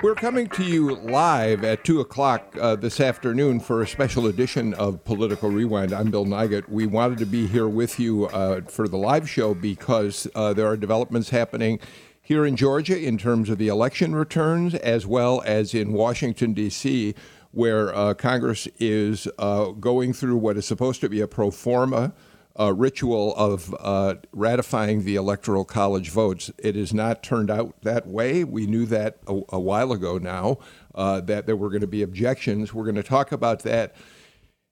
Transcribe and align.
We're 0.00 0.14
coming 0.14 0.46
to 0.50 0.62
you 0.62 0.94
live 0.94 1.64
at 1.64 1.82
2 1.82 1.98
o'clock 1.98 2.56
uh, 2.60 2.76
this 2.76 3.00
afternoon 3.00 3.58
for 3.58 3.82
a 3.82 3.86
special 3.86 4.28
edition 4.28 4.72
of 4.74 5.02
Political 5.02 5.50
Rewind. 5.50 5.92
I'm 5.92 6.12
Bill 6.12 6.24
Nigut. 6.24 6.68
We 6.68 6.86
wanted 6.86 7.18
to 7.18 7.26
be 7.26 7.48
here 7.48 7.66
with 7.66 7.98
you 7.98 8.26
uh, 8.26 8.60
for 8.60 8.86
the 8.86 8.96
live 8.96 9.28
show 9.28 9.54
because 9.54 10.28
uh, 10.36 10.52
there 10.52 10.68
are 10.68 10.76
developments 10.76 11.30
happening 11.30 11.80
here 12.22 12.46
in 12.46 12.54
Georgia 12.54 12.96
in 12.96 13.18
terms 13.18 13.50
of 13.50 13.58
the 13.58 13.66
election 13.66 14.14
returns, 14.14 14.76
as 14.76 15.04
well 15.04 15.42
as 15.44 15.74
in 15.74 15.92
Washington, 15.92 16.52
D.C., 16.52 17.16
where 17.50 17.92
uh, 17.92 18.14
Congress 18.14 18.68
is 18.78 19.26
uh, 19.36 19.72
going 19.72 20.12
through 20.12 20.36
what 20.36 20.56
is 20.56 20.64
supposed 20.64 21.00
to 21.00 21.08
be 21.08 21.20
a 21.20 21.26
pro 21.26 21.50
forma 21.50 22.12
uh, 22.58 22.74
ritual 22.74 23.34
of 23.36 23.74
uh, 23.78 24.16
ratifying 24.32 25.04
the 25.04 25.14
electoral 25.14 25.64
college 25.64 26.10
votes. 26.10 26.50
It 26.58 26.74
has 26.74 26.92
not 26.92 27.22
turned 27.22 27.50
out 27.50 27.80
that 27.82 28.06
way. 28.06 28.44
We 28.44 28.66
knew 28.66 28.84
that 28.86 29.18
a, 29.26 29.40
a 29.50 29.60
while 29.60 29.92
ago 29.92 30.18
now 30.18 30.58
uh, 30.94 31.20
that 31.22 31.46
there 31.46 31.56
were 31.56 31.68
going 31.68 31.82
to 31.82 31.86
be 31.86 32.02
objections. 32.02 32.74
We're 32.74 32.84
going 32.84 32.96
to 32.96 33.02
talk 33.02 33.30
about 33.30 33.62
that 33.62 33.94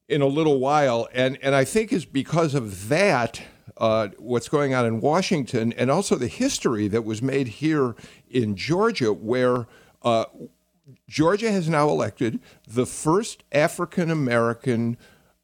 in 0.09 0.23
a 0.23 0.27
little 0.27 0.59
while, 0.59 1.09
and 1.13 1.39
and 1.43 1.55
I 1.55 1.65
think 1.65 1.93
is 1.93 2.05
because 2.05 2.55
of 2.55 2.89
that. 2.89 3.43
Uh, 3.79 4.09
what's 4.19 4.49
going 4.49 4.73
on 4.73 4.87
in 4.87 5.01
Washington, 5.01 5.71
and 5.75 5.91
also 5.91 6.17
the 6.17 6.29
history 6.29 6.89
that 6.89 7.05
was 7.05 7.21
made 7.21 7.47
here 7.47 7.95
in 8.31 8.57
Georgia, 8.57 9.13
where 9.13 9.67
uh, 10.03 10.25
Georgia 11.09 11.51
has 11.51 11.69
now 11.69 11.89
elected 11.89 12.41
the 12.67 12.87
first 12.87 13.43
African 13.53 14.11
American 14.11 14.97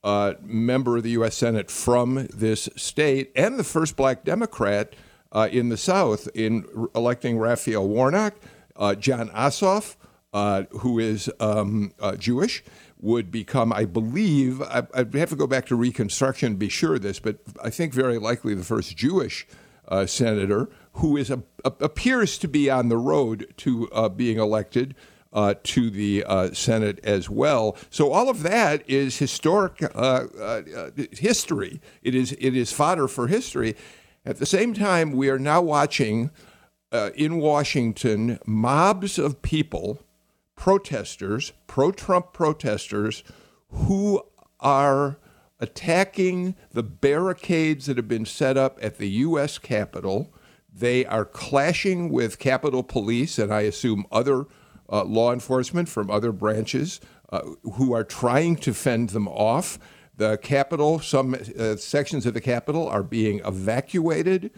uh, 0.05 0.35
member 0.43 0.97
of 0.97 1.03
the 1.03 1.11
U.S. 1.11 1.37
Senate 1.37 1.71
from 1.71 2.27
this 2.33 2.69
state 2.77 3.31
and 3.37 3.59
the 3.59 3.65
first 3.65 3.97
black 3.97 4.25
Democrat 4.25 4.95
uh, 5.31 5.49
in 5.51 5.69
the 5.69 5.77
South 5.77 6.29
in 6.35 6.67
re- 6.73 6.89
electing 6.95 7.39
Raphael 7.39 7.87
Warnock. 7.87 8.35
Uh, 8.75 8.95
Jon 8.95 9.29
Ossoff, 9.31 9.97
uh, 10.33 10.65
who 10.71 10.99
is 10.99 11.31
um, 11.41 11.93
uh, 12.01 12.17
Jewish, 12.17 12.65
would 12.99 13.31
become, 13.31 13.73
I 13.73 13.85
believe, 13.85 14.63
I, 14.63 14.81
would 14.95 15.15
have 15.15 15.31
to 15.31 15.37
go 15.37 15.47
back 15.47 15.67
to 15.67 15.77
Reconstruction 15.77 16.53
to 16.53 16.59
be 16.59 16.69
sure 16.69 16.95
of 16.95 17.03
this, 17.03 17.19
but 17.19 17.39
I 17.63 17.71
think 17.71 17.93
very 17.93 18.19
likely 18.19 18.55
the 18.55 18.65
first 18.65 18.97
Jewish 18.97 19.47
uh, 19.89 20.07
senator 20.07 20.71
who 20.95 21.17
is 21.17 21.31
a, 21.31 21.43
a, 21.65 21.73
appears 21.81 22.39
to 22.39 22.49
be 22.49 22.71
on 22.71 22.89
the 22.89 22.97
road 22.97 23.53
to 23.59 23.89
being 24.17 24.39
elected 24.39 24.95
uh, 25.33 25.55
to 25.63 25.91
the 25.91 26.25
uh, 26.25 26.53
Senate 26.53 27.01
as 27.05 27.29
well. 27.31 27.77
So 27.91 28.13
all 28.13 28.29
of 28.29 28.43
that 28.43 28.89
is 28.89 29.19
historic 29.19 29.83
uh, 29.83 30.27
uh, 30.41 30.91
history. 31.13 31.81
It 32.03 32.15
is 32.15 32.33
it 32.33 32.57
is 32.57 32.73
fodder 32.73 33.09
for 33.09 33.29
history. 33.29 33.77
At 34.25 34.39
the 34.39 34.47
same 34.47 34.75
time, 34.75 35.13
we 35.13 35.29
are 35.31 35.39
now 35.39 35.61
watching 35.63 36.31
uh, 36.93 37.11
in 37.15 37.39
Washington 37.39 38.39
mobs 38.47 39.19
of 39.19 39.43
people, 39.43 39.99
protesters, 40.55 41.53
pro-Trump 41.67 42.33
protesters, 42.33 43.25
who 43.69 44.23
are 44.61 45.19
attacking 45.59 46.55
the 46.73 46.83
barricades 46.83 47.87
that 47.87 47.97
have 47.97 48.09
been 48.09 48.27
set 48.27 48.57
up 48.57 48.79
at 48.83 48.99
the 48.99 49.09
U.S. 49.09 49.59
Capitol. 49.59 50.33
They 50.73 51.05
are 51.07 51.25
clashing 51.25 52.11
with 52.11 52.39
Capitol 52.39 52.83
Police 52.83 53.39
and 53.39 53.53
I 53.53 53.63
assume 53.63 54.07
other 54.13 54.47
uh, 54.93 55.05
law 55.05 55.33
enforcement 55.33 55.89
from 55.89 56.11
other 56.11 56.31
branches 56.31 57.01
uh, 57.31 57.41
who 57.75 57.93
are 57.95 58.05
trying 58.05 58.57
to 58.57 58.75
fend 58.75 59.11
them 59.11 59.27
off. 59.27 59.79
The 60.17 60.37
Capitol, 60.37 61.01
some 61.01 61.35
uh, 61.59 61.77
sections 61.77 62.27
of 62.27 62.35
the 62.35 62.41
Capitol 62.41 62.87
are 62.87 63.03
being 63.03 63.41
evacuated. 63.45 64.51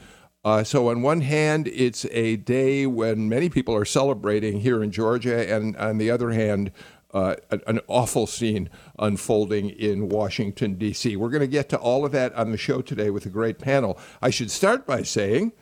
Uh, 0.45 0.63
so, 0.63 0.91
on 0.91 1.01
one 1.01 1.23
hand, 1.23 1.69
it's 1.69 2.05
a 2.11 2.37
day 2.37 2.87
when 2.87 3.29
many 3.29 3.49
people 3.49 3.75
are 3.75 3.87
celebrating 3.87 4.61
here 4.61 4.83
in 4.83 4.91
Georgia, 4.91 5.51
and 5.51 5.75
on 5.77 5.97
the 5.97 6.11
other 6.11 6.33
hand, 6.33 6.71
uh, 7.15 7.37
an 7.67 7.81
awful 7.87 8.27
scene 8.27 8.69
unfolding 8.99 9.71
in 9.71 10.09
Washington, 10.09 10.75
D.C. 10.75 11.17
We're 11.17 11.31
going 11.31 11.41
to 11.41 11.47
get 11.47 11.69
to 11.69 11.79
all 11.79 12.05
of 12.05 12.13
that 12.13 12.35
on 12.35 12.51
the 12.51 12.59
show 12.59 12.83
today 12.83 13.09
with 13.09 13.25
a 13.25 13.31
great 13.31 13.59
panel. 13.59 13.99
I 14.21 14.31
should 14.31 14.51
start 14.51 14.85
by 14.85 15.03
saying 15.05 15.53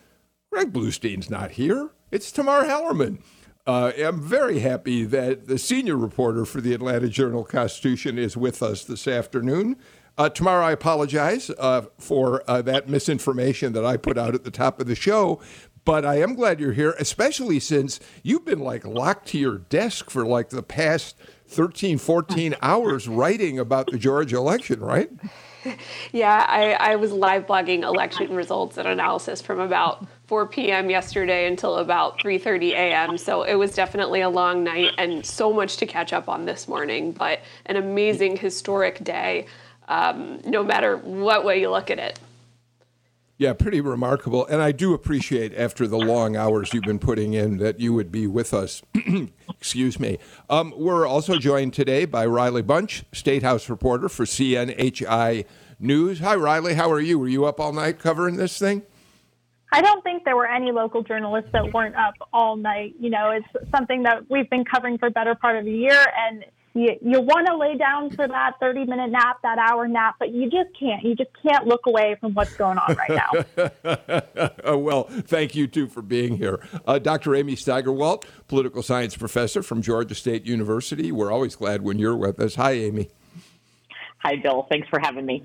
Greg 0.50 0.72
Bluestein's 0.72 1.28
not 1.28 1.52
here. 1.52 1.91
It's 2.10 2.32
Tamar 2.32 2.64
Hallerman. 2.64 3.19
Uh, 3.64 3.92
I'm 3.96 4.20
very 4.20 4.58
happy 4.58 5.04
that 5.04 5.46
the 5.46 5.56
senior 5.56 5.96
reporter 5.96 6.44
for 6.44 6.60
the 6.60 6.74
Atlanta 6.74 7.08
Journal 7.08 7.44
Constitution 7.44 8.18
is 8.18 8.36
with 8.36 8.60
us 8.60 8.84
this 8.84 9.06
afternoon. 9.06 9.76
Uh, 10.18 10.28
Tamar, 10.28 10.60
I 10.60 10.72
apologize 10.72 11.48
uh, 11.50 11.82
for 11.96 12.42
uh, 12.48 12.60
that 12.62 12.88
misinformation 12.88 13.72
that 13.74 13.84
I 13.84 13.96
put 13.96 14.18
out 14.18 14.34
at 14.34 14.42
the 14.42 14.50
top 14.50 14.80
of 14.80 14.88
the 14.88 14.96
show, 14.96 15.40
but 15.84 16.04
I 16.04 16.20
am 16.20 16.34
glad 16.34 16.58
you're 16.58 16.72
here, 16.72 16.94
especially 16.98 17.60
since 17.60 18.00
you've 18.22 18.44
been 18.44 18.58
like 18.58 18.84
locked 18.84 19.28
to 19.28 19.38
your 19.38 19.58
desk 19.58 20.10
for 20.10 20.26
like 20.26 20.50
the 20.50 20.62
past 20.62 21.16
13, 21.46 21.98
14 21.98 22.56
hours 22.62 23.06
writing 23.06 23.58
about 23.60 23.90
the 23.90 23.98
Georgia 23.98 24.36
election, 24.36 24.80
right? 24.80 25.10
yeah, 26.12 26.44
I, 26.48 26.72
I 26.72 26.96
was 26.96 27.12
live 27.12 27.46
blogging 27.46 27.82
election 27.82 28.34
results 28.34 28.76
and 28.76 28.88
analysis 28.88 29.40
from 29.40 29.60
about 29.60 30.06
4 30.26 30.46
p.m. 30.46 30.88
yesterday 30.88 31.46
until 31.46 31.76
about 31.76 32.18
3:30 32.18 32.70
a.m. 32.70 33.18
So 33.18 33.42
it 33.42 33.54
was 33.54 33.74
definitely 33.74 34.20
a 34.20 34.28
long 34.28 34.64
night 34.64 34.92
and 34.98 35.24
so 35.24 35.52
much 35.52 35.76
to 35.78 35.86
catch 35.86 36.12
up 36.12 36.28
on 36.28 36.44
this 36.44 36.68
morning. 36.68 37.12
But 37.12 37.40
an 37.66 37.76
amazing 37.76 38.36
historic 38.36 39.02
day, 39.04 39.46
um, 39.88 40.40
no 40.44 40.62
matter 40.62 40.96
what 40.96 41.44
way 41.44 41.60
you 41.60 41.70
look 41.70 41.90
at 41.90 41.98
it. 41.98 42.18
Yeah, 43.42 43.54
pretty 43.54 43.80
remarkable. 43.80 44.46
And 44.46 44.62
I 44.62 44.70
do 44.70 44.94
appreciate 44.94 45.52
after 45.54 45.88
the 45.88 45.98
long 45.98 46.36
hours 46.36 46.72
you've 46.72 46.84
been 46.84 47.00
putting 47.00 47.34
in 47.34 47.56
that 47.56 47.80
you 47.80 47.92
would 47.92 48.12
be 48.12 48.28
with 48.28 48.54
us. 48.54 48.82
Excuse 49.58 49.98
me. 49.98 50.18
Um, 50.48 50.72
we're 50.76 51.06
also 51.06 51.38
joined 51.38 51.74
today 51.74 52.04
by 52.04 52.24
Riley 52.24 52.62
Bunch, 52.62 53.02
State 53.10 53.42
House 53.42 53.68
reporter 53.68 54.08
for 54.08 54.26
CNHI 54.26 55.44
News. 55.80 56.20
Hi, 56.20 56.36
Riley. 56.36 56.74
How 56.74 56.88
are 56.92 57.00
you? 57.00 57.18
Were 57.18 57.26
you 57.26 57.44
up 57.44 57.58
all 57.58 57.72
night 57.72 57.98
covering 57.98 58.36
this 58.36 58.56
thing? 58.60 58.82
I 59.72 59.80
don't 59.80 60.04
think 60.04 60.24
there 60.24 60.36
were 60.36 60.46
any 60.46 60.70
local 60.70 61.02
journalists 61.02 61.50
that 61.52 61.72
weren't 61.72 61.96
up 61.96 62.14
all 62.32 62.56
night. 62.56 62.94
You 63.00 63.08
know, 63.08 63.30
it's 63.30 63.70
something 63.74 64.02
that 64.02 64.30
we've 64.30 64.48
been 64.50 64.64
covering 64.64 64.98
for 64.98 65.06
a 65.06 65.10
better 65.10 65.34
part 65.34 65.56
of 65.56 65.66
a 65.66 65.70
year, 65.70 66.06
and 66.14 66.44
you, 66.74 66.90
you 67.00 67.20
want 67.20 67.46
to 67.46 67.56
lay 67.56 67.76
down 67.76 68.10
for 68.10 68.28
that 68.28 68.60
30 68.60 68.84
minute 68.84 69.10
nap, 69.10 69.38
that 69.42 69.58
hour 69.58 69.88
nap, 69.88 70.16
but 70.18 70.30
you 70.30 70.50
just 70.50 70.78
can't. 70.78 71.02
You 71.02 71.14
just 71.14 71.30
can't 71.42 71.66
look 71.66 71.86
away 71.86 72.16
from 72.20 72.34
what's 72.34 72.54
going 72.54 72.76
on 72.76 72.96
right 72.96 73.10
now. 74.64 74.76
well, 74.76 75.04
thank 75.04 75.54
you 75.54 75.66
too 75.66 75.88
for 75.88 76.02
being 76.02 76.36
here. 76.36 76.66
Uh, 76.86 76.98
Dr. 76.98 77.34
Amy 77.34 77.56
Steigerwalt, 77.56 78.24
political 78.48 78.82
science 78.82 79.16
professor 79.16 79.62
from 79.62 79.80
Georgia 79.80 80.14
State 80.14 80.44
University. 80.44 81.12
We're 81.12 81.32
always 81.32 81.56
glad 81.56 81.82
when 81.82 81.98
you're 81.98 82.16
with 82.16 82.38
us. 82.40 82.56
Hi, 82.56 82.72
Amy. 82.72 83.08
Hi, 84.18 84.36
Bill. 84.36 84.66
Thanks 84.70 84.88
for 84.88 85.00
having 85.00 85.26
me. 85.26 85.44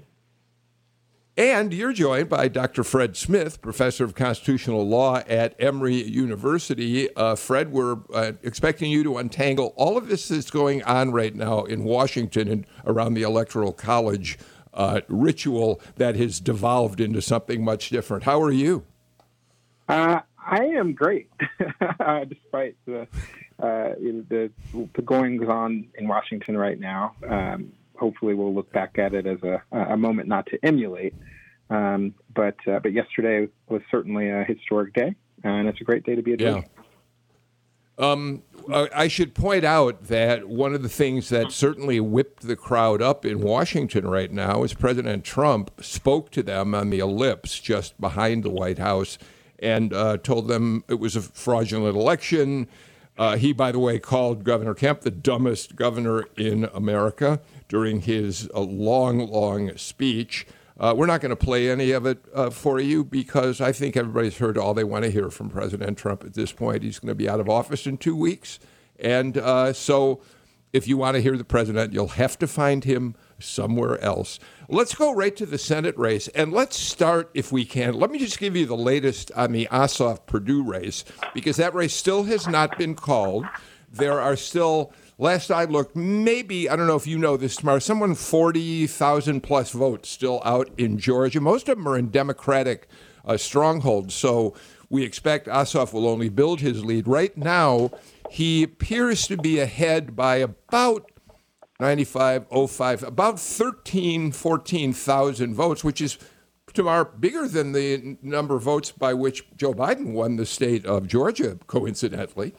And 1.38 1.72
you're 1.72 1.94
joined 1.94 2.30
by 2.30 2.48
Dr. 2.48 2.84
Fred 2.84 3.16
Smith, 3.16 3.62
professor 3.62 4.03
of 4.03 4.16
constitutional 4.16 4.88
law 4.88 5.22
at 5.28 5.53
Emory 5.59 6.02
University. 6.02 7.16
Uh, 7.16 7.36
Fred, 7.36 7.72
we're 7.72 7.98
uh, 8.12 8.31
expecting 8.42 8.90
you 8.90 9.03
to 9.03 9.20
untangle 9.20 9.72
all 9.75 10.00
of 10.00 10.08
this 10.08 10.30
that's 10.30 10.50
going 10.50 10.81
on 10.81 11.12
right 11.12 11.36
now 11.36 11.64
in 11.66 11.84
Washington 11.84 12.48
and 12.48 12.66
around 12.88 13.14
the 13.14 13.22
Electoral 13.22 13.72
College 13.72 14.40
uh, 14.74 15.02
ritual 15.09 15.80
that 15.98 16.16
has 16.16 16.40
devolved 16.40 17.00
into 17.00 17.22
something 17.22 17.64
much 17.64 17.90
different. 17.92 18.24
How 18.24 18.42
are 18.42 18.52
you? 18.52 18.84
Uh, 19.88 20.22
I 20.44 20.63
am 20.63 20.94
great, 20.94 21.30
despite 22.30 22.78
the, 22.88 23.01
uh, 23.60 23.94
the, 24.00 24.50
the 24.74 25.01
goings 25.04 25.48
on 25.48 25.88
in 26.00 26.07
Washington 26.07 26.57
right 26.57 26.80
now. 26.80 27.13
Um, 27.28 27.74
hopefully 27.97 28.33
we'll 28.33 28.53
look 28.53 28.71
back 28.71 28.97
at 28.97 29.13
it 29.13 29.25
as 29.25 29.39
a, 29.44 29.61
a 29.71 29.97
moment 29.97 30.27
not 30.27 30.45
to 30.47 30.59
emulate. 30.63 31.13
Um, 31.69 32.13
but 32.33 32.55
uh, 32.67 32.79
but 32.79 32.94
yesterday 32.94 33.47
was 33.67 33.81
certainly 33.91 34.29
a 34.29 34.44
historic 34.44 34.94
day, 34.94 35.15
and 35.44 35.67
it's 35.67 35.81
a 35.81 35.83
great 35.83 36.03
day 36.05 36.15
to 36.15 36.21
be 36.21 36.33
a 36.33 36.38
yeah. 36.38 36.61
Um, 37.99 38.44
I 38.71 39.07
should 39.07 39.33
point 39.33 39.63
out 39.63 40.03
that 40.03 40.47
one 40.47 40.75
of 40.75 40.83
the 40.83 40.89
things 40.89 41.29
that 41.29 41.51
certainly 41.51 41.99
whipped 41.99 42.44
the 42.44 42.55
crowd 42.55 43.01
up 43.01 43.25
in 43.25 43.39
Washington 43.39 44.07
right 44.07 44.31
now 44.31 44.61
is 44.63 44.73
President 44.75 45.23
Trump 45.23 45.71
spoke 45.81 46.29
to 46.31 46.44
them 46.44 46.75
on 46.75 46.91
the 46.91 46.99
ellipse 46.99 47.59
just 47.59 47.99
behind 47.99 48.44
the 48.44 48.51
White 48.51 48.77
House 48.77 49.17
and 49.57 49.94
uh, 49.94 50.17
told 50.17 50.47
them 50.47 50.83
it 50.88 50.99
was 50.99 51.15
a 51.15 51.21
fraudulent 51.21 51.95
election. 51.95 52.67
Uh, 53.18 53.36
he, 53.38 53.52
by 53.52 53.72
the 53.72 53.80
way, 53.80 54.00
called 54.00 54.44
Governor 54.44 54.74
Kemp 54.74 55.02
the 55.02 55.12
dumbest 55.12 55.75
governor 55.75 56.25
in 56.38 56.66
America 56.74 57.40
during 57.68 58.02
his 58.02 58.50
uh, 58.54 58.60
long, 58.60 59.28
long 59.28 59.75
speech. 59.78 60.46
Uh, 60.80 60.94
we're 60.96 61.08
not 61.08 61.22
going 61.22 61.31
to 61.31 61.36
play 61.36 61.72
any 61.72 61.92
of 61.92 62.06
it 62.06 62.19
uh, 62.36 62.52
for 62.52 62.80
you 62.80 63.04
because 63.04 63.60
I 63.60 63.72
think 63.72 63.98
everybody's 63.98 64.38
heard 64.38 64.58
all 64.58 64.75
they 64.75 64.84
want 64.84 65.06
to 65.06 65.12
hear 65.12 65.31
from 65.31 65.50
President 65.50 65.98
Trump 65.98 66.24
at 66.24 66.36
this 66.36 66.52
point. 66.52 66.84
He's 66.84 67.00
going 67.00 67.10
to 67.10 67.16
be 67.16 67.28
out 67.28 67.40
of 67.40 67.50
office 67.50 67.88
in 67.88 67.98
two 67.98 68.16
weeks. 68.16 68.60
And 69.00 69.38
uh, 69.38 69.74
so 69.74 70.22
if 70.74 70.88
you 70.88 70.98
want 70.98 71.16
to 71.16 71.22
hear 71.22 71.38
the 71.38 71.44
president, 71.44 71.94
you'll 71.94 72.10
have 72.10 72.38
to 72.40 72.48
find 72.48 72.84
him 72.84 73.16
somewhere 73.40 74.00
else. 74.04 74.40
Let's 74.69 74.96
go 74.96 75.14
right 75.14 75.36
to 75.38 75.46
the 75.46 75.58
Senate 75.58 75.98
race. 75.98 76.28
And 76.30 76.52
let's 76.52 76.78
start, 76.78 77.30
if 77.34 77.52
we 77.52 77.66
can. 77.66 77.94
Let 77.94 78.12
me 78.12 78.19
just 78.19 78.40
give 78.40 78.56
you 78.56 78.66
the 78.66 78.75
latest 78.75 79.31
on 79.36 79.52
the 79.52 79.68
Ossoff 79.72 80.25
Perdue 80.25 80.64
race 80.64 81.06
because 81.34 81.58
that 81.58 81.74
race 81.74 81.94
still 81.94 82.24
has 82.24 82.48
not 82.48 82.78
been 82.78 82.96
called. 82.96 83.46
There 83.92 84.19
are 84.19 84.36
still 84.36 84.94
Last 85.19 85.50
I 85.50 85.64
looked, 85.64 85.96
maybe, 85.96 86.69
I 86.69 86.75
don't 86.75 86.86
know 86.86 86.96
if 86.96 87.08
you 87.08 87.18
know 87.18 87.38
this 87.38 87.56
Tamar, 87.56 87.80
someone 87.80 88.14
40,000 88.14 89.42
plus 89.42 89.72
votes 89.72 90.10
still 90.10 90.44
out 90.46 90.69
in 90.78 91.00
Georgia. 91.00 91.42
Most 91.42 91.68
of 91.69 91.78
them 91.78 91.88
are 91.88 91.98
in 91.98 92.12
Democratic 92.12 92.88
uh, 93.25 93.36
strongholds. 93.36 94.14
So 94.14 94.54
we 94.89 95.04
expect 95.04 95.48
Ossoff 95.48 95.94
will 95.94 96.07
only 96.07 96.30
build 96.30 96.62
his 96.62 96.84
lead. 96.84 97.07
Right 97.07 97.36
now, 97.38 97.92
he 98.30 98.63
appears 98.63 99.28
to 99.28 99.38
be 99.38 99.60
ahead 99.60 100.16
by 100.16 100.38
about 100.38 101.12
9505, 101.80 103.04
about 103.04 103.39
13, 103.39 104.31
14,000 104.31 105.54
votes, 105.54 105.84
which 105.84 106.01
is 106.01 106.18
Tamar 106.74 107.06
bigger 107.06 107.48
than 107.48 107.72
the 107.72 108.18
number 108.22 108.56
of 108.56 108.63
votes 108.63 108.92
by 108.92 109.13
which 109.13 109.45
Joe 109.56 109.74
Biden 109.74 110.13
won 110.13 110.36
the 110.36 110.45
state 110.45 110.86
of 110.86 111.07
Georgia, 111.07 111.57
coincidentally. 111.68 112.54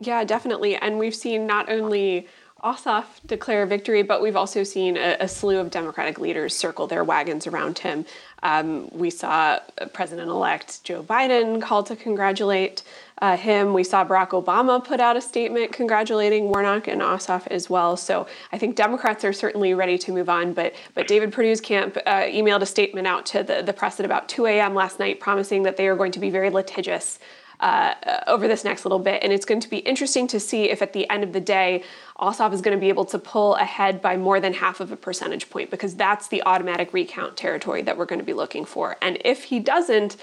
Yeah, 0.00 0.24
definitely. 0.24 0.76
And 0.76 0.98
we've 0.98 1.14
seen 1.14 1.46
not 1.46 1.68
only 1.70 2.28
Ossoff 2.62 3.04
declare 3.24 3.66
victory, 3.66 4.02
but 4.02 4.20
we've 4.20 4.34
also 4.34 4.64
seen 4.64 4.96
a, 4.96 5.16
a, 5.20 5.28
slew 5.28 5.58
of 5.58 5.70
Democratic 5.70 6.18
leaders 6.18 6.56
circle 6.56 6.88
their 6.88 7.04
wagons 7.04 7.46
around 7.46 7.78
him. 7.78 8.04
Um, 8.42 8.88
we 8.90 9.10
saw 9.10 9.60
President 9.92 10.28
elect 10.28 10.82
Joe 10.82 11.04
Biden 11.04 11.62
call 11.62 11.84
to 11.84 11.94
congratulate 11.94 12.82
uh, 13.22 13.36
him. 13.36 13.74
We 13.74 13.84
saw 13.84 14.04
Barack 14.04 14.30
Obama 14.30 14.84
put 14.84 14.98
out 14.98 15.16
a 15.16 15.20
statement 15.20 15.70
congratulating 15.70 16.48
Warnock 16.48 16.88
and 16.88 17.00
Ossoff 17.00 17.46
as 17.46 17.70
well. 17.70 17.96
So 17.96 18.26
I 18.52 18.58
think 18.58 18.74
Democrats 18.74 19.24
are 19.24 19.32
certainly 19.32 19.74
ready 19.74 19.96
to 19.98 20.10
move 20.10 20.28
on. 20.28 20.52
But 20.52 20.74
but 20.94 21.06
David 21.06 21.32
Perdue's 21.32 21.60
camp 21.60 21.96
uh, 22.06 22.22
emailed 22.22 22.62
a 22.62 22.66
statement 22.66 23.06
out 23.06 23.24
to 23.26 23.44
the, 23.44 23.62
the 23.62 23.72
press 23.72 24.00
at 24.00 24.06
about 24.06 24.28
2 24.28 24.46
a.m. 24.46 24.74
last 24.74 24.98
night, 24.98 25.20
promising 25.20 25.62
that 25.62 25.76
they 25.76 25.86
are 25.86 25.96
going 25.96 26.12
to 26.12 26.20
be 26.20 26.30
very 26.30 26.50
litigious 26.50 27.20
uh, 27.60 27.94
over 28.26 28.46
this 28.46 28.64
next 28.64 28.84
little 28.84 28.98
bit. 28.98 29.22
And 29.22 29.32
it's 29.32 29.44
going 29.44 29.60
to 29.60 29.68
be 29.68 29.78
interesting 29.78 30.26
to 30.28 30.40
see 30.40 30.70
if 30.70 30.82
at 30.82 30.92
the 30.92 31.08
end 31.10 31.24
of 31.24 31.32
the 31.32 31.40
day, 31.40 31.82
Ossoff 32.18 32.52
is 32.52 32.60
going 32.60 32.76
to 32.76 32.80
be 32.80 32.88
able 32.88 33.04
to 33.06 33.18
pull 33.18 33.54
ahead 33.56 34.00
by 34.00 34.16
more 34.16 34.40
than 34.40 34.54
half 34.54 34.80
of 34.80 34.92
a 34.92 34.96
percentage 34.96 35.50
point 35.50 35.70
because 35.70 35.94
that's 35.94 36.28
the 36.28 36.42
automatic 36.44 36.92
recount 36.92 37.36
territory 37.36 37.82
that 37.82 37.96
we're 37.96 38.06
going 38.06 38.20
to 38.20 38.24
be 38.24 38.34
looking 38.34 38.64
for. 38.64 38.96
And 39.02 39.18
if 39.24 39.44
he 39.44 39.58
doesn't, 39.60 40.16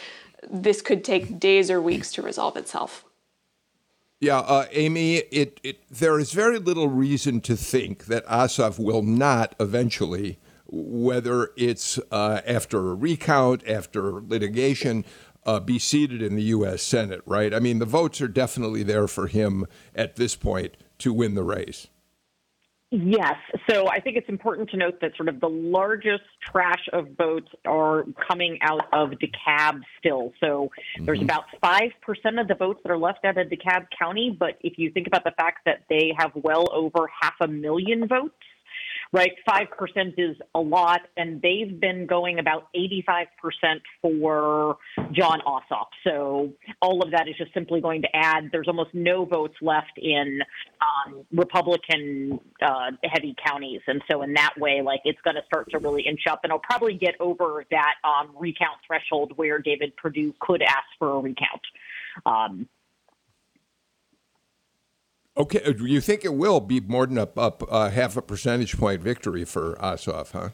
this 0.50 0.82
could 0.82 1.04
take 1.04 1.40
days 1.40 1.70
or 1.72 1.82
weeks 1.82 2.12
to 2.14 2.22
resolve 2.22 2.58
itself. 2.58 3.06
Yeah, 4.20 4.40
uh, 4.40 4.66
Amy, 4.72 5.16
it, 5.16 5.60
it, 5.62 5.82
there 5.90 6.20
is 6.20 6.32
very 6.32 6.58
little 6.58 6.88
reason 6.88 7.42
to 7.42 7.56
think 7.56 8.06
that 8.06 8.26
Ossoff 8.28 8.80
will 8.80 9.02
not 9.02 9.56
eventually, 9.60 10.40
whether 10.68 11.52
it's 11.58 12.00
uh, 12.12 12.42
after 12.48 12.92
a 12.92 12.96
recount, 12.96 13.68
after 13.68 14.22
litigation, 14.22 15.04
uh, 15.46 15.60
be 15.60 15.80
seated 15.80 16.22
in 16.22 16.36
the 16.36 16.44
U.S. 16.44 16.82
Senate, 16.82 17.22
right? 17.26 17.54
I 17.54 17.60
mean, 17.60 17.80
the 17.80 17.86
votes 17.86 18.22
are 18.22 18.28
definitely 18.28 18.84
there 18.84 19.08
for 19.08 19.28
him 19.28 19.66
at 19.94 20.16
this 20.16 20.36
point 20.36 20.76
to 21.00 21.14
win 21.14 21.36
the 21.36 21.44
race. 21.44 21.88
Yes. 22.92 23.36
So 23.70 23.90
I 23.90 24.00
think 24.00 24.16
it's 24.16 24.30
important 24.30 24.70
to 24.70 24.78
note 24.78 25.02
that 25.02 25.18
sort 25.18 25.28
of 25.28 25.42
the 25.42 25.50
largest 25.50 26.24
trash 26.42 26.88
of 26.94 27.10
votes 27.18 27.50
are 27.66 28.06
coming 28.28 28.60
out 28.62 28.88
of 28.94 29.10
DeKalb 29.12 29.82
still. 30.00 30.32
So 30.40 30.70
mm-hmm. 30.98 31.06
there's 31.06 31.22
about 31.22 31.46
5% 31.62 31.92
of 32.40 32.48
the 32.48 32.56
votes 32.56 32.80
that 32.84 32.92
are 32.92 32.98
left 32.98 33.26
out 33.26 33.38
of 33.38 33.48
DeKalb 33.48 33.88
County. 33.98 34.36
But 34.38 34.58
if 34.62 34.78
you 34.78 34.92
think 34.92 35.08
about 35.08 35.24
the 35.24 35.32
fact 35.32 35.66
that 35.66 35.84
they 35.90 36.14
have 36.18 36.32
well 36.36 36.68
over 36.72 37.10
half 37.22 37.34
a 37.42 37.48
million 37.48 38.08
votes, 38.08 38.36
right? 39.12 39.32
5% 39.48 39.68
is 40.18 40.36
a 40.54 40.60
lot, 40.60 41.02
and 41.18 41.42
they've 41.42 41.80
been 41.80 42.06
going 42.06 42.40
about 42.40 42.68
85% 42.76 43.28
for 44.02 44.78
Jon 45.12 45.42
Ossoff. 45.46 45.88
So 46.04 46.54
all 46.82 47.04
of 47.04 47.12
that 47.12 47.28
is 47.28 47.36
just 47.38 47.54
simply 47.54 47.82
going 47.82 48.02
to 48.02 48.10
add, 48.14 48.50
there's 48.52 48.68
almost 48.68 48.94
no 48.94 49.26
votes 49.26 49.56
left 49.62 49.98
in 49.98 50.40
um, 50.82 51.26
Republican 51.32 52.40
uh, 52.62 52.92
heavy 53.04 53.36
counties. 53.46 53.82
And 53.88 54.02
so 54.10 54.22
in 54.22 54.34
that 54.34 54.54
way, 54.58 54.82
like 54.84 55.02
it's 55.06 55.20
going 55.24 55.36
to 55.36 55.44
start 55.46 55.70
to 55.72 55.80
really 55.80 56.04
inch 56.04 56.22
up, 56.30 56.42
and 56.44 56.52
it'll 56.52 56.60
probably 56.60 56.96
get 56.96 57.16
over 57.20 57.66
that 57.72 57.96
um, 58.04 58.32
recount 58.38 58.78
threshold 58.86 59.34
where 59.36 59.60
David 59.60 59.96
Perdue 59.98 60.34
could 60.40 60.62
ask 60.62 60.86
for 61.00 61.16
a 61.16 61.20
recount. 61.20 61.62
Um, 62.26 62.68
Okay, 65.38 65.62
uh, 65.64 65.74
you 65.80 66.00
think 66.00 66.24
it 66.24 66.34
will 66.34 66.60
be 66.60 66.80
more 66.80 67.06
than 67.06 67.18
up 67.18 67.38
half 67.70 68.16
a 68.16 68.22
percentage 68.22 68.78
point 68.78 69.02
victory 69.02 69.44
for 69.46 69.76
Ossoff, 69.76 70.32
huh? 70.32 70.50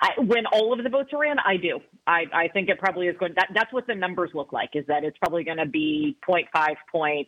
I, 0.00 0.10
when 0.20 0.46
all 0.46 0.72
of 0.72 0.82
the 0.82 0.90
votes 0.90 1.10
are 1.12 1.24
in, 1.24 1.38
I 1.38 1.56
do. 1.56 1.78
I, 2.06 2.24
I 2.34 2.48
think 2.48 2.68
it 2.68 2.78
probably 2.78 3.06
is 3.06 3.16
going. 3.18 3.34
That, 3.36 3.48
that's 3.54 3.72
what 3.72 3.86
the 3.86 3.94
numbers 3.94 4.30
look 4.34 4.52
like. 4.52 4.70
Is 4.74 4.84
that 4.88 5.04
it's 5.04 5.16
probably 5.18 5.44
going 5.44 5.58
to 5.58 5.66
be 5.66 6.18
0.5, 6.28 6.74
0.6 6.92 7.26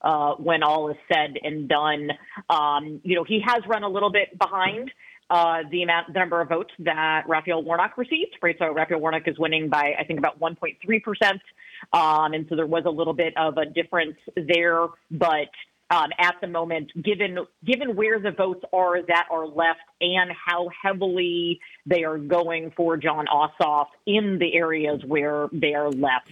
uh, 0.00 0.34
when 0.36 0.62
all 0.62 0.90
is 0.90 0.96
said 1.12 1.34
and 1.42 1.68
done. 1.68 2.10
Um, 2.48 3.00
you 3.04 3.14
know, 3.14 3.24
he 3.24 3.40
has 3.46 3.60
run 3.68 3.82
a 3.82 3.88
little 3.88 4.10
bit 4.10 4.38
behind 4.38 4.90
uh, 5.30 5.62
the 5.70 5.82
amount, 5.82 6.12
the 6.12 6.18
number 6.18 6.40
of 6.40 6.48
votes 6.48 6.72
that 6.80 7.24
Raphael 7.28 7.62
Warnock 7.62 7.96
received. 7.98 8.36
Right, 8.42 8.56
so 8.58 8.72
Raphael 8.72 9.00
Warnock 9.00 9.26
is 9.26 9.38
winning 9.38 9.68
by 9.68 9.94
I 9.98 10.04
think 10.04 10.18
about 10.18 10.40
1.3 10.40 11.02
percent, 11.02 11.40
um, 11.92 12.32
and 12.32 12.46
so 12.48 12.56
there 12.56 12.66
was 12.66 12.84
a 12.86 12.90
little 12.90 13.14
bit 13.14 13.36
of 13.36 13.56
a 13.58 13.66
difference 13.66 14.16
there. 14.36 14.88
But 15.10 15.48
um, 15.90 16.10
at 16.18 16.36
the 16.40 16.46
moment, 16.46 16.90
given 17.02 17.38
given 17.64 17.96
where 17.96 18.18
the 18.18 18.30
votes 18.30 18.64
are 18.72 19.02
that 19.02 19.26
are 19.30 19.46
left 19.46 19.80
and 20.00 20.30
how 20.32 20.68
heavily 20.82 21.60
they 21.86 22.04
are 22.04 22.18
going 22.18 22.72
for 22.76 22.96
Jon 22.96 23.26
Ossoff 23.26 23.86
in 24.06 24.38
the 24.38 24.54
areas 24.54 25.02
where 25.06 25.48
they 25.52 25.74
are 25.74 25.90
left, 25.90 26.30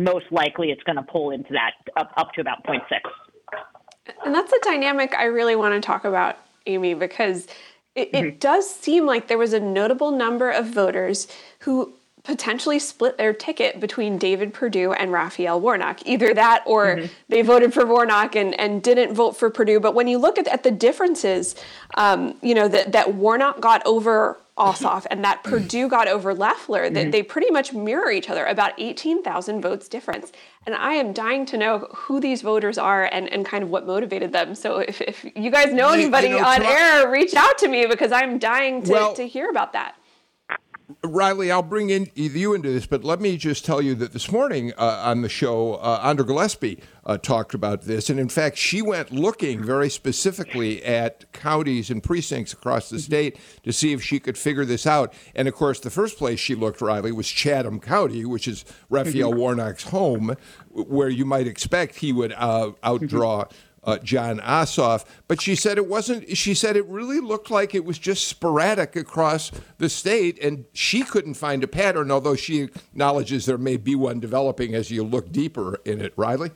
most 0.00 0.26
likely 0.30 0.70
it's 0.70 0.82
going 0.84 0.96
to 0.96 1.02
pull 1.02 1.30
into 1.30 1.52
that 1.52 1.72
up, 1.96 2.12
up 2.16 2.32
to 2.34 2.40
about 2.40 2.64
0.6. 2.64 2.80
And 4.24 4.34
that's 4.34 4.52
a 4.52 4.58
dynamic 4.62 5.14
I 5.14 5.24
really 5.24 5.56
want 5.56 5.74
to 5.74 5.84
talk 5.84 6.04
about, 6.04 6.36
Amy, 6.66 6.94
because 6.94 7.46
it, 7.94 8.12
mm-hmm. 8.12 8.26
it 8.26 8.40
does 8.40 8.68
seem 8.68 9.06
like 9.06 9.28
there 9.28 9.38
was 9.38 9.52
a 9.52 9.60
notable 9.60 10.10
number 10.10 10.50
of 10.50 10.66
voters 10.66 11.28
who 11.60 11.94
potentially 12.28 12.78
split 12.78 13.16
their 13.16 13.32
ticket 13.32 13.80
between 13.80 14.18
David 14.18 14.52
Perdue 14.52 14.92
and 14.92 15.10
Raphael 15.10 15.60
Warnock. 15.60 16.06
Either 16.06 16.34
that 16.34 16.62
or 16.66 16.96
mm-hmm. 16.96 17.06
they 17.28 17.40
voted 17.40 17.72
for 17.72 17.86
Warnock 17.86 18.36
and, 18.36 18.58
and 18.60 18.82
didn't 18.82 19.14
vote 19.14 19.34
for 19.36 19.48
Perdue. 19.48 19.80
But 19.80 19.94
when 19.94 20.08
you 20.08 20.18
look 20.18 20.36
at, 20.38 20.46
at 20.46 20.62
the 20.62 20.70
differences, 20.70 21.54
um, 21.94 22.36
you 22.42 22.54
know, 22.54 22.68
that, 22.68 22.92
that 22.92 23.14
Warnock 23.14 23.60
got 23.60 23.80
over 23.86 24.36
Ossoff 24.58 25.06
and 25.10 25.24
that 25.24 25.42
Perdue 25.44 25.88
got 25.88 26.08
over 26.08 26.34
Loeffler, 26.34 26.90
that 26.90 27.00
mm-hmm. 27.00 27.10
they 27.10 27.22
pretty 27.22 27.50
much 27.50 27.72
mirror 27.72 28.10
each 28.10 28.28
other, 28.28 28.44
about 28.44 28.72
18,000 28.78 29.60
votes 29.60 29.88
difference. 29.88 30.32
And 30.66 30.74
I 30.74 30.94
am 30.94 31.12
dying 31.12 31.46
to 31.46 31.56
know 31.56 31.88
who 31.94 32.20
these 32.20 32.42
voters 32.42 32.76
are 32.78 33.04
and, 33.04 33.32
and 33.32 33.46
kind 33.46 33.64
of 33.64 33.70
what 33.70 33.86
motivated 33.86 34.32
them. 34.32 34.54
So 34.54 34.78
if, 34.78 35.00
if 35.00 35.24
you 35.34 35.50
guys 35.50 35.72
know 35.72 35.90
anybody 35.90 36.28
you 36.28 36.38
know, 36.38 36.44
on 36.44 36.62
air, 36.62 37.10
reach 37.10 37.34
out 37.34 37.58
to 37.58 37.68
me 37.68 37.86
because 37.86 38.12
I'm 38.12 38.38
dying 38.38 38.82
to, 38.82 38.92
well, 38.92 39.14
to 39.14 39.26
hear 39.26 39.48
about 39.50 39.72
that. 39.72 39.97
Riley, 41.04 41.50
I'll 41.52 41.62
bring 41.62 41.90
in 41.90 42.08
you 42.14 42.54
into 42.54 42.70
this, 42.70 42.86
but 42.86 43.04
let 43.04 43.20
me 43.20 43.36
just 43.36 43.62
tell 43.62 43.82
you 43.82 43.94
that 43.96 44.14
this 44.14 44.32
morning 44.32 44.72
uh, 44.78 45.02
on 45.04 45.20
the 45.20 45.28
show, 45.28 45.74
uh, 45.74 46.00
Andra 46.02 46.24
Gillespie 46.24 46.80
uh, 47.04 47.18
talked 47.18 47.52
about 47.52 47.82
this, 47.82 48.08
and 48.08 48.18
in 48.18 48.30
fact, 48.30 48.56
she 48.56 48.80
went 48.80 49.12
looking 49.12 49.62
very 49.62 49.90
specifically 49.90 50.82
at 50.82 51.30
counties 51.34 51.90
and 51.90 52.02
precincts 52.02 52.54
across 52.54 52.88
the 52.88 52.98
state 52.98 53.38
to 53.64 53.72
see 53.72 53.92
if 53.92 54.02
she 54.02 54.18
could 54.18 54.38
figure 54.38 54.64
this 54.64 54.86
out. 54.86 55.12
And 55.34 55.46
of 55.46 55.54
course, 55.54 55.78
the 55.78 55.90
first 55.90 56.16
place 56.16 56.40
she 56.40 56.54
looked, 56.54 56.80
Riley, 56.80 57.12
was 57.12 57.28
Chatham 57.28 57.80
County, 57.80 58.24
which 58.24 58.48
is 58.48 58.64
Raphael 58.88 59.30
mm-hmm. 59.30 59.40
Warnock's 59.40 59.84
home, 59.84 60.36
where 60.70 61.10
you 61.10 61.26
might 61.26 61.46
expect 61.46 61.96
he 61.96 62.14
would 62.14 62.32
uh, 62.32 62.72
outdraw 62.82 63.50
uh, 63.84 63.98
Jon 63.98 64.38
Ossoff. 64.40 65.04
But 65.26 65.40
she 65.40 65.54
said 65.54 65.78
it 65.78 65.86
wasn't, 65.86 66.36
she 66.36 66.54
said 66.54 66.76
it 66.76 66.86
really 66.86 67.20
looked 67.20 67.50
like 67.50 67.74
it 67.74 67.84
was 67.84 67.98
just 67.98 68.28
sporadic 68.28 68.96
across 68.96 69.50
the 69.78 69.88
state, 69.88 70.42
and 70.42 70.64
she 70.72 71.02
couldn't 71.02 71.34
find 71.34 71.62
a 71.64 71.68
pattern, 71.68 72.10
although 72.10 72.36
she 72.36 72.62
acknowledges 72.62 73.46
there 73.46 73.58
may 73.58 73.76
be 73.76 73.94
one 73.94 74.20
developing 74.20 74.74
as 74.74 74.90
you 74.90 75.02
look 75.02 75.32
deeper 75.32 75.80
in 75.84 76.00
it. 76.00 76.12
Riley? 76.16 76.50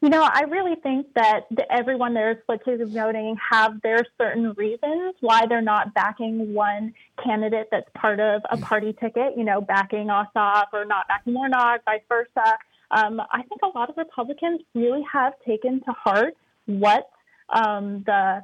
You 0.00 0.10
know, 0.10 0.22
I 0.22 0.42
really 0.42 0.76
think 0.76 1.12
that 1.14 1.48
everyone 1.70 2.14
there 2.14 2.30
is 2.30 2.36
to 2.64 2.86
voting 2.86 3.36
have 3.50 3.82
their 3.82 4.06
certain 4.16 4.52
reasons 4.52 5.16
why 5.20 5.46
they're 5.48 5.60
not 5.60 5.92
backing 5.92 6.54
one 6.54 6.94
candidate 7.22 7.66
that's 7.72 7.88
part 7.96 8.20
of 8.20 8.42
a 8.48 8.58
party 8.58 8.92
ticket, 8.92 9.36
you 9.36 9.42
know, 9.42 9.60
backing 9.60 10.06
Ossoff 10.06 10.66
or 10.72 10.84
not 10.84 11.08
backing 11.08 11.34
Warnock, 11.34 11.84
vice 11.84 12.00
versa. 12.08 12.58
Um, 12.90 13.20
I 13.20 13.42
think 13.42 13.60
a 13.62 13.78
lot 13.78 13.90
of 13.90 13.96
Republicans 13.96 14.60
really 14.74 15.02
have 15.12 15.34
taken 15.46 15.80
to 15.80 15.92
heart 15.92 16.34
what 16.66 17.10
um, 17.50 18.02
the 18.06 18.42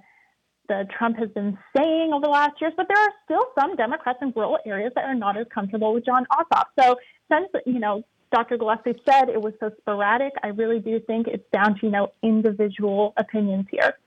that 0.69 0.91
Trump 0.91 1.19
has 1.19 1.29
been 1.31 1.59
saying 1.77 2.13
over 2.15 2.25
the 2.25 2.31
last 2.31 2.61
years, 2.61 2.73
but 2.77 2.89
there 2.89 2.97
are 2.97 3.13
still 3.25 3.45
some 3.59 3.77
Democrats 3.77 4.19
in 4.23 4.33
rural 4.35 4.59
areas 4.65 4.93
that 4.95 5.05
are 5.05 5.15
not 5.15 5.37
as 5.37 5.47
comfortable 5.53 5.93
with 5.93 6.07
Jon 6.07 6.27
Ossoff. 6.33 6.65
So 6.79 6.97
since, 7.31 7.49
you 7.67 7.79
know, 7.79 8.03
Dr. 8.33 8.57
Gillespie 8.57 8.95
said 9.05 9.29
it 9.29 9.41
was 9.41 9.53
so 9.61 9.71
sporadic, 9.81 10.33
I 10.43 10.49
really 10.49 10.81
do 10.81 11.01
think 11.01 11.27
it's 11.29 11.45
down 11.53 11.79
to, 11.79 11.87
you 11.87 11.93
know, 11.93 12.13
individual 12.23 13.13
opinions 13.17 13.67
here. 13.71 13.99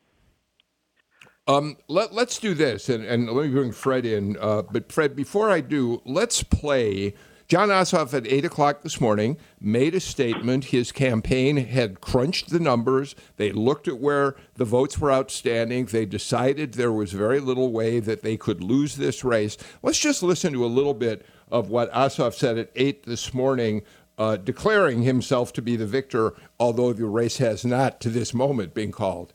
Um, 1.47 1.77
let, 1.87 2.11
us 2.11 2.39
do 2.39 2.53
this, 2.53 2.89
and, 2.89 3.05
and, 3.05 3.29
let 3.29 3.45
me 3.45 3.51
bring 3.53 3.71
Fred 3.71 4.05
in. 4.05 4.35
Uh, 4.37 4.63
but 4.63 4.91
Fred, 4.91 5.15
before 5.15 5.49
I 5.49 5.61
do, 5.61 6.01
let's 6.05 6.43
play 6.43 7.13
Jon 7.47 7.69
Ossoff 7.69 8.13
at 8.13 8.27
8 8.27 8.43
o'clock 8.43 8.81
this 8.81 8.99
morning 8.99 9.37
made 9.61 9.95
a 9.95 10.01
statement. 10.01 10.65
His 10.65 10.91
campaign 10.91 11.55
had 11.55 12.01
crunched 12.01 12.49
the 12.49 12.59
numbers. 12.59 13.15
They 13.37 13.53
looked 13.53 13.87
at 13.87 13.99
where 13.99 14.35
the 14.55 14.65
votes 14.65 14.99
were 14.99 15.13
outstanding. 15.13 15.85
They 15.85 16.05
decided 16.05 16.73
there 16.73 16.91
was 16.91 17.13
very 17.13 17.39
little 17.39 17.71
way 17.71 18.01
that 18.01 18.21
they 18.21 18.35
could 18.35 18.61
lose 18.61 18.97
this 18.97 19.23
race. 19.23 19.55
Let's 19.81 19.97
just 19.97 20.21
listen 20.21 20.51
to 20.51 20.65
a 20.65 20.67
little 20.67 20.93
bit 20.93 21.25
of 21.49 21.69
what 21.69 21.89
Ossoff 21.93 22.33
said 22.33 22.57
at 22.57 22.69
8 22.75 23.03
this 23.03 23.33
morning, 23.33 23.83
uh, 24.17 24.35
declaring 24.35 25.03
himself 25.03 25.53
to 25.53 25.61
be 25.61 25.77
the 25.77 25.87
victor, 25.87 26.33
although 26.59 26.91
the 26.91 27.05
race 27.05 27.37
has 27.37 27.63
not, 27.63 28.01
to 28.01 28.09
this 28.09 28.33
moment, 28.33 28.73
been 28.73 28.91
called. 28.91 29.33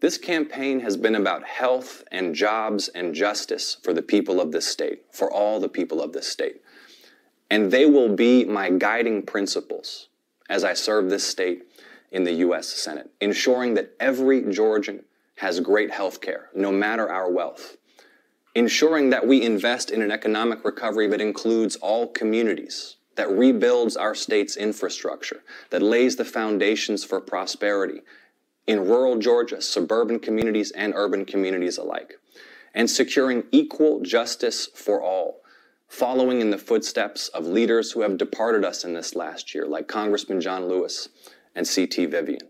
This 0.00 0.16
campaign 0.16 0.80
has 0.80 0.96
been 0.96 1.14
about 1.14 1.44
health 1.44 2.04
and 2.10 2.34
jobs 2.34 2.88
and 2.88 3.14
justice 3.14 3.76
for 3.82 3.92
the 3.92 4.02
people 4.02 4.40
of 4.40 4.52
this 4.52 4.66
state, 4.66 5.02
for 5.10 5.30
all 5.30 5.60
the 5.60 5.68
people 5.68 6.02
of 6.02 6.12
this 6.12 6.28
state. 6.28 6.62
And 7.50 7.70
they 7.70 7.86
will 7.86 8.14
be 8.14 8.44
my 8.44 8.70
guiding 8.70 9.22
principles 9.22 10.08
as 10.48 10.64
I 10.64 10.74
serve 10.74 11.10
this 11.10 11.26
state 11.26 11.64
in 12.10 12.24
the 12.24 12.32
U.S. 12.32 12.68
Senate, 12.68 13.10
ensuring 13.20 13.74
that 13.74 13.92
every 14.00 14.42
Georgian 14.52 15.04
has 15.36 15.60
great 15.60 15.90
health 15.90 16.20
care, 16.20 16.48
no 16.54 16.72
matter 16.72 17.10
our 17.10 17.30
wealth. 17.30 17.76
Ensuring 18.54 19.10
that 19.10 19.26
we 19.26 19.42
invest 19.42 19.90
in 19.90 20.00
an 20.00 20.10
economic 20.10 20.64
recovery 20.64 21.08
that 21.08 21.20
includes 21.20 21.76
all 21.76 22.06
communities, 22.06 22.96
that 23.16 23.30
rebuilds 23.30 23.96
our 23.96 24.14
state's 24.14 24.56
infrastructure, 24.56 25.42
that 25.70 25.82
lays 25.82 26.16
the 26.16 26.24
foundations 26.24 27.04
for 27.04 27.20
prosperity 27.20 28.00
in 28.66 28.86
rural 28.86 29.18
Georgia, 29.18 29.60
suburban 29.60 30.18
communities 30.18 30.70
and 30.72 30.92
urban 30.96 31.24
communities 31.24 31.78
alike. 31.78 32.14
And 32.74 32.90
securing 32.90 33.44
equal 33.52 34.00
justice 34.00 34.68
for 34.74 35.02
all 35.02 35.40
following 35.88 36.40
in 36.40 36.50
the 36.50 36.58
footsteps 36.58 37.28
of 37.28 37.46
leaders 37.46 37.92
who 37.92 38.00
have 38.00 38.18
departed 38.18 38.64
us 38.64 38.84
in 38.84 38.94
this 38.94 39.14
last 39.14 39.54
year, 39.54 39.66
like 39.66 39.88
Congressman 39.88 40.40
John 40.40 40.66
Lewis 40.66 41.08
and 41.54 41.66
C.T. 41.66 42.06
Vivian. 42.06 42.40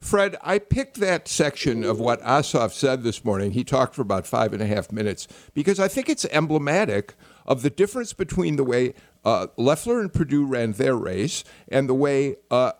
Fred, 0.00 0.36
I 0.42 0.60
picked 0.60 1.00
that 1.00 1.26
section 1.26 1.82
of 1.82 1.98
what 1.98 2.22
Ossoff 2.22 2.72
said 2.72 3.02
this 3.02 3.24
morning. 3.24 3.50
He 3.50 3.64
talked 3.64 3.96
for 3.96 4.02
about 4.02 4.28
five 4.28 4.52
and 4.52 4.62
a 4.62 4.66
half 4.66 4.92
minutes 4.92 5.26
because 5.54 5.80
I 5.80 5.88
think 5.88 6.08
it's 6.08 6.24
emblematic 6.26 7.14
of 7.46 7.62
the 7.62 7.70
difference 7.70 8.12
between 8.12 8.56
the 8.56 8.64
way 8.64 8.94
uh, 9.24 9.48
Loeffler 9.56 10.00
and 10.00 10.12
Perdue 10.12 10.46
ran 10.46 10.72
their 10.72 10.94
race 10.94 11.42
and 11.66 11.88
the 11.88 11.94
way 11.94 12.36
uh, 12.50 12.72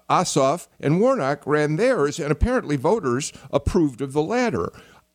and 0.81 1.01
Warnock 1.01 1.47
ran 1.47 1.77
theirs, 1.77 2.21
and 2.21 2.31
apparently 2.31 2.77
voters 2.77 3.33
approved 3.51 4.01
of 4.01 4.13
the 4.13 4.23
latter. 4.23 4.71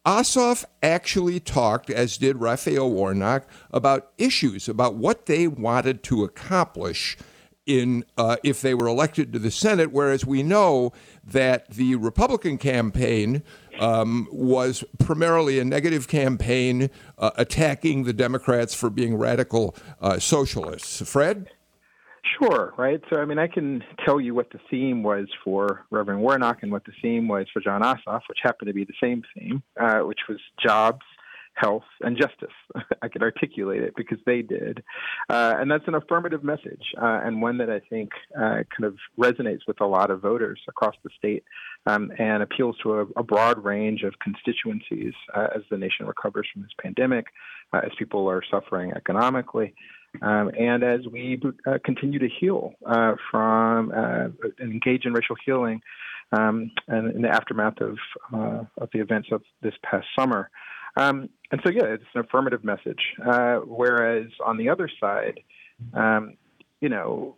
Ossoff 0.06 0.66
actually 0.82 1.40
talked, 1.40 1.90
as 1.90 2.18
did 2.18 2.38
Raphael 2.38 2.92
Warnock, 2.92 3.48
about 3.72 4.12
issues, 4.18 4.68
about 4.68 4.96
what 4.96 5.28
they 5.28 5.48
wanted 5.48 6.04
to 6.04 6.24
accomplish 6.24 7.18
in 7.66 8.04
uh, 8.18 8.36
if 8.44 8.62
they 8.62 8.74
were 8.74 8.88
elected 8.88 9.32
to 9.32 9.40
the 9.40 9.52
Senate. 9.52 9.94
Whereas 9.94 10.26
we 10.26 10.44
know 10.44 10.92
that 11.24 11.70
the 11.70 11.96
Republican 11.96 12.58
campaign 12.58 13.44
um, 13.80 14.28
was 14.32 14.84
primarily 15.00 15.60
a 15.60 15.64
negative 15.64 16.08
campaign 16.08 16.90
uh, 17.18 17.32
attacking 17.36 18.04
the 18.04 18.14
Democrats 18.14 18.74
for 18.74 18.90
being 18.90 19.16
radical 19.16 19.76
uh, 20.02 20.20
socialists. 20.20 21.02
Fred. 21.10 21.50
Sure, 22.40 22.74
right. 22.78 23.02
So, 23.12 23.20
I 23.20 23.26
mean, 23.26 23.38
I 23.38 23.48
can 23.48 23.84
tell 24.06 24.20
you 24.20 24.34
what 24.34 24.50
the 24.52 24.60
theme 24.72 25.04
was 25.04 25.28
for 25.44 25.86
Reverend 25.92 26.22
Warnock 26.22 26.64
and 26.64 26.72
what 26.72 26.86
the 26.86 26.94
theme 27.02 27.28
was 27.28 27.48
for 27.52 27.62
Jon 27.62 27.82
Ossoff, 27.82 28.22
which 28.30 28.40
happened 28.42 28.68
to 28.68 28.74
be 28.74 28.86
the 28.86 28.94
same 29.02 29.24
theme, 29.38 29.62
uh, 29.80 30.00
which 30.00 30.22
was 30.30 30.40
jobs, 30.66 31.02
health, 31.56 31.84
and 32.00 32.18
justice. 32.18 32.56
I 33.02 33.10
could 33.10 33.24
articulate 33.24 33.84
it 33.84 33.94
because 33.98 34.20
they 34.26 34.42
did. 34.42 34.84
Uh, 35.30 35.56
and 35.58 35.70
that's 35.70 35.88
an 35.88 35.96
affirmative 35.96 36.46
message, 36.46 36.94
uh, 36.98 37.20
and 37.24 37.42
one 37.42 37.58
that 37.58 37.70
I 37.70 37.82
think 37.90 38.12
uh, 38.38 38.64
kind 38.76 38.86
of 38.86 38.96
resonates 39.20 39.68
with 39.68 39.82
a 39.82 39.86
lot 39.86 40.10
of 40.10 40.22
voters 40.22 40.62
across 40.70 40.96
the 41.04 41.10
state 41.18 41.44
um, 41.86 42.10
and 42.18 42.42
appeals 42.42 42.78
to 42.84 42.94
a, 42.94 43.06
a, 43.18 43.24
broad 43.24 43.64
range 43.64 44.04
of 44.04 44.14
constituencies 44.20 45.14
uh, 45.36 45.48
as 45.56 45.64
the 45.70 45.78
nation 45.78 46.06
recovers 46.06 46.48
from 46.54 46.62
this 46.62 46.72
pandemic, 46.82 47.26
uh, 47.74 47.82
as 47.84 47.92
people 48.00 48.30
are 48.30 48.42
suffering 48.50 48.94
economically. 48.96 49.74
Um, 50.22 50.52
and 50.58 50.84
as 50.84 51.02
we 51.12 51.42
uh, 51.66 51.80
continue 51.84 52.20
to 52.20 52.30
heal 52.30 52.74
uh, 52.86 53.16
from 53.32 53.92
uh, 53.92 54.28
and 54.60 54.72
engage 54.72 55.06
in 55.06 55.14
racial 55.14 55.36
healing 55.46 55.82
um, 56.32 56.72
and 56.88 57.16
in 57.16 57.22
the 57.22 57.30
aftermath 57.30 57.82
of, 57.82 57.98
uh, 58.34 58.64
of 58.78 58.90
the 58.94 59.00
events 59.00 59.30
of 59.32 59.42
this 59.62 59.74
past 59.84 60.06
summer. 60.18 60.50
Um, 60.96 61.30
and 61.52 61.62
so, 61.66 61.72
yeah, 61.72 61.86
it's 61.86 62.04
an 62.14 62.22
affirmative 62.22 62.64
message. 62.64 63.02
Uh, 63.26 63.58
whereas 63.58 64.28
on 64.46 64.58
the 64.58 64.70
other 64.70 64.90
side, 65.00 65.40
um, 65.94 66.38
you 66.82 66.90
know, 66.90 67.38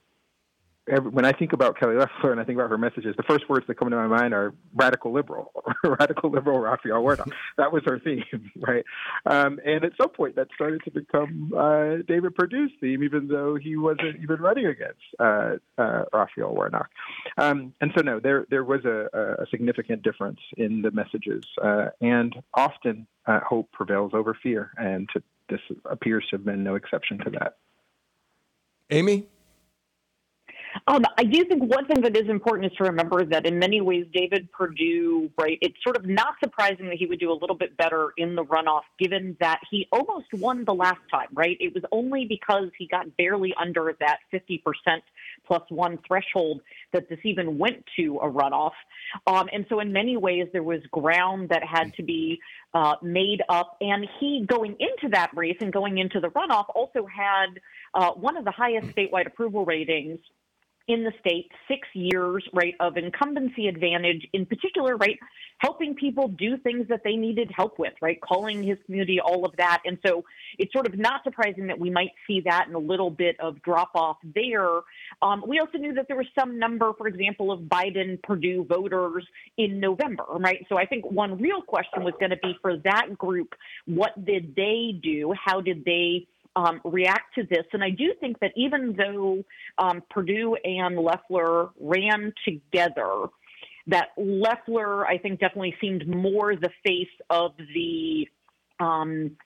every, 0.89 1.09
when 1.09 1.25
I 1.25 1.31
think 1.31 1.53
about 1.53 1.77
Kelly 1.77 1.95
Loeffler 1.95 2.31
and 2.31 2.39
I 2.39 2.43
think 2.43 2.57
about 2.57 2.69
her 2.69 2.77
messages, 2.77 3.15
the 3.17 3.23
first 3.23 3.49
words 3.49 3.65
that 3.67 3.75
come 3.75 3.89
to 3.89 3.95
my 3.95 4.07
mind 4.07 4.33
are 4.33 4.53
radical 4.73 5.11
liberal, 5.11 5.51
radical 5.83 6.29
liberal 6.29 6.59
Raphael 6.59 7.01
Warnock. 7.01 7.29
That 7.57 7.71
was 7.71 7.83
her 7.85 7.99
theme, 7.99 8.51
right? 8.57 8.83
Um, 9.25 9.59
and 9.65 9.85
at 9.85 9.93
some 9.99 10.09
point, 10.09 10.35
that 10.35 10.47
started 10.53 10.83
to 10.83 10.91
become 10.91 11.53
uh, 11.55 12.03
David 12.07 12.35
Perdue's 12.35 12.71
theme, 12.81 13.03
even 13.03 13.27
though 13.27 13.55
he 13.55 13.77
wasn't 13.77 14.21
even 14.21 14.41
running 14.41 14.65
against 14.65 15.01
uh, 15.19 15.55
uh, 15.77 16.03
Raphael 16.11 16.53
Warnock. 16.53 16.89
Um, 17.37 17.73
and 17.79 17.91
so, 17.95 18.03
no, 18.03 18.19
there 18.19 18.45
there 18.49 18.63
was 18.63 18.83
a, 18.83 19.37
a 19.39 19.45
significant 19.49 20.03
difference 20.03 20.39
in 20.57 20.81
the 20.81 20.91
messages, 20.91 21.45
uh, 21.61 21.87
and 22.01 22.35
often 22.53 23.07
uh, 23.25 23.39
hope 23.39 23.71
prevails 23.71 24.11
over 24.13 24.37
fear, 24.41 24.71
and 24.77 25.07
to, 25.13 25.23
this 25.49 25.61
appears 25.85 26.25
to 26.29 26.37
have 26.37 26.45
been 26.45 26.63
no 26.63 26.75
exception 26.75 27.19
to 27.19 27.29
that. 27.31 27.57
Amy. 28.89 29.27
Um, 30.87 31.03
I 31.17 31.23
do 31.23 31.45
think 31.45 31.63
one 31.63 31.85
thing 31.85 32.01
that 32.01 32.15
is 32.17 32.29
important 32.29 32.71
is 32.71 32.77
to 32.77 32.83
remember 32.85 33.23
that 33.25 33.45
in 33.45 33.59
many 33.59 33.81
ways, 33.81 34.05
David 34.13 34.51
Perdue, 34.51 35.31
right, 35.39 35.57
it's 35.61 35.75
sort 35.83 35.95
of 35.95 36.05
not 36.05 36.35
surprising 36.43 36.87
that 36.87 36.95
he 36.95 37.05
would 37.05 37.19
do 37.19 37.31
a 37.31 37.37
little 37.39 37.55
bit 37.55 37.77
better 37.77 38.13
in 38.17 38.35
the 38.35 38.43
runoff, 38.43 38.81
given 38.99 39.37
that 39.39 39.59
he 39.71 39.87
almost 39.91 40.27
won 40.33 40.65
the 40.65 40.73
last 40.73 40.99
time, 41.09 41.27
right? 41.33 41.57
It 41.59 41.73
was 41.73 41.83
only 41.91 42.25
because 42.25 42.69
he 42.77 42.87
got 42.87 43.15
barely 43.17 43.53
under 43.59 43.95
that 43.99 44.19
50% 44.33 44.61
plus 45.47 45.61
one 45.69 45.99
threshold 46.07 46.61
that 46.93 47.09
this 47.09 47.19
even 47.23 47.57
went 47.57 47.83
to 47.97 48.17
a 48.21 48.29
runoff. 48.29 48.73
Um, 49.27 49.47
and 49.53 49.65
so, 49.69 49.79
in 49.79 49.93
many 49.93 50.17
ways, 50.17 50.47
there 50.51 50.63
was 50.63 50.81
ground 50.91 51.49
that 51.49 51.63
had 51.63 51.93
to 51.95 52.03
be 52.03 52.39
uh, 52.73 52.95
made 53.01 53.41
up. 53.49 53.77
And 53.81 54.07
he, 54.19 54.45
going 54.45 54.75
into 54.79 55.09
that 55.11 55.31
race 55.35 55.57
and 55.61 55.71
going 55.71 55.97
into 55.97 56.19
the 56.19 56.29
runoff, 56.29 56.65
also 56.73 57.05
had 57.05 57.59
uh, 57.93 58.11
one 58.11 58.37
of 58.37 58.45
the 58.45 58.51
highest 58.51 58.87
statewide 58.89 59.27
approval 59.27 59.65
ratings 59.65 60.19
in 60.87 61.03
the 61.03 61.11
state, 61.19 61.51
six 61.67 61.87
years, 61.93 62.47
right, 62.53 62.75
of 62.79 62.95
incumbency 62.95 63.67
advantage, 63.67 64.27
in 64.33 64.45
particular, 64.45 64.95
right, 64.97 65.17
helping 65.57 65.95
people 65.95 66.27
do 66.27 66.57
things 66.57 66.87
that 66.89 67.01
they 67.03 67.15
needed 67.15 67.49
help 67.55 67.79
with, 67.79 67.93
right, 68.01 68.19
calling 68.21 68.61
his 68.61 68.77
community, 68.85 69.19
all 69.19 69.45
of 69.45 69.55
that. 69.57 69.81
And 69.85 69.97
so 70.05 70.23
it's 70.59 70.71
sort 70.71 70.85
of 70.85 70.97
not 70.97 71.23
surprising 71.23 71.67
that 71.67 71.79
we 71.79 71.89
might 71.89 72.11
see 72.27 72.41
that 72.41 72.65
and 72.67 72.75
a 72.75 72.79
little 72.79 73.09
bit 73.09 73.35
of 73.39 73.61
drop 73.63 73.91
off 73.95 74.17
there. 74.35 74.81
Um, 75.21 75.43
we 75.47 75.59
also 75.59 75.79
knew 75.79 75.93
that 75.93 76.07
there 76.07 76.17
was 76.17 76.27
some 76.37 76.59
number, 76.59 76.93
for 76.97 77.07
example, 77.07 77.51
of 77.51 77.61
Biden 77.61 78.21
Perdue 78.21 78.65
voters 78.65 79.25
in 79.57 79.79
November, 79.79 80.25
right? 80.37 80.65
So 80.69 80.77
I 80.77 80.85
think 80.85 81.05
one 81.09 81.39
real 81.39 81.61
question 81.61 82.03
was 82.03 82.13
going 82.19 82.31
to 82.31 82.37
be 82.37 82.55
for 82.61 82.77
that 82.77 83.17
group, 83.17 83.55
what 83.85 84.23
did 84.23 84.55
they 84.55 84.99
do? 85.01 85.33
How 85.43 85.61
did 85.61 85.83
they 85.83 86.27
um, 86.55 86.81
react 86.83 87.35
to 87.35 87.43
this. 87.43 87.65
And 87.73 87.83
I 87.83 87.89
do 87.89 88.13
think 88.19 88.39
that 88.39 88.51
even 88.55 88.95
though 88.97 89.43
um, 89.77 90.01
Perdue 90.09 90.55
and 90.63 90.95
Loeffler 90.95 91.69
ran 91.79 92.33
together, 92.45 93.27
that 93.87 94.09
Loeffler, 94.17 95.05
I 95.05 95.17
think, 95.17 95.39
definitely 95.39 95.75
seemed 95.79 96.07
more 96.07 96.55
the 96.55 96.71
face 96.83 97.07
of 97.29 97.51
the 97.57 98.27
um, 98.79 99.37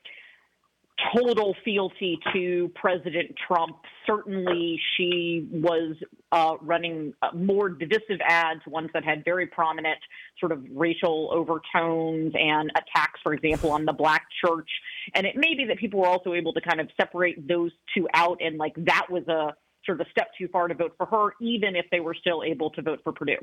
total 1.13 1.55
fealty 1.63 2.19
to 2.33 2.71
President 2.75 3.35
Trump. 3.47 3.77
Certainly, 4.05 4.79
she 4.95 5.47
was 5.51 5.95
uh, 6.31 6.55
running 6.61 7.13
uh, 7.21 7.29
more 7.33 7.69
divisive 7.69 8.19
ads, 8.23 8.61
ones 8.67 8.89
that 8.93 9.03
had 9.03 9.23
very 9.23 9.47
prominent 9.47 9.99
sort 10.39 10.51
of 10.51 10.63
racial 10.71 11.29
overtones 11.33 12.33
and 12.35 12.71
attacks, 12.71 13.19
for 13.23 13.33
example, 13.33 13.71
on 13.71 13.85
the 13.85 13.93
black 13.93 14.25
church. 14.45 14.69
And 15.15 15.25
it 15.25 15.35
may 15.35 15.55
be 15.55 15.65
that 15.65 15.77
people 15.77 16.01
were 16.01 16.07
also 16.07 16.33
able 16.33 16.53
to 16.53 16.61
kind 16.61 16.79
of 16.79 16.89
separate 16.99 17.47
those 17.47 17.71
two 17.95 18.07
out, 18.13 18.39
and 18.41 18.57
like 18.57 18.73
that 18.77 19.07
was 19.09 19.27
a 19.27 19.55
sort 19.85 20.01
of 20.01 20.07
a 20.07 20.09
step 20.11 20.29
too 20.37 20.47
far 20.49 20.67
to 20.67 20.73
vote 20.73 20.93
for 20.97 21.05
her, 21.05 21.33
even 21.41 21.75
if 21.75 21.85
they 21.91 21.99
were 21.99 22.13
still 22.13 22.43
able 22.43 22.69
to 22.71 22.81
vote 22.81 22.99
for 23.03 23.13
Perdue. 23.13 23.37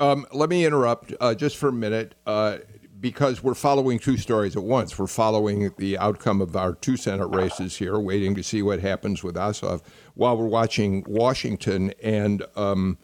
Um, 0.00 0.26
let 0.32 0.48
me 0.48 0.64
interrupt 0.64 1.12
uh, 1.20 1.34
just 1.34 1.56
for 1.56 1.70
a 1.70 1.72
minute 1.72 2.14
uh, 2.24 2.58
because 3.00 3.42
we're 3.42 3.54
following 3.54 3.98
two 3.98 4.16
stories 4.16 4.56
at 4.56 4.62
once. 4.62 4.98
We're 4.98 5.06
following 5.06 5.72
the 5.76 5.98
outcome 5.98 6.40
of 6.40 6.56
our 6.56 6.74
two 6.74 6.96
Senate 6.96 7.28
races 7.28 7.76
here, 7.76 7.98
waiting 7.98 8.34
to 8.34 8.42
see 8.42 8.62
what 8.62 8.80
happens 8.80 9.22
with 9.22 9.36
Ossoff, 9.36 9.82
while 10.14 10.36
we're 10.36 10.46
watching 10.46 11.04
Washington. 11.06 11.92
And 12.02 12.44
um, 12.56 12.98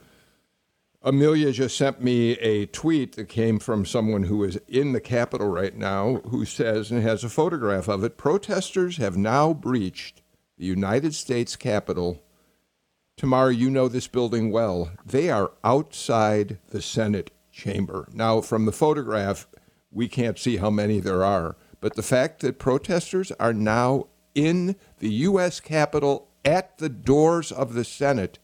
Amelia 1.03 1.53
just 1.53 1.77
sent 1.77 2.03
me 2.03 2.33
a 2.39 2.67
tweet 2.67 3.17
that 3.17 3.29
came 3.29 3.59
from 3.59 3.85
someone 3.85 4.25
who 4.25 4.43
is 4.43 4.57
in 4.67 4.93
the 4.93 5.01
Capitol 5.01 5.49
right 5.49 5.77
now 5.77 6.23
who 6.29 6.45
says, 6.45 6.91
and 6.91 7.03
has 7.03 7.23
a 7.23 7.29
photograph 7.29 7.89
of 7.89 8.03
it 8.03 8.17
protesters 8.17 8.97
have 8.97 9.17
now 9.17 9.53
breached 9.53 10.23
the 10.57 10.65
United 10.65 11.15
States 11.15 11.57
Capitol. 11.57 12.23
Tamara, 13.17 13.55
you 13.55 13.71
know 13.71 13.87
this 13.87 14.09
building 14.09 14.51
well. 14.51 14.91
They 15.05 15.31
are 15.31 15.53
outside 15.63 16.59
the 16.71 16.83
Senate 16.83 17.31
chamber. 17.53 18.09
Now, 18.13 18.41
from 18.41 18.65
the 18.65 18.73
photograph, 18.73 19.47
we 19.95 20.09
can't 20.09 20.39
see 20.39 20.59
how 20.59 20.71
many 20.71 21.01
there 21.01 21.25
are, 21.25 21.57
but 21.81 21.95
the 21.95 22.03
fact 22.03 22.41
that 22.41 22.59
protesters 22.59 23.33
are 23.39 23.55
now 23.55 24.09
in 24.35 24.77
the 24.99 25.11
U.S. 25.11 25.61
Capitol 25.61 26.29
at 26.45 26.79
the 26.79 26.89
doors 26.89 27.53
of 27.53 27.75
the 27.75 27.85
Senate 27.85 28.39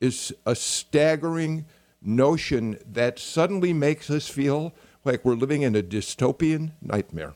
is 0.00 0.34
a 0.44 0.54
staggering 0.54 1.64
notion 2.02 2.78
that 2.84 3.18
suddenly 3.18 3.72
makes 3.72 4.10
us 4.10 4.28
feel 4.28 4.74
like 5.04 5.24
we're 5.24 5.34
living 5.34 5.62
in 5.62 5.76
a 5.76 5.82
dystopian 5.82 6.72
nightmare. 6.80 7.34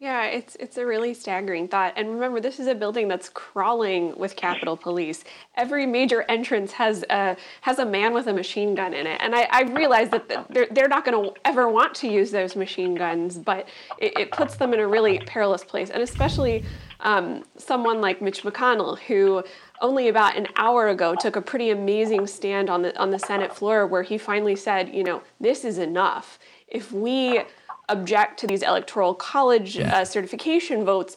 Yeah, 0.00 0.24
it's 0.24 0.56
it's 0.56 0.78
a 0.78 0.86
really 0.86 1.12
staggering 1.12 1.68
thought. 1.68 1.92
And 1.94 2.08
remember, 2.08 2.40
this 2.40 2.58
is 2.58 2.66
a 2.68 2.74
building 2.74 3.06
that's 3.06 3.28
crawling 3.28 4.16
with 4.16 4.34
Capitol 4.34 4.74
Police. 4.74 5.24
Every 5.56 5.84
major 5.84 6.22
entrance 6.22 6.72
has 6.72 7.04
a 7.10 7.36
has 7.60 7.78
a 7.78 7.84
man 7.84 8.14
with 8.14 8.26
a 8.26 8.32
machine 8.32 8.74
gun 8.74 8.94
in 8.94 9.06
it. 9.06 9.20
And 9.20 9.34
I, 9.34 9.46
I 9.50 9.62
realize 9.64 10.08
that 10.08 10.26
they're 10.48 10.68
they're 10.70 10.88
not 10.88 11.04
going 11.04 11.22
to 11.22 11.38
ever 11.44 11.68
want 11.68 11.94
to 11.96 12.08
use 12.08 12.30
those 12.30 12.56
machine 12.56 12.94
guns, 12.94 13.36
but 13.36 13.68
it, 13.98 14.18
it 14.18 14.30
puts 14.30 14.56
them 14.56 14.72
in 14.72 14.80
a 14.80 14.88
really 14.88 15.18
perilous 15.18 15.64
place. 15.64 15.90
And 15.90 16.02
especially 16.02 16.64
um, 17.00 17.44
someone 17.58 18.00
like 18.00 18.22
Mitch 18.22 18.42
McConnell, 18.42 18.98
who 19.00 19.44
only 19.82 20.08
about 20.08 20.34
an 20.34 20.46
hour 20.56 20.88
ago 20.88 21.14
took 21.14 21.36
a 21.36 21.42
pretty 21.42 21.68
amazing 21.68 22.26
stand 22.26 22.70
on 22.70 22.80
the 22.80 22.98
on 22.98 23.10
the 23.10 23.18
Senate 23.18 23.54
floor, 23.54 23.86
where 23.86 24.02
he 24.02 24.16
finally 24.16 24.56
said, 24.56 24.94
you 24.94 25.04
know, 25.04 25.20
this 25.40 25.62
is 25.62 25.76
enough. 25.76 26.38
If 26.68 26.90
we 26.90 27.42
object 27.90 28.38
to 28.40 28.46
these 28.46 28.62
electoral 28.62 29.14
college 29.14 29.78
uh, 29.78 30.04
certification 30.04 30.84
votes, 30.84 31.16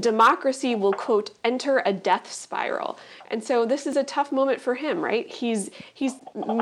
democracy 0.00 0.74
will 0.74 0.92
quote 0.92 1.30
enter 1.44 1.82
a 1.84 1.92
death 1.92 2.32
spiral. 2.32 2.98
And 3.30 3.42
so 3.42 3.66
this 3.66 3.86
is 3.86 3.96
a 3.96 4.04
tough 4.04 4.32
moment 4.32 4.60
for 4.60 4.74
him, 4.74 5.00
right? 5.00 5.28
He's 5.28 5.70
he's 5.92 6.14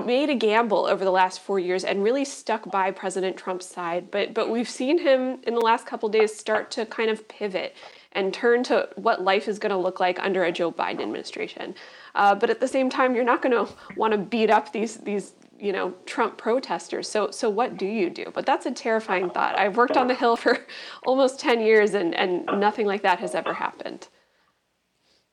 made 0.04 0.30
a 0.30 0.34
gamble 0.34 0.86
over 0.86 1.04
the 1.04 1.10
last 1.10 1.40
4 1.40 1.58
years 1.58 1.84
and 1.84 2.02
really 2.02 2.24
stuck 2.24 2.70
by 2.70 2.90
President 2.90 3.36
Trump's 3.36 3.66
side, 3.66 4.10
but 4.10 4.34
but 4.34 4.50
we've 4.50 4.68
seen 4.68 4.98
him 4.98 5.38
in 5.44 5.54
the 5.54 5.60
last 5.60 5.86
couple 5.86 6.08
days 6.08 6.34
start 6.34 6.70
to 6.72 6.86
kind 6.86 7.10
of 7.10 7.28
pivot 7.28 7.76
and 8.12 8.34
turn 8.34 8.64
to 8.64 8.88
what 8.96 9.22
life 9.22 9.46
is 9.46 9.58
going 9.58 9.70
to 9.70 9.76
look 9.76 10.00
like 10.00 10.18
under 10.18 10.42
a 10.44 10.50
Joe 10.50 10.72
Biden 10.72 11.00
administration. 11.00 11.74
Uh, 12.14 12.34
but 12.34 12.50
at 12.50 12.60
the 12.60 12.66
same 12.66 12.90
time, 12.90 13.14
you're 13.14 13.24
not 13.24 13.40
going 13.40 13.52
to 13.52 13.72
want 13.96 14.12
to 14.12 14.18
beat 14.18 14.50
up 14.50 14.72
these 14.72 14.96
these 14.98 15.32
you 15.60 15.72
know 15.72 15.94
Trump 16.06 16.38
protesters. 16.38 17.08
So 17.08 17.30
so 17.30 17.50
what 17.50 17.76
do 17.76 17.86
you 17.86 18.10
do? 18.10 18.26
But 18.34 18.46
that's 18.46 18.66
a 18.66 18.70
terrifying 18.70 19.30
thought. 19.30 19.58
I've 19.58 19.76
worked 19.76 19.96
on 19.96 20.08
the 20.08 20.14
Hill 20.14 20.36
for 20.36 20.58
almost 21.06 21.38
ten 21.40 21.60
years, 21.60 21.94
and 21.94 22.14
and 22.14 22.46
nothing 22.58 22.86
like 22.86 23.02
that 23.02 23.20
has 23.20 23.34
ever 23.34 23.54
happened. 23.54 24.08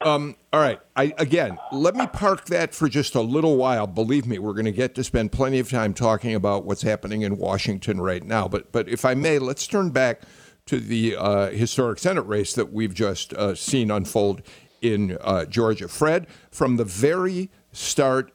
Um, 0.02 0.36
all 0.54 0.60
right. 0.60 0.80
I 0.96 1.14
again, 1.18 1.58
let 1.72 1.96
me 1.96 2.06
park 2.06 2.46
that 2.46 2.76
for 2.76 2.88
just 2.88 3.16
a 3.16 3.22
little 3.22 3.58
while. 3.58 3.88
Believe 3.88 4.28
me, 4.28 4.38
we're 4.38 4.54
going 4.54 4.66
to 4.66 4.72
get 4.72 4.94
to 4.96 5.04
spend 5.04 5.32
plenty 5.32 5.60
of 5.60 5.70
time 5.72 5.94
talking 5.94 6.36
about 6.36 6.66
what's 6.66 6.84
happening 6.84 7.24
in 7.24 7.38
Washington 7.38 8.00
right 8.00 8.24
now. 8.24 8.48
But 8.48 8.72
but 8.72 8.88
if 8.88 9.06
I 9.06 9.16
may, 9.16 9.40
let's 9.40 9.66
turn 9.66 9.90
back 9.90 10.22
to 10.68 10.80
the 10.80 11.16
uh, 11.16 11.50
historic 11.50 11.98
Senate 11.98 12.24
race 12.24 12.54
that 12.54 12.72
we've 12.72 12.94
just 12.94 13.34
uh, 13.34 13.56
seen 13.56 13.90
unfold 13.90 14.44
in 14.82 15.18
uh, 15.22 15.46
Georgia. 15.46 15.88
Fred, 15.88 16.28
from 16.52 16.78
the 16.78 16.86
very 16.86 17.50
start 17.72 18.32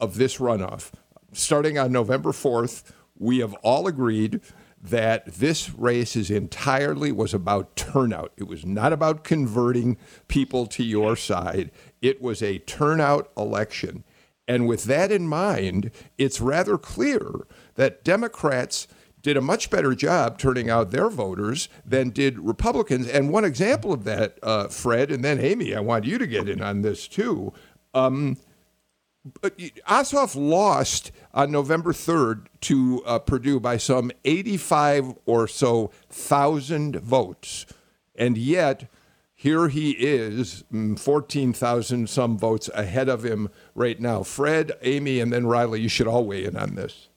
of 0.00 0.16
this 0.16 0.38
runoff, 0.38 0.92
starting 1.32 1.78
on 1.78 1.92
November 1.92 2.32
4th, 2.32 2.84
we 3.18 3.38
have 3.38 3.54
all 3.62 3.86
agreed 3.86 4.40
that 4.80 5.26
this 5.26 5.74
race 5.74 6.14
is 6.14 6.30
entirely 6.30 7.10
was 7.10 7.34
about 7.34 7.74
turnout. 7.74 8.32
It 8.36 8.46
was 8.46 8.64
not 8.64 8.92
about 8.92 9.24
converting 9.24 9.96
people 10.28 10.66
to 10.66 10.84
your 10.84 11.16
side. 11.16 11.70
It 12.00 12.22
was 12.22 12.42
a 12.42 12.58
turnout 12.60 13.30
election. 13.36 14.04
And 14.46 14.66
with 14.66 14.84
that 14.84 15.12
in 15.12 15.28
mind, 15.28 15.90
it's 16.16 16.40
rather 16.40 16.78
clear 16.78 17.46
that 17.74 18.04
Democrats 18.04 18.88
did 19.20 19.36
a 19.36 19.42
much 19.42 19.68
better 19.68 19.94
job 19.94 20.38
turning 20.38 20.70
out 20.70 20.90
their 20.90 21.10
voters 21.10 21.68
than 21.84 22.10
did 22.10 22.38
Republicans. 22.38 23.08
And 23.08 23.30
one 23.30 23.44
example 23.44 23.92
of 23.92 24.04
that, 24.04 24.38
uh, 24.42 24.68
Fred, 24.68 25.10
and 25.10 25.24
then 25.24 25.40
Amy, 25.40 25.74
I 25.74 25.80
want 25.80 26.04
you 26.04 26.18
to 26.18 26.26
get 26.26 26.48
in 26.48 26.62
on 26.62 26.82
this 26.82 27.08
too. 27.08 27.52
Um, 27.94 28.36
Ossoff 29.26 30.34
lost 30.36 31.12
on 31.34 31.50
November 31.50 31.92
3rd 31.92 32.46
to 32.62 33.02
uh, 33.04 33.18
Perdue 33.18 33.60
by 33.60 33.76
some 33.76 34.10
85 34.24 35.14
or 35.26 35.48
so 35.48 35.90
thousand 36.08 36.96
votes. 36.96 37.66
And 38.14 38.36
yet, 38.38 38.88
here 39.34 39.68
he 39.68 39.92
is, 39.92 40.64
mm, 40.72 40.98
14,000 40.98 42.08
some 42.08 42.38
votes 42.38 42.68
ahead 42.74 43.08
of 43.08 43.24
him 43.24 43.48
right 43.74 44.00
now. 44.00 44.22
Fred, 44.22 44.72
Amy, 44.82 45.20
and 45.20 45.32
then 45.32 45.46
Riley, 45.46 45.80
you 45.80 45.88
should 45.88 46.08
all 46.08 46.24
weigh 46.24 46.44
in 46.44 46.56
on 46.56 46.74
this. 46.74 47.08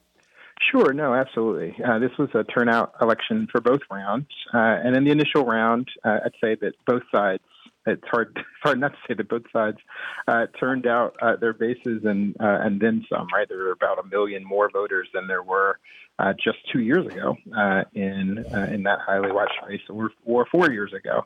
Sure, 0.72 0.94
no, 0.94 1.16
absolutely. 1.16 1.76
Uh, 1.84 1.98
this 1.98 2.12
was 2.20 2.30
a 2.36 2.44
turnout 2.44 2.94
election 3.02 3.48
for 3.52 3.60
both 3.60 3.82
rounds. 3.90 4.28
Uh, 4.54 4.58
and 4.58 4.96
in 4.96 5.04
the 5.04 5.12
initial 5.12 5.44
round, 5.44 5.88
uh, 6.04 6.20
I'd 6.26 6.34
say 6.42 6.56
that 6.62 6.74
both 6.86 7.02
sides 7.12 7.42
it's 7.86 8.04
hard 8.10 8.38
hard 8.64 8.80
not 8.80 8.92
to 8.92 8.98
say 9.08 9.14
that 9.16 9.30
both 9.30 9.44
sides 9.52 9.78
uh, 10.28 10.48
turned 10.60 10.88
out 10.88 11.16
uh, 11.22 11.36
their 11.36 11.54
bases 11.54 12.04
and 12.04 12.36
uh, 12.40 12.60
and 12.62 12.80
then 12.80 13.06
some. 13.10 13.28
Right, 13.34 13.48
there 13.48 13.58
were 13.58 13.72
about 13.72 14.00
a 14.00 14.08
million 14.08 14.44
more 14.44 14.70
voters 14.72 15.08
than 15.14 15.28
there 15.28 15.44
were 15.44 15.80
uh, 16.20 16.34
just 16.34 16.58
two 16.72 16.80
years 16.80 17.06
ago 17.08 17.36
uh, 17.58 17.84
in 17.94 18.46
uh, 18.54 18.70
in 18.72 18.84
that 18.84 19.00
highly 19.06 19.32
watched 19.32 19.56
race, 19.68 19.82
or, 19.90 20.12
or 20.26 20.46
four 20.52 20.72
years 20.72 20.94
ago 20.94 21.26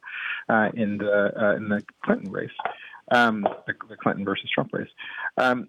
in 0.73 0.97
the 0.97 1.55
in 1.57 1.69
the 1.69 1.83
Clinton 2.03 2.31
race, 2.31 2.49
um, 3.11 3.41
the, 3.67 3.73
the, 3.89 3.97
Clinton 3.97 4.25
versus 4.25 4.49
Trump 4.53 4.71
race. 4.73 4.89
Um, 5.37 5.67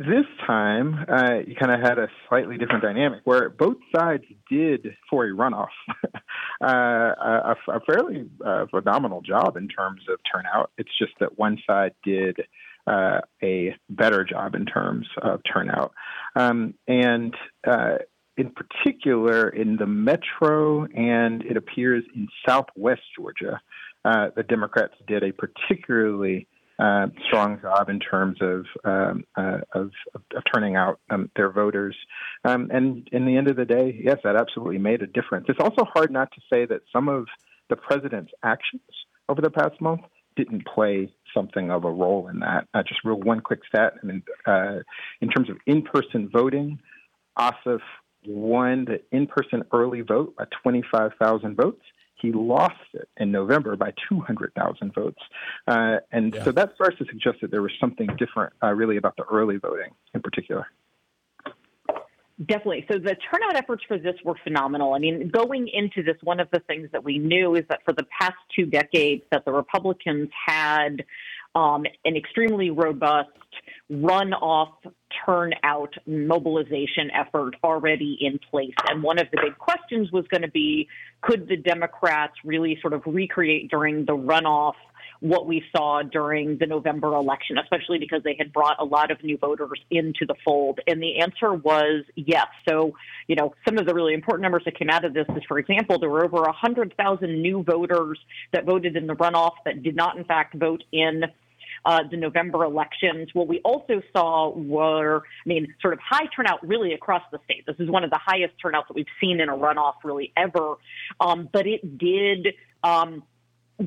this 0.00 0.24
time, 0.46 1.04
uh, 1.08 1.40
you 1.46 1.54
kind 1.54 1.72
of 1.72 1.80
had 1.80 1.98
a 1.98 2.08
slightly 2.26 2.56
different 2.56 2.82
dynamic 2.82 3.20
where 3.24 3.50
both 3.50 3.76
sides 3.94 4.24
did, 4.48 4.96
for 5.10 5.26
a 5.26 5.30
runoff, 5.30 5.68
uh, 6.64 6.66
a, 6.66 7.54
a, 7.68 7.80
fairly 7.80 8.24
uh, 8.42 8.64
phenomenal 8.70 9.20
job 9.20 9.58
in 9.58 9.68
terms 9.68 10.00
of 10.08 10.18
turnout. 10.32 10.70
It's 10.78 10.90
just 10.98 11.12
that 11.20 11.38
one 11.38 11.58
side 11.66 11.92
did 12.02 12.38
uh, 12.86 13.20
a 13.42 13.76
better 13.90 14.24
job 14.24 14.54
in 14.54 14.64
terms 14.64 15.06
of 15.20 15.40
turnout. 15.52 15.92
Um, 16.34 16.72
and 16.88 17.34
uh, 17.66 17.96
in 18.38 18.52
particular, 18.52 19.50
in 19.50 19.76
the 19.76 19.86
metro 19.86 20.86
and 20.86 21.42
it 21.42 21.58
appears 21.58 22.04
in 22.14 22.26
southwest 22.48 23.02
Georgia, 23.14 23.60
uh, 24.06 24.28
the 24.34 24.44
Democrats 24.44 24.94
did 25.06 25.22
a 25.22 25.32
particularly 25.32 26.46
uh, 26.80 27.08
strong 27.26 27.60
job 27.60 27.90
in 27.90 28.00
terms 28.00 28.38
of 28.40 28.64
um, 28.84 29.24
uh, 29.36 29.58
of, 29.74 29.90
of, 30.14 30.22
turning 30.52 30.76
out 30.76 30.98
um, 31.10 31.30
their 31.36 31.50
voters. 31.50 31.96
Um, 32.44 32.70
and 32.72 33.06
in 33.12 33.26
the 33.26 33.36
end 33.36 33.48
of 33.48 33.56
the 33.56 33.66
day, 33.66 34.00
yes, 34.02 34.16
that 34.24 34.36
absolutely 34.36 34.78
made 34.78 35.02
a 35.02 35.06
difference. 35.06 35.46
It's 35.48 35.60
also 35.60 35.84
hard 35.84 36.10
not 36.10 36.30
to 36.32 36.40
say 36.50 36.64
that 36.66 36.80
some 36.92 37.08
of 37.08 37.26
the 37.68 37.76
president's 37.76 38.32
actions 38.42 38.82
over 39.28 39.42
the 39.42 39.50
past 39.50 39.80
month 39.80 40.02
didn't 40.36 40.66
play 40.66 41.12
something 41.34 41.70
of 41.70 41.84
a 41.84 41.90
role 41.90 42.28
in 42.28 42.40
that. 42.40 42.66
Uh, 42.72 42.82
just 42.82 43.04
real 43.04 43.20
one 43.20 43.40
quick 43.40 43.60
stat. 43.68 43.94
I 44.02 44.06
mean, 44.06 44.22
uh, 44.46 44.78
in 45.20 45.28
terms 45.28 45.50
of 45.50 45.58
in-person 45.66 46.30
voting, 46.32 46.78
Ossoff 47.38 47.80
won 48.26 48.86
the 48.86 49.00
in-person 49.12 49.64
early 49.72 50.00
vote 50.00 50.34
by 50.36 50.44
25,000 50.62 51.56
votes. 51.56 51.82
He 52.20 52.32
lost 52.32 52.74
it 52.94 53.08
in 53.16 53.30
November 53.30 53.76
by 53.76 53.92
200,000 54.08 54.94
votes. 54.94 55.18
Uh, 55.66 55.96
and 56.12 56.34
yeah. 56.34 56.44
so 56.44 56.52
that 56.52 56.74
starts 56.74 56.98
to 56.98 57.04
suggest 57.06 57.38
that 57.42 57.50
there 57.50 57.62
was 57.62 57.72
something 57.80 58.08
different, 58.18 58.52
uh, 58.62 58.72
really, 58.72 58.96
about 58.96 59.16
the 59.16 59.24
early 59.24 59.56
voting 59.56 59.92
in 60.14 60.20
particular. 60.20 60.66
Definitely. 62.46 62.86
So 62.90 62.98
the 62.98 63.16
turnout 63.30 63.56
efforts 63.56 63.84
for 63.86 63.98
this 63.98 64.14
were 64.24 64.36
phenomenal. 64.42 64.94
I 64.94 64.98
mean, 64.98 65.28
going 65.28 65.68
into 65.68 66.02
this, 66.02 66.16
one 66.22 66.40
of 66.40 66.48
the 66.50 66.60
things 66.60 66.88
that 66.92 67.04
we 67.04 67.18
knew 67.18 67.54
is 67.54 67.64
that 67.68 67.80
for 67.84 67.92
the 67.92 68.06
past 68.18 68.36
two 68.56 68.64
decades, 68.64 69.22
that 69.30 69.44
the 69.44 69.52
Republicans 69.52 70.30
had 70.46 71.04
um, 71.54 71.84
an 72.06 72.16
extremely 72.16 72.70
robust 72.70 73.28
runoff 73.90 74.72
turnout 75.26 75.94
mobilization 76.06 77.10
effort 77.12 77.56
already 77.64 78.16
in 78.20 78.38
place. 78.50 78.74
And 78.88 79.02
one 79.02 79.18
of 79.18 79.26
the 79.32 79.38
big 79.42 79.58
questions 79.58 80.12
was 80.12 80.24
going 80.28 80.42
to 80.42 80.50
be 80.50 80.88
could 81.22 81.48
the 81.48 81.56
Democrats 81.56 82.34
really 82.44 82.78
sort 82.80 82.92
of 82.92 83.02
recreate 83.04 83.70
during 83.70 84.04
the 84.04 84.16
runoff 84.16 84.74
what 85.20 85.46
we 85.46 85.62
saw 85.76 86.02
during 86.02 86.56
the 86.58 86.66
November 86.66 87.14
election, 87.14 87.58
especially 87.58 87.98
because 87.98 88.22
they 88.22 88.34
had 88.38 88.52
brought 88.52 88.76
a 88.80 88.84
lot 88.84 89.10
of 89.10 89.22
new 89.22 89.36
voters 89.36 89.78
into 89.90 90.24
the 90.26 90.34
fold? 90.44 90.80
And 90.86 91.02
the 91.02 91.20
answer 91.20 91.52
was 91.52 92.04
yes. 92.14 92.46
So, 92.66 92.94
you 93.26 93.36
know, 93.36 93.54
some 93.66 93.76
of 93.76 93.86
the 93.86 93.94
really 93.94 94.14
important 94.14 94.42
numbers 94.42 94.62
that 94.64 94.78
came 94.78 94.88
out 94.88 95.04
of 95.04 95.12
this 95.12 95.26
is, 95.36 95.42
for 95.46 95.58
example, 95.58 95.98
there 95.98 96.08
were 96.08 96.24
over 96.24 96.40
100,000 96.42 97.42
new 97.42 97.62
voters 97.62 98.18
that 98.52 98.64
voted 98.64 98.96
in 98.96 99.06
the 99.06 99.14
runoff 99.14 99.54
that 99.66 99.82
did 99.82 99.94
not, 99.94 100.16
in 100.16 100.24
fact, 100.24 100.54
vote 100.54 100.84
in 100.90 101.24
uh, 101.84 102.00
the 102.10 102.16
November 102.16 102.64
elections. 102.64 103.28
What 103.32 103.48
we 103.48 103.60
also 103.60 104.02
saw 104.12 104.50
were, 104.50 105.18
I 105.18 105.48
mean, 105.48 105.74
sort 105.80 105.94
of 105.94 106.00
high 106.00 106.26
turnout 106.34 106.66
really 106.66 106.92
across 106.92 107.22
the 107.32 107.38
state. 107.44 107.64
This 107.66 107.76
is 107.78 107.88
one 107.88 108.04
of 108.04 108.10
the 108.10 108.20
highest 108.22 108.54
turnouts 108.60 108.88
that 108.88 108.94
we've 108.94 109.06
seen 109.20 109.40
in 109.40 109.48
a 109.48 109.56
runoff 109.56 109.94
really 110.04 110.32
ever. 110.36 110.74
Um, 111.20 111.48
but 111.52 111.66
it 111.66 111.98
did. 111.98 112.54
Um, 112.82 113.22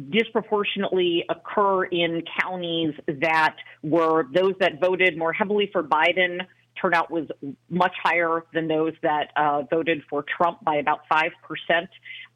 disproportionately 0.10 1.23
occur 1.29 1.84
in 1.84 2.23
counties 2.41 2.95
that 3.08 3.56
were 3.84 4.25
those 4.34 4.53
that 4.60 4.79
voted 4.82 5.17
more 5.17 5.32
heavily 5.32 5.69
for 5.71 5.84
Biden. 5.84 6.39
Turnout 6.82 7.12
was 7.12 7.27
much 7.69 7.93
higher 8.03 8.43
than 8.53 8.67
those 8.67 8.93
that 9.03 9.32
uh, 9.36 9.62
voted 9.69 10.01
for 10.10 10.23
Trump 10.23 10.63
by 10.63 10.77
about 10.77 11.01
5%. 11.12 11.29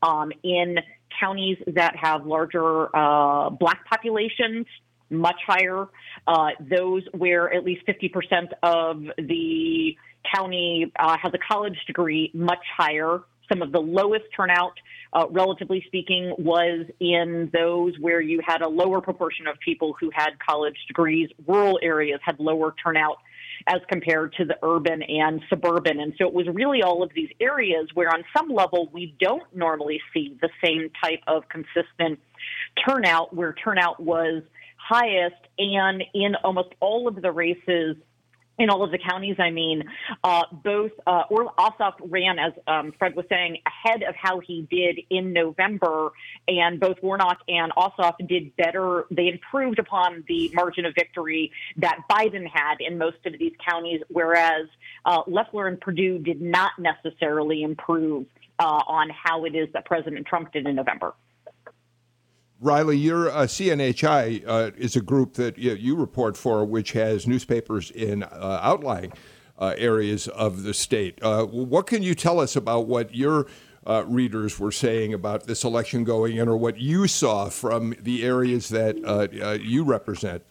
Um, 0.03 0.31
in 0.43 0.77
counties 1.19 1.57
that 1.67 1.95
have 1.95 2.25
larger 2.25 2.95
uh, 2.95 3.49
black 3.49 3.85
populations, 3.85 4.67
much 5.09 5.39
higher. 5.45 5.87
Uh, 6.25 6.49
those 6.59 7.03
where 7.13 7.53
at 7.53 7.63
least 7.63 7.85
50% 7.87 8.49
of 8.63 9.03
the 9.17 9.95
county 10.33 10.91
uh, 10.99 11.17
has 11.21 11.33
a 11.33 11.37
college 11.37 11.77
degree, 11.85 12.31
much 12.33 12.63
higher. 12.77 13.21
Some 13.49 13.61
of 13.61 13.71
the 13.71 13.79
lowest 13.79 14.25
turnout, 14.35 14.73
uh, 15.13 15.25
relatively 15.29 15.83
speaking, 15.87 16.35
was 16.37 16.85
in 16.99 17.49
those 17.53 17.93
where 17.99 18.19
you 18.19 18.41
had 18.45 18.61
a 18.61 18.67
lower 18.67 18.99
proportion 18.99 19.47
of 19.47 19.57
people 19.59 19.95
who 19.99 20.09
had 20.13 20.31
college 20.45 20.75
degrees. 20.87 21.29
Rural 21.47 21.79
areas 21.81 22.19
had 22.23 22.39
lower 22.39 22.75
turnout 22.83 23.17
as 23.65 23.81
compared 23.89 24.33
to 24.33 24.45
the 24.45 24.57
urban 24.61 25.01
and 25.01 25.41
suburban. 25.49 25.99
And 25.99 26.13
so 26.17 26.27
it 26.27 26.33
was 26.33 26.45
really 26.53 26.83
all 26.83 27.03
of 27.03 27.11
these 27.15 27.29
areas 27.39 27.87
where, 27.93 28.09
on 28.09 28.23
some 28.35 28.49
level, 28.49 28.89
we 28.93 29.15
don't 29.19 29.43
normally 29.55 29.99
see 30.13 30.37
the 30.41 30.49
same 30.63 30.89
type 31.01 31.21
of 31.25 31.43
consistent 31.49 32.19
turnout, 32.85 33.35
where 33.35 33.53
turnout 33.53 33.99
was 34.01 34.43
highest, 34.87 35.41
and 35.57 36.03
in 36.13 36.35
almost 36.43 36.69
all 36.79 37.07
of 37.07 37.21
the 37.21 37.31
races 37.31 37.97
in 38.59 38.69
all 38.69 38.83
of 38.83 38.91
the 38.91 38.97
counties, 38.97 39.35
I 39.37 39.51
mean, 39.51 39.83
uh, 40.23 40.43
both 40.51 40.91
uh, 41.05 41.23
or 41.29 41.53
Ossoff 41.59 41.93
ran, 41.99 42.39
as 42.39 42.53
um, 42.65 42.91
Fred 42.97 43.15
was 43.15 43.25
saying, 43.29 43.59
ahead 43.67 44.01
of 44.01 44.15
how 44.15 44.39
he 44.39 44.67
did 44.69 44.99
in 45.09 45.31
November, 45.31 46.09
and 46.47 46.79
both 46.79 46.97
Warnock 47.03 47.37
and 47.47 47.71
Ossoff 47.73 48.15
did 48.27 48.55
better. 48.55 49.05
They 49.11 49.27
improved 49.27 49.77
upon 49.77 50.23
the 50.27 50.51
margin 50.55 50.85
of 50.85 50.95
victory 50.95 51.51
that 51.77 51.99
Biden 52.09 52.47
had 52.51 52.75
in 52.79 52.97
most 52.97 53.23
of 53.25 53.33
these 53.37 53.53
counties, 53.63 54.01
whereas 54.07 54.67
uh, 55.05 55.21
Loeffler 55.27 55.67
and 55.67 55.79
Perdue 55.79 56.17
did 56.19 56.41
not 56.41 56.71
necessarily 56.79 57.61
improve 57.61 58.25
uh, 58.59 58.63
on 58.63 59.09
how 59.11 59.45
it 59.45 59.53
is 59.53 59.67
that 59.73 59.85
President 59.85 60.25
Trump 60.25 60.51
did 60.51 60.65
in 60.65 60.75
November. 60.75 61.13
Riley, 62.59 62.97
your 62.97 63.29
uh, 63.29 63.43
CNHI 63.43 64.43
uh, 64.47 64.71
is 64.77 64.95
a 64.95 65.01
group 65.01 65.33
that 65.35 65.57
you, 65.57 65.73
you, 65.73 65.95
report 65.95 66.35
for, 66.35 66.65
which 66.65 66.93
has 66.93 67.27
newspapers 67.27 67.91
in 67.91 68.23
uh, 68.23 68.59
outlying 68.63 69.13
uh, 69.59 69.75
areas 69.77 70.27
of 70.29 70.63
the 70.63 70.73
state. 70.73 71.19
Uh, 71.21 71.45
what 71.45 71.85
can 71.85 72.01
you 72.01 72.15
tell 72.15 72.39
us 72.39 72.55
about 72.55 72.87
what 72.87 73.13
your 73.13 73.45
uh, 73.85 74.03
readers 74.07 74.59
were 74.59 74.71
saying 74.71 75.13
about 75.13 75.45
this 75.45 75.63
election 75.63 76.03
going 76.03 76.37
in, 76.37 76.47
or 76.47 76.57
what 76.57 76.77
you 76.77 77.07
saw 77.07 77.47
from 77.47 77.93
the 78.01 78.25
areas 78.25 78.69
that 78.69 79.59
you 79.61 79.83
represent? 79.83 80.43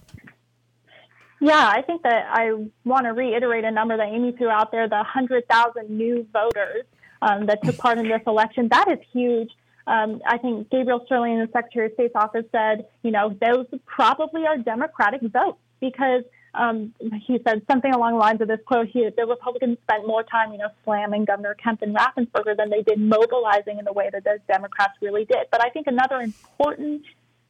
Yeah, 1.41 1.69
I 1.69 1.83
think 1.83 2.03
that 2.03 2.27
I 2.31 2.53
want 2.85 3.05
to 3.05 3.13
reiterate 3.13 3.65
a 3.65 3.71
number 3.71 3.97
that 3.97 4.09
Amy 4.09 4.33
threw 4.33 4.49
out 4.49 4.71
there 4.71 4.89
the 4.89 4.97
100,000 4.97 5.91
new 5.91 6.27
voters 6.33 6.85
um, 7.21 7.47
that 7.47 7.63
took 7.63 7.77
part 7.77 7.99
in 7.99 8.09
this 8.09 8.23
election. 8.27 8.69
That 8.69 8.89
is 8.91 8.99
huge. 9.13 9.51
Um, 9.87 10.21
I 10.27 10.39
think 10.39 10.71
Gabriel 10.71 11.03
Sterling 11.07 11.35
in 11.35 11.41
the 11.41 11.51
Secretary 11.53 11.87
of 11.87 11.93
State's 11.95 12.15
office 12.17 12.45
said, 12.51 12.87
you 13.03 13.13
know, 13.13 13.37
those 13.41 13.67
probably 13.87 14.47
are 14.47 14.59
Democratic 14.59 15.23
votes 15.23 15.59
because 15.81 16.25
um, 16.55 16.95
he 17.27 17.39
said 17.47 17.63
something 17.71 17.93
along 17.93 18.13
the 18.13 18.19
lines 18.19 18.41
of 18.41 18.49
this 18.49 18.61
quote: 18.67 18.89
he, 18.89 19.09
"The 19.17 19.27
Republicans 19.27 19.79
spent 19.83 20.07
more 20.07 20.23
time, 20.23 20.53
you 20.53 20.59
know, 20.59 20.69
slamming 20.85 21.25
Governor 21.25 21.55
Kemp 21.55 21.83
and 21.83 21.95
Raffensperger 21.95 22.57
than 22.57 22.71
they 22.71 22.83
did 22.83 22.99
mobilizing 22.99 23.79
in 23.79 23.85
the 23.85 23.93
way 23.93 24.09
that 24.13 24.25
the 24.25 24.39
Democrats 24.49 24.95
really 25.03 25.25
did." 25.25 25.47
But 25.51 25.65
I 25.65 25.71
think 25.71 25.87
another 25.87 26.21
important 26.21 27.03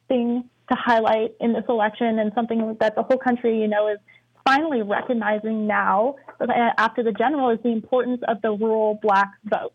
thing 0.09 0.49
to 0.71 0.77
highlight 0.77 1.35
in 1.41 1.53
this 1.53 1.65
election, 1.69 2.19
and 2.19 2.33
something 2.35 2.77
that 2.81 2.97
the 2.97 3.03
whole 3.03 3.19
country, 3.19 3.61
you 3.61 3.69
know, 3.69 3.89
is 3.89 3.99
finally 4.45 4.83
recognizing 4.83 5.67
now 5.67 6.17
uh, 6.41 6.47
after 6.79 7.03
the 7.03 7.13
general, 7.13 7.51
is 7.51 7.59
the 7.63 7.71
importance 7.71 8.23
of 8.27 8.43
the 8.43 8.51
rural 8.51 8.99
black 9.03 9.33
vote. 9.45 9.73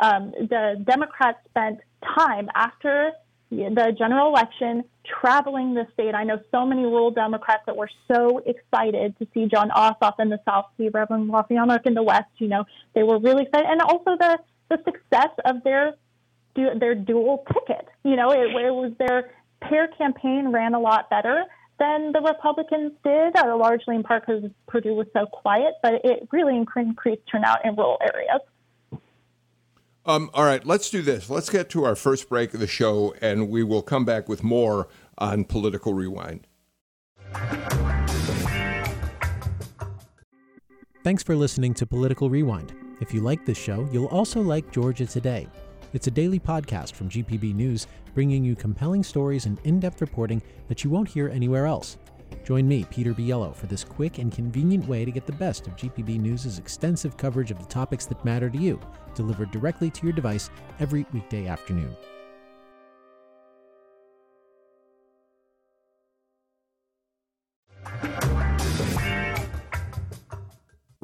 Um, 0.00 0.32
the 0.38 0.82
Democrats 0.84 1.38
spent 1.48 1.80
time 2.16 2.48
after 2.54 3.12
the 3.50 3.94
general 3.96 4.28
election 4.28 4.84
traveling 5.04 5.74
the 5.74 5.86
state. 5.92 6.14
I 6.14 6.24
know 6.24 6.40
so 6.50 6.66
many 6.66 6.82
rural 6.82 7.10
Democrats 7.10 7.62
that 7.66 7.76
were 7.76 7.90
so 8.08 8.38
excited 8.38 9.16
to 9.18 9.28
see 9.32 9.46
Jon 9.46 9.70
Ossoff 9.70 10.14
in 10.18 10.28
the 10.28 10.40
South, 10.44 10.66
see 10.76 10.88
Reverend 10.88 11.28
Warnock 11.28 11.86
in 11.86 11.94
the 11.94 12.02
West. 12.02 12.30
You 12.38 12.48
know, 12.48 12.64
they 12.94 13.02
were 13.02 13.18
really 13.18 13.44
excited, 13.44 13.66
and 13.68 13.80
also 13.80 14.16
the 14.18 14.38
the 14.70 14.78
success 14.84 15.30
of 15.44 15.62
their 15.62 15.94
their 16.54 16.94
dual 16.94 17.44
ticket. 17.52 17.86
You 18.02 18.16
know, 18.16 18.30
it, 18.30 18.50
it 18.50 18.74
was 18.74 18.92
their 18.98 19.32
pair 19.60 19.88
campaign 19.88 20.48
ran 20.48 20.74
a 20.74 20.80
lot 20.80 21.10
better 21.10 21.44
than 21.78 22.12
the 22.12 22.20
Republicans 22.20 22.92
did, 23.02 23.36
uh, 23.36 23.56
largely 23.56 23.96
in 23.96 24.02
part 24.02 24.24
because 24.26 24.48
Perdue 24.68 24.94
was 24.94 25.06
so 25.12 25.26
quiet, 25.26 25.74
but 25.82 25.94
it 26.04 26.28
really 26.30 26.56
increased 26.56 27.22
turnout 27.30 27.64
in 27.64 27.74
rural 27.74 27.98
areas. 28.00 28.40
Um, 30.06 30.30
all 30.34 30.44
right, 30.44 30.64
let's 30.66 30.90
do 30.90 31.00
this. 31.00 31.30
Let's 31.30 31.48
get 31.48 31.70
to 31.70 31.84
our 31.84 31.96
first 31.96 32.28
break 32.28 32.52
of 32.52 32.60
the 32.60 32.66
show, 32.66 33.14
and 33.22 33.48
we 33.48 33.62
will 33.62 33.82
come 33.82 34.04
back 34.04 34.28
with 34.28 34.42
more 34.42 34.88
on 35.16 35.44
Political 35.44 35.94
Rewind. 35.94 36.46
Thanks 41.02 41.22
for 41.22 41.34
listening 41.36 41.72
to 41.74 41.86
Political 41.86 42.28
Rewind. 42.28 42.74
If 43.00 43.14
you 43.14 43.20
like 43.22 43.44
this 43.46 43.58
show, 43.58 43.88
you'll 43.92 44.06
also 44.06 44.40
like 44.40 44.70
Georgia 44.70 45.06
Today. 45.06 45.48
It's 45.94 46.06
a 46.06 46.10
daily 46.10 46.40
podcast 46.40 46.92
from 46.92 47.08
GPB 47.08 47.54
News, 47.54 47.86
bringing 48.14 48.44
you 48.44 48.56
compelling 48.56 49.02
stories 49.02 49.46
and 49.46 49.58
in 49.64 49.80
depth 49.80 50.00
reporting 50.00 50.42
that 50.68 50.84
you 50.84 50.90
won't 50.90 51.08
hear 51.08 51.28
anywhere 51.28 51.66
else. 51.66 51.98
Join 52.42 52.66
me, 52.66 52.84
Peter 52.90 53.14
Biello, 53.14 53.54
for 53.54 53.66
this 53.66 53.84
quick 53.84 54.18
and 54.18 54.32
convenient 54.32 54.86
way 54.88 55.04
to 55.04 55.10
get 55.10 55.26
the 55.26 55.32
best 55.32 55.66
of 55.66 55.76
GPB 55.76 56.18
News' 56.18 56.58
extensive 56.58 57.16
coverage 57.16 57.50
of 57.50 57.58
the 57.58 57.66
topics 57.66 58.06
that 58.06 58.24
matter 58.24 58.50
to 58.50 58.58
you, 58.58 58.80
delivered 59.14 59.50
directly 59.50 59.90
to 59.90 60.06
your 60.06 60.12
device 60.12 60.50
every 60.80 61.06
weekday 61.12 61.46
afternoon. 61.46 61.96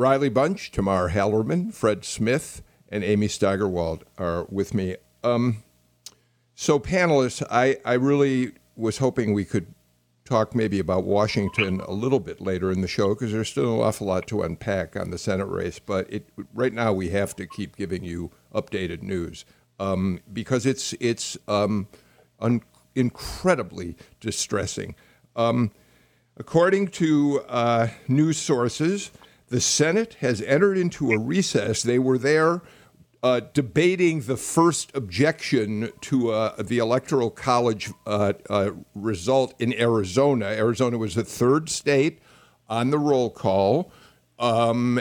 Riley 0.00 0.30
Bunch, 0.30 0.72
Tamar 0.72 1.10
Hallerman, 1.10 1.74
Fred 1.74 2.06
Smith, 2.06 2.62
and 2.88 3.04
Amy 3.04 3.28
Steigerwalt 3.28 4.02
are 4.16 4.46
with 4.48 4.72
me. 4.72 4.96
Um, 5.22 5.62
so, 6.54 6.78
panelists, 6.78 7.46
I, 7.50 7.76
I 7.84 7.94
really 7.94 8.52
was 8.76 8.96
hoping 8.96 9.34
we 9.34 9.44
could 9.44 9.74
talk 10.30 10.54
maybe 10.54 10.78
about 10.78 11.04
Washington 11.04 11.80
a 11.80 11.92
little 11.92 12.20
bit 12.20 12.40
later 12.40 12.70
in 12.70 12.80
the 12.80 12.88
show 12.88 13.10
because 13.10 13.32
there's 13.32 13.48
still 13.48 13.74
an 13.74 13.80
awful 13.80 14.06
lot 14.06 14.28
to 14.28 14.42
unpack 14.42 14.94
on 14.94 15.10
the 15.10 15.18
Senate 15.18 15.46
race. 15.46 15.80
But 15.80 16.10
it, 16.12 16.28
right 16.54 16.72
now 16.72 16.92
we 16.92 17.10
have 17.10 17.34
to 17.36 17.46
keep 17.46 17.76
giving 17.76 18.04
you 18.04 18.30
updated 18.54 19.02
news 19.02 19.44
um, 19.80 20.20
because 20.32 20.66
it's 20.66 20.94
it's 21.00 21.36
um, 21.48 21.88
un- 22.38 22.62
incredibly 22.94 23.96
distressing. 24.20 24.94
Um, 25.34 25.72
according 26.36 26.88
to 26.88 27.40
uh, 27.48 27.88
news 28.06 28.38
sources, 28.38 29.10
the 29.48 29.60
Senate 29.60 30.14
has 30.20 30.40
entered 30.42 30.78
into 30.78 31.10
a 31.10 31.18
recess. 31.18 31.82
They 31.82 31.98
were 31.98 32.18
there 32.18 32.62
uh, 33.22 33.40
debating 33.52 34.22
the 34.22 34.36
first 34.36 34.94
objection 34.94 35.90
to 36.00 36.30
uh, 36.30 36.62
the 36.62 36.78
Electoral 36.78 37.30
College 37.30 37.90
uh, 38.06 38.32
uh, 38.48 38.70
result 38.94 39.54
in 39.60 39.74
Arizona. 39.74 40.46
Arizona 40.46 40.96
was 40.96 41.14
the 41.14 41.24
third 41.24 41.68
state 41.68 42.20
on 42.68 42.90
the 42.90 42.98
roll 42.98 43.30
call. 43.30 43.92
Um, 44.38 45.00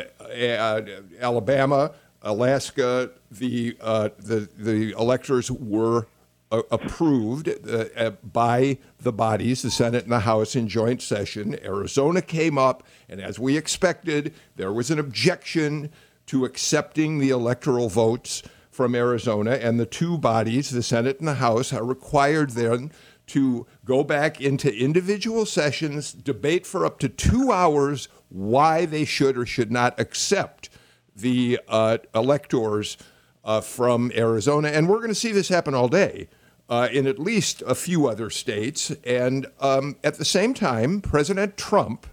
Alabama, 1.21 1.93
Alaska, 2.21 3.11
the, 3.31 3.77
uh, 3.79 4.09
the, 4.17 4.49
the 4.57 4.91
electors 4.91 5.49
were 5.49 6.07
approved 6.51 7.47
uh, 7.47 8.11
by 8.23 8.77
the 8.99 9.13
bodies, 9.13 9.61
the 9.61 9.71
Senate 9.71 10.03
and 10.03 10.11
the 10.11 10.21
House, 10.21 10.55
in 10.55 10.67
joint 10.67 11.01
session. 11.01 11.57
Arizona 11.63 12.21
came 12.21 12.57
up, 12.57 12.83
and 13.07 13.21
as 13.21 13.39
we 13.39 13.55
expected, 13.55 14.33
there 14.55 14.73
was 14.73 14.89
an 14.91 14.99
objection 14.99 15.91
to 16.29 16.45
accepting 16.45 17.17
the 17.17 17.31
electoral 17.31 17.89
votes 17.89 18.43
from 18.69 18.93
Arizona, 18.93 19.53
and 19.53 19.79
the 19.79 19.85
two 19.87 20.15
bodies, 20.15 20.69
the 20.69 20.83
Senate 20.83 21.17
and 21.17 21.27
the 21.27 21.33
House, 21.33 21.73
are 21.73 21.83
required 21.83 22.51
then 22.51 22.91
to 23.25 23.65
go 23.83 24.03
back 24.03 24.39
into 24.39 24.71
individual 24.71 25.43
sessions, 25.47 26.13
debate 26.13 26.67
for 26.67 26.85
up 26.85 26.99
to 26.99 27.09
two 27.09 27.51
hours 27.51 28.09
why 28.29 28.85
they 28.85 29.05
should 29.05 29.39
or 29.39 29.45
should 29.45 29.71
not 29.71 29.99
accept 29.99 30.69
the 31.15 31.59
uh, 31.67 31.97
electors 32.13 32.95
uh, 33.43 33.59
from 33.59 34.11
Arizona. 34.15 34.67
And 34.67 34.87
we're 34.87 34.97
going 34.97 35.09
to 35.09 35.15
see 35.15 35.31
this 35.31 35.49
happen 35.49 35.73
all 35.73 35.87
day. 35.87 36.29
Uh, 36.69 36.87
in 36.91 37.07
at 37.07 37.17
least 37.17 37.63
a 37.65 37.73
few 37.73 38.05
other 38.05 38.29
states. 38.29 38.91
And 39.03 39.47
um, 39.59 39.95
at 40.03 40.19
the 40.19 40.23
same 40.23 40.53
time, 40.53 41.01
President 41.01 41.57
Trump, 41.57 42.05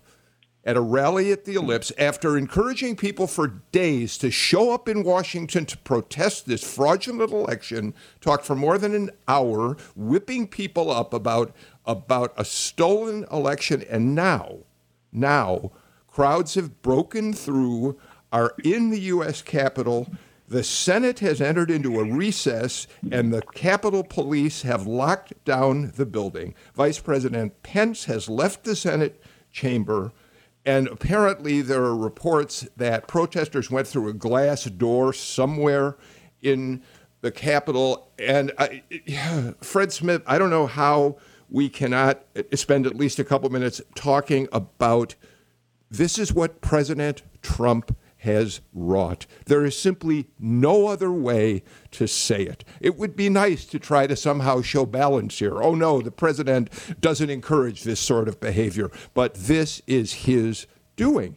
at 0.66 0.76
a 0.76 0.80
rally 0.80 1.32
at 1.32 1.44
the 1.46 1.54
Ellipse, 1.54 1.92
after 1.96 2.36
encouraging 2.36 2.96
people 2.96 3.26
for 3.26 3.62
days 3.72 4.18
to 4.18 4.30
show 4.30 4.74
up 4.74 4.88
in 4.88 5.04
Washington 5.04 5.64
to 5.64 5.78
protest 5.78 6.46
this 6.46 6.62
fraudulent 6.62 7.32
election, 7.32 7.94
talked 8.20 8.44
for 8.44 8.56
more 8.56 8.76
than 8.76 8.94
an 8.94 9.10
hour, 9.28 9.76
whipping 9.94 10.48
people 10.48 10.90
up 10.90 11.14
about, 11.14 11.54
about 11.86 12.34
a 12.36 12.44
stolen 12.44 13.24
election. 13.30 13.84
And 13.88 14.14
now, 14.14 14.58
now, 15.12 15.70
crowds 16.08 16.56
have 16.56 16.82
broken 16.82 17.32
through, 17.32 17.98
are 18.32 18.52
in 18.64 18.90
the 18.90 19.00
U.S. 19.00 19.40
Capitol 19.40 20.08
the 20.48 20.62
Senate 20.62 21.18
has 21.20 21.40
entered 21.40 21.70
into 21.70 21.98
a 21.98 22.04
recess, 22.04 22.86
and 23.10 23.32
the 23.32 23.42
Capitol 23.42 24.04
Police 24.04 24.62
have 24.62 24.86
locked 24.86 25.32
down 25.44 25.92
the 25.96 26.06
building. 26.06 26.54
Vice 26.74 27.00
President 27.00 27.62
Pence 27.64 28.04
has 28.04 28.28
left 28.28 28.62
the 28.62 28.76
Senate 28.76 29.20
chamber, 29.50 30.12
and 30.66 30.88
apparently 30.88 31.62
there 31.62 31.82
are 31.84 31.96
reports 31.96 32.68
that 32.76 33.06
protesters 33.06 33.70
went 33.70 33.86
through 33.86 34.08
a 34.08 34.12
glass 34.12 34.64
door 34.64 35.12
somewhere 35.12 35.96
in 36.42 36.82
the 37.20 37.30
Capitol. 37.30 38.10
And 38.18 38.52
I, 38.58 38.82
Fred 39.60 39.92
Smith, 39.92 40.22
I 40.26 40.38
don't 40.38 40.50
know 40.50 40.66
how 40.66 41.18
we 41.48 41.68
cannot 41.68 42.24
spend 42.54 42.84
at 42.84 42.96
least 42.96 43.20
a 43.20 43.24
couple 43.24 43.48
minutes 43.48 43.80
talking 43.94 44.48
about 44.50 45.14
this 45.88 46.18
is 46.18 46.32
what 46.32 46.60
President 46.60 47.22
Trump 47.42 47.96
has 48.26 48.60
wrought. 48.74 49.24
There 49.46 49.64
is 49.64 49.78
simply 49.78 50.28
no 50.38 50.88
other 50.88 51.10
way 51.10 51.62
to 51.92 52.06
say 52.06 52.42
it. 52.42 52.64
It 52.80 52.96
would 52.96 53.16
be 53.16 53.30
nice 53.30 53.64
to 53.66 53.78
try 53.78 54.06
to 54.06 54.16
somehow 54.16 54.60
show 54.60 54.84
balance 54.84 55.38
here. 55.38 55.62
Oh 55.62 55.74
no, 55.74 56.02
the 56.02 56.10
president 56.10 56.70
doesn't 57.00 57.30
encourage 57.30 57.84
this 57.84 58.00
sort 58.00 58.28
of 58.28 58.40
behavior, 58.40 58.90
but 59.14 59.34
this 59.34 59.80
is 59.86 60.12
his 60.12 60.66
doing. 60.96 61.36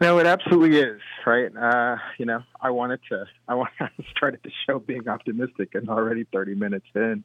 No, 0.00 0.18
it 0.18 0.26
absolutely 0.26 0.78
is, 0.78 1.00
right? 1.26 1.50
Uh, 1.56 1.96
you 2.18 2.24
know, 2.24 2.40
I 2.60 2.70
wanted 2.70 3.00
to, 3.08 3.24
I 3.48 3.54
want 3.54 3.70
to 3.78 3.88
started 4.16 4.40
the 4.44 4.52
show 4.66 4.78
being 4.78 5.08
optimistic, 5.08 5.74
and 5.74 5.88
already 5.88 6.24
30 6.32 6.54
minutes 6.54 6.86
in. 6.94 7.24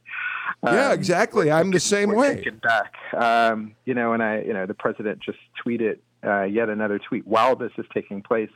Um, 0.64 0.74
yeah, 0.74 0.94
exactly. 0.94 1.52
I'm 1.52 1.70
the 1.70 1.80
same 1.80 2.16
way. 2.16 2.44
Back, 2.64 2.94
um, 3.14 3.76
you 3.86 3.94
know, 3.94 4.14
and 4.14 4.24
I, 4.24 4.42
you 4.42 4.54
know, 4.54 4.66
the 4.66 4.74
president 4.74 5.20
just 5.20 5.38
tweeted 5.64 6.00
uh, 6.26 6.44
yet 6.44 6.70
another 6.70 7.00
tweet 7.00 7.26
while 7.28 7.56
this 7.56 7.72
is 7.78 7.86
taking 7.94 8.22
place, 8.22 8.52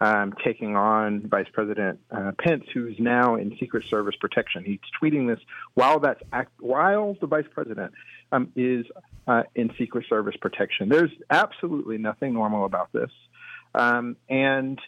um, 0.00 0.34
taking 0.44 0.76
on 0.76 1.26
Vice 1.28 1.48
President 1.52 1.98
uh, 2.10 2.32
Pence, 2.38 2.64
who's 2.72 2.96
now 2.98 3.36
in 3.36 3.56
Secret 3.58 3.84
Service 3.88 4.14
protection. 4.20 4.64
He's 4.64 4.78
tweeting 5.00 5.26
this 5.26 5.40
while 5.74 6.00
that's 6.00 6.22
act- 6.32 6.60
while 6.60 7.16
the 7.20 7.26
Vice 7.26 7.46
President 7.52 7.92
um, 8.32 8.52
is 8.54 8.86
uh, 9.26 9.42
in 9.54 9.72
Secret 9.78 10.06
Service 10.08 10.36
protection. 10.40 10.88
There's 10.88 11.10
absolutely 11.30 11.98
nothing 11.98 12.34
normal 12.34 12.64
about 12.64 12.92
this, 12.92 13.10
um, 13.74 14.16
and 14.28 14.78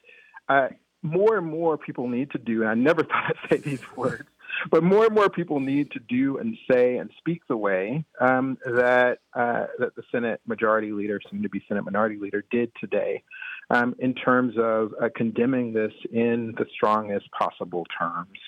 uh, 0.49 0.69
more 1.03 1.37
and 1.37 1.47
more 1.47 1.77
people 1.79 2.09
need 2.09 2.31
to 2.33 2.39
do. 2.39 2.63
And 2.63 2.71
I 2.71 2.75
never 2.75 3.03
thought 3.05 3.25
I'd 3.31 3.51
say 3.51 3.57
these 3.59 3.83
words 3.97 4.29
but 4.71 4.83
more 4.83 5.07
and 5.07 5.15
more 5.15 5.29
people 5.29 5.61
need 5.61 5.91
to 5.93 6.01
do 6.01 6.39
and 6.39 6.57
say 6.71 6.97
and 6.97 7.11
speak 7.19 7.43
the 7.49 7.57
way 7.57 8.05
um, 8.21 8.59
that 8.65 9.19
uh, 9.35 9.67
that 9.79 9.95
the 9.97 10.03
Senate 10.11 10.41
Majority 10.47 10.93
Leader, 10.93 11.21
soon 11.31 11.43
to 11.43 11.49
be 11.49 11.63
Senate 11.69 11.85
Minority 11.85 12.17
Leader, 12.17 12.45
did 12.51 12.73
today, 12.81 13.23
um, 13.71 13.95
in 13.99 14.15
terms 14.15 14.55
of 14.59 14.93
uh, 15.01 15.09
condemning 15.15 15.73
this 15.73 15.93
in 16.13 16.55
the 16.59 16.67
strongest 16.75 17.27
possible 17.33 17.87
terms. 17.99 18.39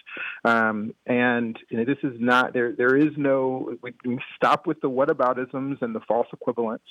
Um, 0.44 0.94
and 1.07 1.59
you 1.70 1.79
know, 1.79 1.85
this 1.85 1.98
is 2.03 2.18
not 2.18 2.53
there. 2.53 2.72
There 2.72 2.96
is 2.96 3.12
no. 3.16 3.77
We, 3.83 3.92
we 4.05 4.18
stop 4.37 4.66
with 4.66 4.81
the 4.81 4.90
whataboutisms 4.90 5.81
and 5.83 5.94
the 5.94 6.01
false 6.09 6.29
equivalents. 6.33 6.88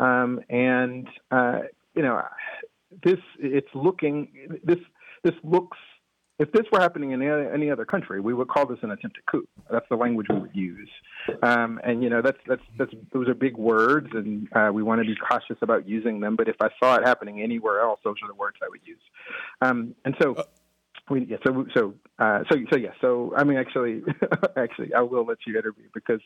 Um, 0.00 0.40
and 0.48 1.08
uh, 1.30 1.60
you 1.94 2.02
know, 2.02 2.22
this 3.02 3.18
it's 3.38 3.68
looking 3.74 4.58
this 4.62 4.78
this 5.22 5.34
looks 5.42 5.78
if 6.38 6.50
this 6.52 6.64
were 6.72 6.80
happening 6.80 7.12
in 7.12 7.22
any 7.22 7.70
other 7.70 7.84
country, 7.84 8.20
we 8.20 8.34
would 8.34 8.48
call 8.48 8.66
this 8.66 8.78
an 8.82 8.90
attempted 8.90 9.24
coup. 9.26 9.46
That's 9.70 9.86
the 9.88 9.96
language 9.96 10.26
we 10.28 10.38
would 10.40 10.54
use. 10.54 10.90
Um, 11.42 11.80
and 11.84 12.02
you 12.02 12.10
know, 12.10 12.22
that's 12.22 12.38
that's 12.46 12.62
that's 12.76 12.92
those 13.12 13.28
are 13.28 13.34
big 13.34 13.56
words, 13.56 14.08
and 14.12 14.48
uh, 14.52 14.70
we 14.72 14.82
want 14.82 15.00
to 15.00 15.06
be 15.06 15.14
cautious 15.16 15.56
about 15.62 15.86
using 15.86 16.20
them. 16.20 16.34
But 16.34 16.48
if 16.48 16.56
I 16.60 16.70
saw 16.80 16.96
it 16.96 17.06
happening 17.06 17.40
anywhere 17.40 17.80
else, 17.80 18.00
those 18.04 18.16
are 18.22 18.28
the 18.28 18.34
words 18.34 18.56
I 18.62 18.68
would 18.68 18.80
use. 18.84 19.02
Um, 19.60 19.94
and 20.04 20.14
so. 20.20 20.36
We, 21.10 21.26
yeah, 21.26 21.36
so 21.46 21.66
so 21.76 21.94
uh, 22.18 22.44
so 22.50 22.56
so 22.72 22.78
yeah. 22.78 22.92
So 23.02 23.34
I 23.36 23.44
mean, 23.44 23.58
actually, 23.58 24.02
actually, 24.56 24.94
I 24.94 25.02
will 25.02 25.26
let 25.26 25.36
you 25.46 25.58
interview 25.58 25.84
because 25.92 26.20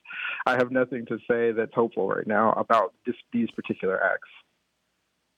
I 0.46 0.52
have 0.52 0.70
nothing 0.70 1.04
to 1.06 1.18
say 1.28 1.50
that's 1.50 1.74
hopeful 1.74 2.06
right 2.06 2.28
now 2.28 2.52
about 2.52 2.94
this, 3.04 3.16
these 3.32 3.50
particular 3.50 4.00
acts. 4.00 4.28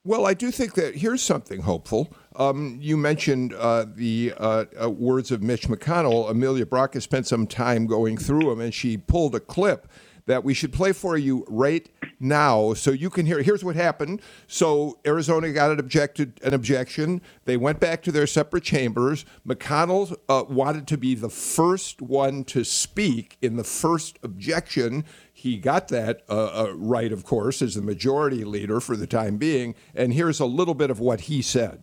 Well, 0.03 0.25
I 0.25 0.33
do 0.33 0.49
think 0.49 0.73
that 0.75 0.95
here's 0.95 1.21
something 1.21 1.61
hopeful. 1.61 2.11
Um, 2.35 2.79
you 2.81 2.97
mentioned 2.97 3.53
uh, 3.53 3.85
the 3.87 4.33
uh, 4.35 4.65
uh, 4.81 4.89
words 4.89 5.29
of 5.29 5.43
Mitch 5.43 5.67
McConnell. 5.67 6.27
Amelia 6.27 6.65
Brock 6.65 6.95
has 6.95 7.03
spent 7.03 7.27
some 7.27 7.45
time 7.45 7.85
going 7.85 8.17
through 8.17 8.49
them, 8.49 8.59
and 8.61 8.73
she 8.73 8.97
pulled 8.97 9.35
a 9.35 9.39
clip 9.39 9.87
that 10.25 10.43
we 10.43 10.55
should 10.55 10.73
play 10.73 10.91
for 10.91 11.17
you 11.17 11.45
right 11.47 11.87
now 12.19 12.73
so 12.73 12.89
you 12.89 13.11
can 13.11 13.27
hear. 13.27 13.43
Here's 13.43 13.63
what 13.63 13.75
happened. 13.75 14.21
So 14.47 14.97
Arizona 15.05 15.51
got 15.51 15.71
an 15.71 15.79
objected 15.79 16.39
an 16.43 16.53
objection. 16.53 17.21
They 17.45 17.57
went 17.57 17.79
back 17.79 18.01
to 18.03 18.11
their 18.11 18.27
separate 18.27 18.63
chambers. 18.63 19.25
McConnell 19.47 20.15
uh, 20.29 20.45
wanted 20.49 20.87
to 20.87 20.97
be 20.97 21.13
the 21.13 21.29
first 21.29 22.01
one 22.01 22.43
to 22.45 22.63
speak 22.63 23.37
in 23.41 23.57
the 23.57 23.63
first 23.63 24.17
objection. 24.23 25.05
He 25.41 25.57
got 25.57 25.87
that 25.87 26.21
uh, 26.29 26.65
uh, 26.65 26.73
right, 26.75 27.11
of 27.11 27.25
course, 27.25 27.63
as 27.63 27.73
the 27.73 27.81
majority 27.81 28.43
leader 28.43 28.79
for 28.79 28.95
the 28.95 29.07
time 29.07 29.37
being. 29.37 29.73
And 29.95 30.13
here's 30.13 30.39
a 30.39 30.45
little 30.45 30.75
bit 30.75 30.91
of 30.91 30.99
what 30.99 31.21
he 31.21 31.41
said. 31.41 31.81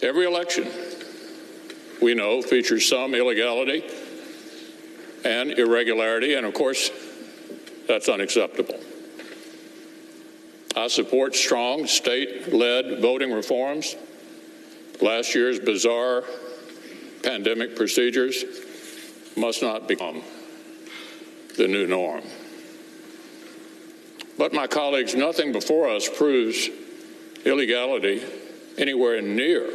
Every 0.00 0.24
election, 0.24 0.68
we 2.00 2.14
know, 2.14 2.40
features 2.40 2.88
some 2.88 3.16
illegality 3.16 3.82
and 5.24 5.50
irregularity, 5.50 6.34
and 6.34 6.46
of 6.46 6.54
course, 6.54 6.92
that's 7.88 8.08
unacceptable. 8.08 8.78
I 10.76 10.86
support 10.86 11.34
strong 11.34 11.88
state 11.88 12.52
led 12.52 13.00
voting 13.00 13.32
reforms. 13.32 13.96
Last 15.00 15.34
year's 15.34 15.58
bizarre 15.58 16.22
pandemic 17.24 17.74
procedures 17.74 18.44
must 19.36 19.60
not 19.60 19.88
become 19.88 20.22
the 21.56 21.68
new 21.68 21.86
norm. 21.86 22.22
But, 24.38 24.52
my 24.52 24.66
colleagues, 24.66 25.14
nothing 25.14 25.52
before 25.52 25.88
us 25.88 26.08
proves 26.08 26.68
illegality 27.44 28.22
anywhere 28.78 29.20
near 29.20 29.68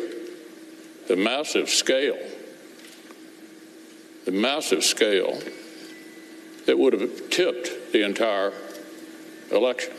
the 1.07 1.15
massive 1.15 1.69
scale, 1.69 2.17
the 4.25 4.31
massive 4.31 4.83
scale 4.83 5.39
that 6.65 6.77
would 6.77 6.93
have 6.93 7.29
tipped 7.29 7.93
the 7.93 8.03
entire 8.03 8.51
election. 9.51 9.93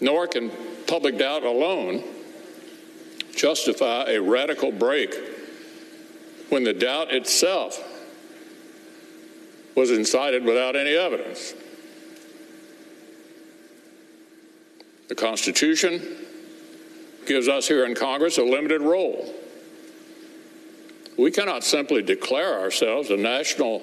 Nor 0.00 0.26
can 0.26 0.50
public 0.86 1.16
doubt 1.16 1.44
alone 1.44 2.02
justify 3.34 4.04
a 4.08 4.20
radical 4.20 4.70
break 4.70 5.14
when 6.50 6.64
the 6.64 6.74
doubt 6.74 7.12
itself 7.12 7.80
was 9.74 9.90
incited 9.90 10.44
without 10.44 10.76
any 10.76 10.94
evidence. 10.94 11.54
The 15.08 15.14
Constitution 15.14 16.00
gives 17.26 17.48
us 17.48 17.68
here 17.68 17.84
in 17.84 17.94
Congress 17.94 18.38
a 18.38 18.42
limited 18.42 18.80
role. 18.80 19.32
We 21.18 21.30
cannot 21.30 21.64
simply 21.64 22.02
declare 22.02 22.58
ourselves 22.58 23.10
a 23.10 23.16
national 23.16 23.82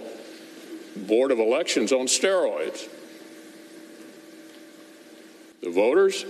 board 0.96 1.32
of 1.32 1.40
elections 1.40 1.92
on 1.92 2.08
steroids. 2.08 2.88
The 5.62 5.70
voters, 5.70 6.26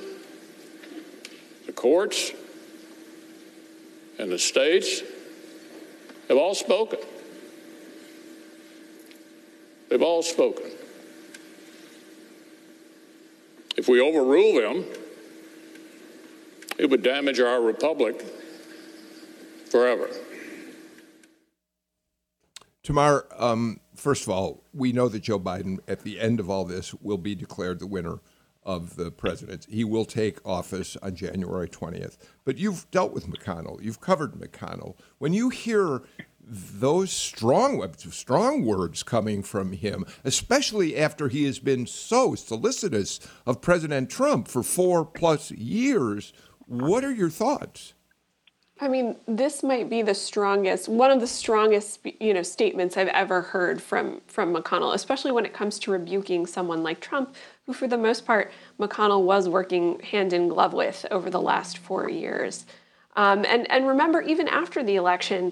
the 1.65 1.71
courts, 1.71 2.31
and 4.17 4.31
the 4.31 4.39
states 4.39 5.01
have 6.27 6.37
all 6.37 6.55
spoken. 6.55 6.99
They've 9.89 10.01
all 10.01 10.21
spoken. 10.21 10.71
If 13.77 13.87
we 13.87 14.01
overrule 14.01 14.61
them, 14.61 14.85
it 16.77 16.89
would 16.89 17.01
damage 17.01 17.39
our 17.39 17.61
republic 17.61 18.23
forever. 19.69 20.09
Tamar, 22.83 23.25
um, 23.37 23.79
first 23.95 24.23
of 24.23 24.29
all, 24.29 24.63
we 24.73 24.91
know 24.91 25.09
that 25.09 25.21
Joe 25.21 25.39
Biden, 25.39 25.79
at 25.87 26.01
the 26.01 26.19
end 26.19 26.39
of 26.39 26.49
all 26.49 26.65
this, 26.65 26.93
will 26.95 27.17
be 27.17 27.35
declared 27.35 27.79
the 27.79 27.87
winner 27.87 28.19
of 28.63 28.95
the 28.95 29.11
presidency. 29.11 29.71
He 29.71 29.83
will 29.83 30.05
take 30.05 30.45
office 30.45 30.97
on 31.01 31.15
January 31.15 31.67
20th. 31.67 32.17
But 32.45 32.57
you've 32.57 32.89
dealt 32.91 33.13
with 33.13 33.27
McConnell. 33.27 33.81
You've 33.81 34.01
covered 34.01 34.33
McConnell. 34.33 34.95
When 35.17 35.33
you 35.33 35.49
hear 35.49 36.01
those 36.49 37.11
strong 37.11 37.85
strong 37.95 38.65
words 38.65 39.03
coming 39.03 39.43
from 39.43 39.71
him, 39.71 40.05
especially 40.23 40.97
after 40.97 41.27
he 41.27 41.45
has 41.45 41.59
been 41.59 41.85
so 41.85 42.35
solicitous 42.35 43.19
of 43.45 43.61
President 43.61 44.09
Trump 44.09 44.47
for 44.47 44.63
four 44.63 45.05
plus 45.05 45.51
years, 45.51 46.33
what 46.65 47.03
are 47.03 47.13
your 47.13 47.29
thoughts? 47.29 47.93
I 48.81 48.87
mean, 48.87 49.17
this 49.27 49.61
might 49.61 49.89
be 49.89 50.01
the 50.01 50.15
strongest, 50.15 50.87
one 50.87 51.11
of 51.11 51.19
the 51.19 51.27
strongest, 51.27 51.99
you 52.21 52.33
know, 52.33 52.43
statements 52.43 52.95
I've 52.95 53.09
ever 53.09 53.41
heard 53.41 53.81
from 53.81 54.21
from 54.27 54.55
McConnell, 54.55 54.93
especially 54.93 55.33
when 55.33 55.45
it 55.45 55.53
comes 55.53 55.79
to 55.79 55.91
rebuking 55.91 56.45
someone 56.45 56.81
like 56.81 57.01
Trump, 57.01 57.35
who, 57.65 57.73
for 57.73 57.87
the 57.87 57.97
most 57.97 58.25
part, 58.25 58.51
McConnell 58.79 59.23
was 59.23 59.49
working 59.49 59.99
hand 59.99 60.31
in 60.31 60.47
glove 60.47 60.73
with 60.73 61.05
over 61.11 61.29
the 61.29 61.41
last 61.41 61.77
four 61.77 62.09
years. 62.09 62.65
Um, 63.17 63.43
and 63.45 63.69
and 63.69 63.85
remember, 63.85 64.21
even 64.21 64.47
after 64.47 64.81
the 64.81 64.95
election, 64.95 65.51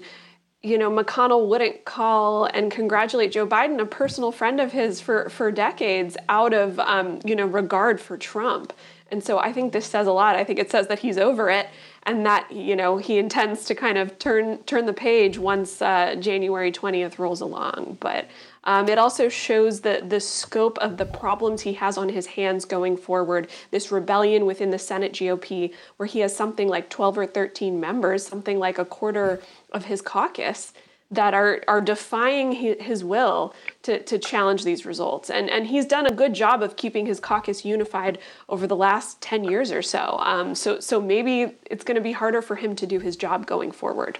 you 0.62 0.76
know, 0.76 0.90
McConnell 0.90 1.46
wouldn't 1.46 1.84
call 1.84 2.46
and 2.46 2.70
congratulate 2.70 3.30
Joe 3.30 3.46
Biden, 3.46 3.80
a 3.80 3.86
personal 3.86 4.32
friend 4.32 4.60
of 4.60 4.72
his 4.72 5.00
for 5.00 5.28
for 5.28 5.52
decades, 5.52 6.16
out 6.28 6.52
of 6.52 6.80
um, 6.80 7.20
you 7.24 7.36
know 7.36 7.46
regard 7.46 8.00
for 8.00 8.16
Trump. 8.16 8.72
And 9.10 9.24
so 9.24 9.38
I 9.38 9.52
think 9.52 9.72
this 9.72 9.86
says 9.86 10.06
a 10.06 10.12
lot. 10.12 10.36
I 10.36 10.44
think 10.44 10.58
it 10.58 10.70
says 10.70 10.88
that 10.88 10.98
he's 10.98 11.16
over 11.16 11.48
it 11.48 11.68
and 12.02 12.26
that 12.26 12.50
you 12.50 12.74
know 12.74 12.96
he 12.96 13.18
intends 13.18 13.66
to 13.66 13.74
kind 13.74 13.98
of 13.98 14.18
turn 14.18 14.58
turn 14.64 14.86
the 14.86 14.92
page 14.92 15.38
once 15.38 15.80
uh, 15.80 16.16
January 16.18 16.72
20th 16.72 17.18
rolls 17.18 17.40
along. 17.40 17.96
But 18.00 18.26
um, 18.68 18.86
it 18.86 18.98
also 18.98 19.30
shows 19.30 19.80
the 19.80 20.04
the 20.06 20.20
scope 20.20 20.76
of 20.78 20.98
the 20.98 21.06
problems 21.06 21.62
he 21.62 21.72
has 21.72 21.96
on 21.96 22.10
his 22.10 22.26
hands 22.26 22.66
going 22.66 22.98
forward. 22.98 23.48
This 23.70 23.90
rebellion 23.90 24.44
within 24.44 24.68
the 24.68 24.78
Senate 24.78 25.12
GOP, 25.12 25.72
where 25.96 26.06
he 26.06 26.20
has 26.20 26.36
something 26.36 26.68
like 26.68 26.90
12 26.90 27.16
or 27.16 27.26
13 27.26 27.80
members, 27.80 28.26
something 28.26 28.58
like 28.58 28.76
a 28.76 28.84
quarter 28.84 29.40
of 29.72 29.86
his 29.86 30.02
caucus 30.02 30.74
that 31.10 31.32
are 31.32 31.62
are 31.66 31.80
defying 31.80 32.52
his 32.52 33.02
will 33.02 33.54
to, 33.84 34.02
to 34.02 34.18
challenge 34.18 34.64
these 34.64 34.84
results. 34.84 35.30
And 35.30 35.48
and 35.48 35.68
he's 35.68 35.86
done 35.86 36.06
a 36.06 36.12
good 36.12 36.34
job 36.34 36.62
of 36.62 36.76
keeping 36.76 37.06
his 37.06 37.20
caucus 37.20 37.64
unified 37.64 38.18
over 38.50 38.66
the 38.66 38.76
last 38.76 39.22
10 39.22 39.44
years 39.44 39.72
or 39.72 39.80
so. 39.80 40.18
Um, 40.20 40.54
so 40.54 40.78
so 40.78 41.00
maybe 41.00 41.56
it's 41.70 41.84
going 41.84 41.94
to 41.94 42.02
be 42.02 42.12
harder 42.12 42.42
for 42.42 42.56
him 42.56 42.76
to 42.76 42.86
do 42.86 43.00
his 43.00 43.16
job 43.16 43.46
going 43.46 43.72
forward. 43.72 44.18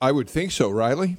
I 0.00 0.12
would 0.12 0.30
think 0.30 0.52
so, 0.52 0.70
Riley. 0.70 1.16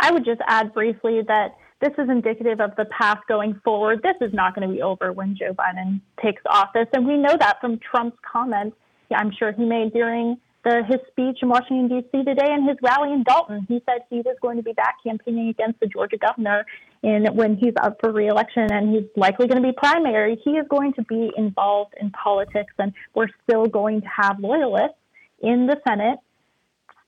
I 0.00 0.10
would 0.10 0.24
just 0.24 0.40
add 0.46 0.72
briefly 0.72 1.20
that 1.28 1.56
this 1.80 1.92
is 1.98 2.08
indicative 2.10 2.60
of 2.60 2.74
the 2.76 2.86
path 2.86 3.20
going 3.28 3.60
forward. 3.64 4.02
This 4.02 4.16
is 4.20 4.34
not 4.34 4.54
going 4.54 4.68
to 4.68 4.74
be 4.74 4.82
over 4.82 5.12
when 5.12 5.36
Joe 5.36 5.54
Biden 5.54 6.00
takes 6.22 6.42
office. 6.46 6.88
And 6.92 7.06
we 7.06 7.16
know 7.16 7.36
that 7.38 7.60
from 7.60 7.78
Trump's 7.78 8.18
comments, 8.30 8.76
I'm 9.14 9.30
sure 9.38 9.52
he 9.52 9.64
made 9.64 9.92
during 9.92 10.38
the, 10.62 10.82
his 10.86 10.98
speech 11.08 11.38
in 11.42 11.48
Washington, 11.48 11.88
D.C. 11.88 12.24
today 12.24 12.48
and 12.48 12.68
his 12.68 12.76
rally 12.82 13.12
in 13.12 13.22
Dalton. 13.22 13.64
He 13.66 13.82
said 13.86 14.02
he 14.10 14.18
was 14.18 14.36
going 14.42 14.58
to 14.58 14.62
be 14.62 14.72
back 14.72 14.96
campaigning 15.02 15.48
against 15.48 15.80
the 15.80 15.86
Georgia 15.86 16.18
governor 16.18 16.66
in, 17.02 17.26
when 17.34 17.56
he's 17.56 17.72
up 17.82 17.96
for 18.00 18.12
reelection 18.12 18.70
and 18.70 18.94
he's 18.94 19.08
likely 19.16 19.46
going 19.46 19.62
to 19.62 19.66
be 19.66 19.72
primary. 19.72 20.38
He 20.44 20.52
is 20.52 20.66
going 20.68 20.92
to 20.94 21.02
be 21.02 21.30
involved 21.36 21.94
in 21.98 22.10
politics, 22.10 22.74
and 22.78 22.92
we're 23.14 23.28
still 23.44 23.66
going 23.66 24.02
to 24.02 24.08
have 24.08 24.38
loyalists 24.38 24.98
in 25.42 25.66
the 25.66 25.80
Senate 25.88 26.18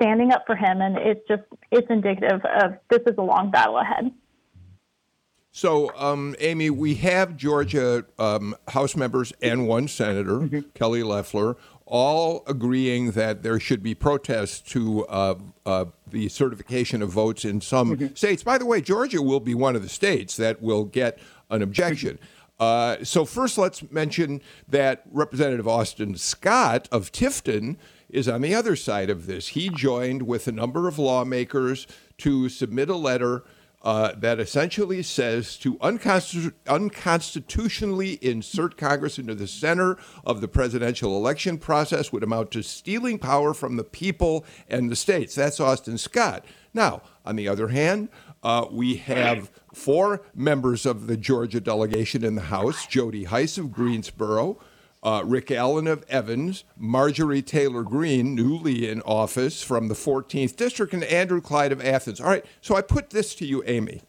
standing 0.02 0.32
up 0.32 0.44
for 0.46 0.56
him. 0.56 0.80
And 0.80 0.96
it's 0.96 1.26
just, 1.28 1.42
it's 1.70 1.86
indicative 1.88 2.40
of 2.44 2.74
this 2.90 3.00
is 3.06 3.16
a 3.18 3.22
long 3.22 3.50
battle 3.50 3.78
ahead. 3.78 4.10
So, 5.54 5.94
um, 5.96 6.34
Amy, 6.40 6.70
we 6.70 6.94
have 6.96 7.36
Georgia 7.36 8.06
um, 8.18 8.56
House 8.68 8.96
members 8.96 9.34
and 9.42 9.68
one 9.68 9.86
senator, 9.86 10.38
mm-hmm. 10.38 10.60
Kelly 10.74 11.02
Loeffler, 11.02 11.58
all 11.84 12.42
agreeing 12.46 13.10
that 13.10 13.42
there 13.42 13.60
should 13.60 13.82
be 13.82 13.94
protests 13.94 14.62
to 14.72 15.04
uh, 15.06 15.34
uh, 15.66 15.84
the 16.06 16.30
certification 16.30 17.02
of 17.02 17.10
votes 17.10 17.44
in 17.44 17.60
some 17.60 17.96
mm-hmm. 17.96 18.14
states. 18.14 18.42
By 18.42 18.56
the 18.56 18.64
way, 18.64 18.80
Georgia 18.80 19.20
will 19.20 19.40
be 19.40 19.54
one 19.54 19.76
of 19.76 19.82
the 19.82 19.90
states 19.90 20.36
that 20.36 20.62
will 20.62 20.84
get 20.84 21.18
an 21.50 21.60
objection. 21.60 22.18
Uh, 22.58 23.04
so, 23.04 23.26
first, 23.26 23.58
let's 23.58 23.90
mention 23.90 24.40
that 24.68 25.02
Representative 25.10 25.68
Austin 25.68 26.16
Scott 26.16 26.88
of 26.90 27.12
Tifton 27.12 27.76
is 28.12 28.28
on 28.28 28.42
the 28.42 28.54
other 28.54 28.76
side 28.76 29.10
of 29.10 29.26
this. 29.26 29.48
He 29.48 29.70
joined 29.70 30.22
with 30.22 30.46
a 30.46 30.52
number 30.52 30.86
of 30.86 30.98
lawmakers 30.98 31.86
to 32.18 32.48
submit 32.48 32.88
a 32.88 32.96
letter 32.96 33.42
uh, 33.82 34.12
that 34.16 34.38
essentially 34.38 35.02
says 35.02 35.56
to 35.56 35.74
unconstitu- 35.78 36.52
unconstitutionally 36.68 38.18
insert 38.22 38.76
Congress 38.76 39.18
into 39.18 39.34
the 39.34 39.48
center 39.48 39.98
of 40.24 40.40
the 40.40 40.46
presidential 40.46 41.16
election 41.16 41.58
process 41.58 42.12
would 42.12 42.22
amount 42.22 42.52
to 42.52 42.62
stealing 42.62 43.18
power 43.18 43.52
from 43.52 43.76
the 43.76 43.84
people 43.84 44.44
and 44.68 44.88
the 44.88 44.94
states. 44.94 45.34
That's 45.34 45.58
Austin 45.58 45.98
Scott. 45.98 46.44
Now, 46.72 47.02
on 47.24 47.34
the 47.34 47.48
other 47.48 47.68
hand, 47.68 48.08
uh, 48.42 48.66
we 48.70 48.96
have 48.96 49.50
four 49.74 50.22
members 50.34 50.86
of 50.86 51.06
the 51.06 51.16
Georgia 51.16 51.60
delegation 51.60 52.24
in 52.24 52.34
the 52.34 52.42
House 52.42 52.86
Jody 52.86 53.24
Hice 53.24 53.58
of 53.58 53.72
Greensboro, 53.72 54.58
uh, 55.02 55.22
Rick 55.24 55.50
Allen 55.50 55.86
of 55.86 56.04
Evans, 56.08 56.64
Marjorie 56.76 57.42
Taylor 57.42 57.82
Greene, 57.82 58.34
newly 58.34 58.88
in 58.88 59.02
office 59.02 59.62
from 59.62 59.88
the 59.88 59.94
14th 59.94 60.56
District, 60.56 60.94
and 60.94 61.04
Andrew 61.04 61.40
Clyde 61.40 61.72
of 61.72 61.84
Athens. 61.84 62.20
All 62.20 62.28
right, 62.28 62.44
so 62.60 62.76
I 62.76 62.82
put 62.82 63.10
this 63.10 63.34
to 63.36 63.46
you, 63.46 63.62
Amy. 63.66 64.02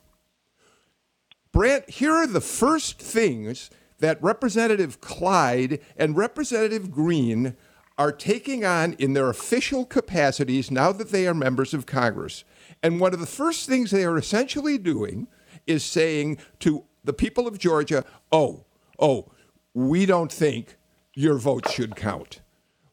Brant, 1.51 1.89
here 1.89 2.13
are 2.13 2.27
the 2.27 2.41
first 2.41 2.99
things 2.99 3.69
that 3.99 4.21
Representative 4.21 5.01
Clyde 5.01 5.79
and 5.97 6.17
Representative 6.17 6.91
Greene 6.91 7.55
are 7.97 8.11
taking 8.11 8.65
on 8.65 8.93
in 8.93 9.13
their 9.13 9.29
official 9.29 9.85
capacities 9.85 10.71
now 10.71 10.91
that 10.91 11.09
they 11.09 11.27
are 11.27 11.33
members 11.33 11.73
of 11.73 11.85
Congress. 11.85 12.43
And 12.81 12.99
one 12.99 13.13
of 13.13 13.19
the 13.19 13.25
first 13.25 13.67
things 13.69 13.91
they 13.91 14.03
are 14.03 14.17
essentially 14.17 14.77
doing 14.77 15.27
is 15.67 15.83
saying 15.83 16.39
to 16.59 16.83
the 17.03 17.13
people 17.13 17.47
of 17.47 17.59
Georgia, 17.59 18.03
oh, 18.31 18.65
oh, 18.99 19.31
we 19.73 20.05
don't 20.05 20.31
think 20.31 20.75
your 21.15 21.37
vote 21.37 21.69
should 21.69 21.95
count. 21.95 22.41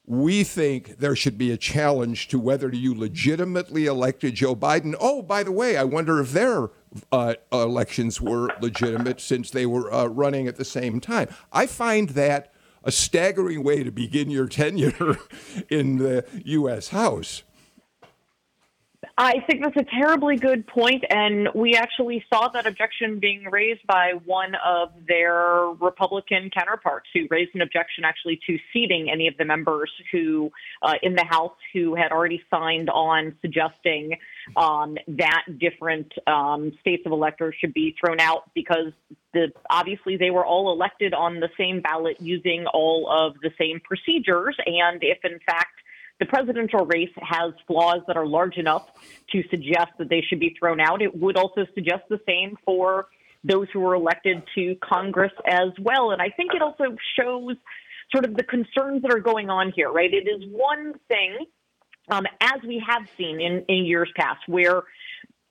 We 0.06 0.42
think 0.42 0.98
there 0.98 1.14
should 1.14 1.38
be 1.38 1.52
a 1.52 1.56
challenge 1.56 2.26
to 2.28 2.38
whether 2.38 2.68
you 2.74 2.94
legitimately 2.94 3.87
elected 3.87 4.35
Joe 4.35 4.56
Biden. 4.56 4.96
Oh, 4.98 5.22
by 5.22 5.44
the 5.44 5.52
way, 5.52 5.76
I 5.76 5.85
wonder 5.85 6.20
if 6.20 6.33
their 6.33 6.70
uh, 7.12 7.35
elections 7.52 8.20
were 8.20 8.48
legitimate 8.61 9.20
since 9.20 9.50
they 9.50 9.66
were 9.66 9.92
uh, 9.92 10.06
running 10.06 10.48
at 10.48 10.56
the 10.56 10.64
same 10.64 11.00
time. 11.00 11.28
I 11.52 11.66
find 11.66 12.11
that 12.11 12.52
a 12.83 12.90
staggering 12.90 13.62
way 13.62 13.85
to 13.85 13.92
begin 13.92 14.30
your 14.30 14.48
tenure 14.48 15.18
in 15.68 15.98
the 15.98 16.24
U.S. 16.44 16.88
House. 16.88 17.44
I 19.22 19.44
think 19.46 19.62
that's 19.62 19.76
a 19.76 19.85
terribly 19.85 20.37
good 20.37 20.66
point, 20.66 21.04
and 21.11 21.50
we 21.54 21.74
actually 21.74 22.24
saw 22.33 22.48
that 22.48 22.66
objection 22.66 23.18
being 23.18 23.44
raised 23.44 23.87
by 23.87 24.12
one 24.24 24.54
of 24.64 24.92
their 25.06 25.66
Republican 25.78 26.48
counterparts, 26.48 27.06
who 27.12 27.26
raised 27.28 27.54
an 27.54 27.61
objection 27.61 28.04
actually 28.06 28.40
to 28.46 28.56
seating 28.72 29.11
any 29.12 29.28
of 29.28 29.37
the 29.37 29.44
members 29.44 29.90
who 30.11 30.50
uh, 30.80 30.94
in 31.02 31.16
the 31.16 31.24
House 31.24 31.52
who 31.74 31.94
had 31.94 32.12
already 32.12 32.42
signed 32.48 32.88
on 32.88 33.37
suggesting 33.42 34.16
um, 34.56 34.96
that 35.06 35.42
different 35.59 36.11
um, 36.26 36.72
states 36.80 37.02
of 37.04 37.12
electors 37.12 37.54
should 37.61 37.74
be 37.74 37.94
thrown 38.00 38.20
out 38.20 38.50
because 38.54 38.94
the 39.35 39.52
obviously 39.68 40.16
they 40.16 40.30
were 40.30 40.46
all 40.46 40.72
elected 40.72 41.12
on 41.12 41.40
the 41.40 41.50
same 41.59 41.83
ballot 41.83 42.16
using 42.22 42.64
all 42.72 43.06
of 43.11 43.35
the 43.42 43.50
same 43.59 43.80
procedures, 43.80 44.56
and 44.64 45.02
if 45.02 45.18
in 45.24 45.38
fact 45.44 45.72
the 46.20 46.26
presidential 46.26 46.85
race 46.85 47.11
has 47.16 47.54
flaws 47.66 48.02
that 48.06 48.16
are 48.16 48.26
large 48.26 48.59
enough 48.59 48.87
to 49.33 49.42
suggest 49.48 49.92
that 49.98 50.11
they 50.11 50.20
should 50.20 50.38
be 50.38 50.54
thrown 50.59 50.78
out. 50.78 51.02
It 51.02 51.18
would 51.18 51.37
also 51.37 51.66
suggest 51.74 52.02
the 52.11 52.20
same 52.26 52.56
for 52.64 53.06
those 53.42 53.68
who 53.72 53.80
were 53.80 53.94
elected 53.94 54.42
to 54.54 54.76
Congress 54.76 55.33
as 55.46 55.70
well. 55.80 56.11
And 56.11 56.20
I 56.20 56.28
think 56.28 56.52
it 56.54 56.61
also 56.61 56.94
shows 57.18 57.56
sort 58.12 58.26
of 58.26 58.37
the 58.37 58.42
concerns 58.42 59.00
that 59.02 59.11
are 59.11 59.20
going 59.20 59.48
on 59.48 59.72
here, 59.74 59.90
right? 59.90 60.12
It 60.12 60.28
is 60.28 60.44
one 60.50 60.94
thing, 61.09 61.46
um, 62.10 62.27
as 62.40 62.60
we 62.66 62.85
have 62.87 63.08
seen 63.16 63.40
in, 63.40 63.64
in 63.68 63.87
years 63.87 64.10
past, 64.14 64.40
where 64.46 64.83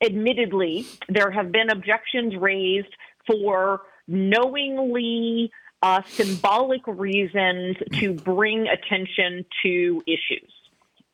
admittedly 0.05 0.85
there 1.07 1.31
have 1.31 1.51
been 1.51 1.71
objections 1.71 2.35
raised 2.35 2.95
for 3.25 3.81
knowingly 4.07 5.51
uh, 5.81 6.03
symbolic 6.05 6.81
reasons 6.85 7.75
to 7.93 8.13
bring 8.13 8.67
attention 8.67 9.45
to 9.63 10.03
issues 10.05 10.51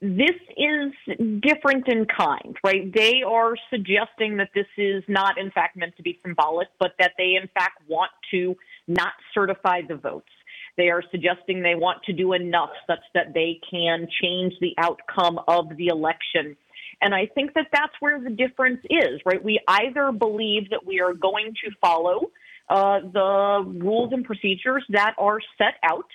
this 0.02 0.36
is 0.58 0.93
different 1.41 1.88
in 1.88 2.06
kind, 2.06 2.58
right? 2.64 2.93
They 2.93 3.24
are 3.26 3.56
suggesting 3.70 4.38
that 4.38 4.50
this 4.54 4.68
is 4.78 5.04
not, 5.08 5.38
in 5.38 5.52
fact, 5.52 5.78
meant 5.78 5.96
to 5.98 6.04
be 6.04 6.20
symbolic, 6.22 6.68
but 6.80 6.91
that 7.00 7.14
they, 7.18 7.36
in 7.41 7.50
fact, 7.54 7.82
want 7.88 8.12
to 8.32 8.56
not 8.88 9.14
certify 9.34 9.82
the 9.88 9.96
votes. 9.96 10.30
They 10.78 10.89
are 10.89 11.02
suggesting 11.10 11.62
they 11.62 11.76
want 11.76 12.04
to 12.04 12.14
do 12.14 12.34
enough 12.34 12.72
such 12.86 13.00
that 13.14 13.34
they 13.34 13.60
can 13.70 14.08
change 14.22 14.54
the 14.60 14.74
outcome 14.78 15.39
of 15.48 15.70
the 15.78 15.88
election. 15.88 16.58
And 17.02 17.16
I 17.16 17.28
think 17.28 17.54
that 17.54 17.68
that's 17.72 17.93
where 18.00 18.20
the 18.20 18.30
difference 18.30 18.82
is, 18.89 19.22
right? 19.26 19.43
We 19.43 19.60
either 19.68 20.12
believe 20.12 20.70
that 20.72 20.86
we 20.86 21.00
are 21.00 21.14
going 21.14 21.54
to 21.64 21.72
follow 21.80 22.32
uh, 22.70 23.00
the 23.14 23.64
rules 23.66 24.12
and 24.12 24.26
procedures 24.26 24.84
that 24.89 25.14
are 25.18 25.39
set 25.58 25.76
out. 25.84 26.08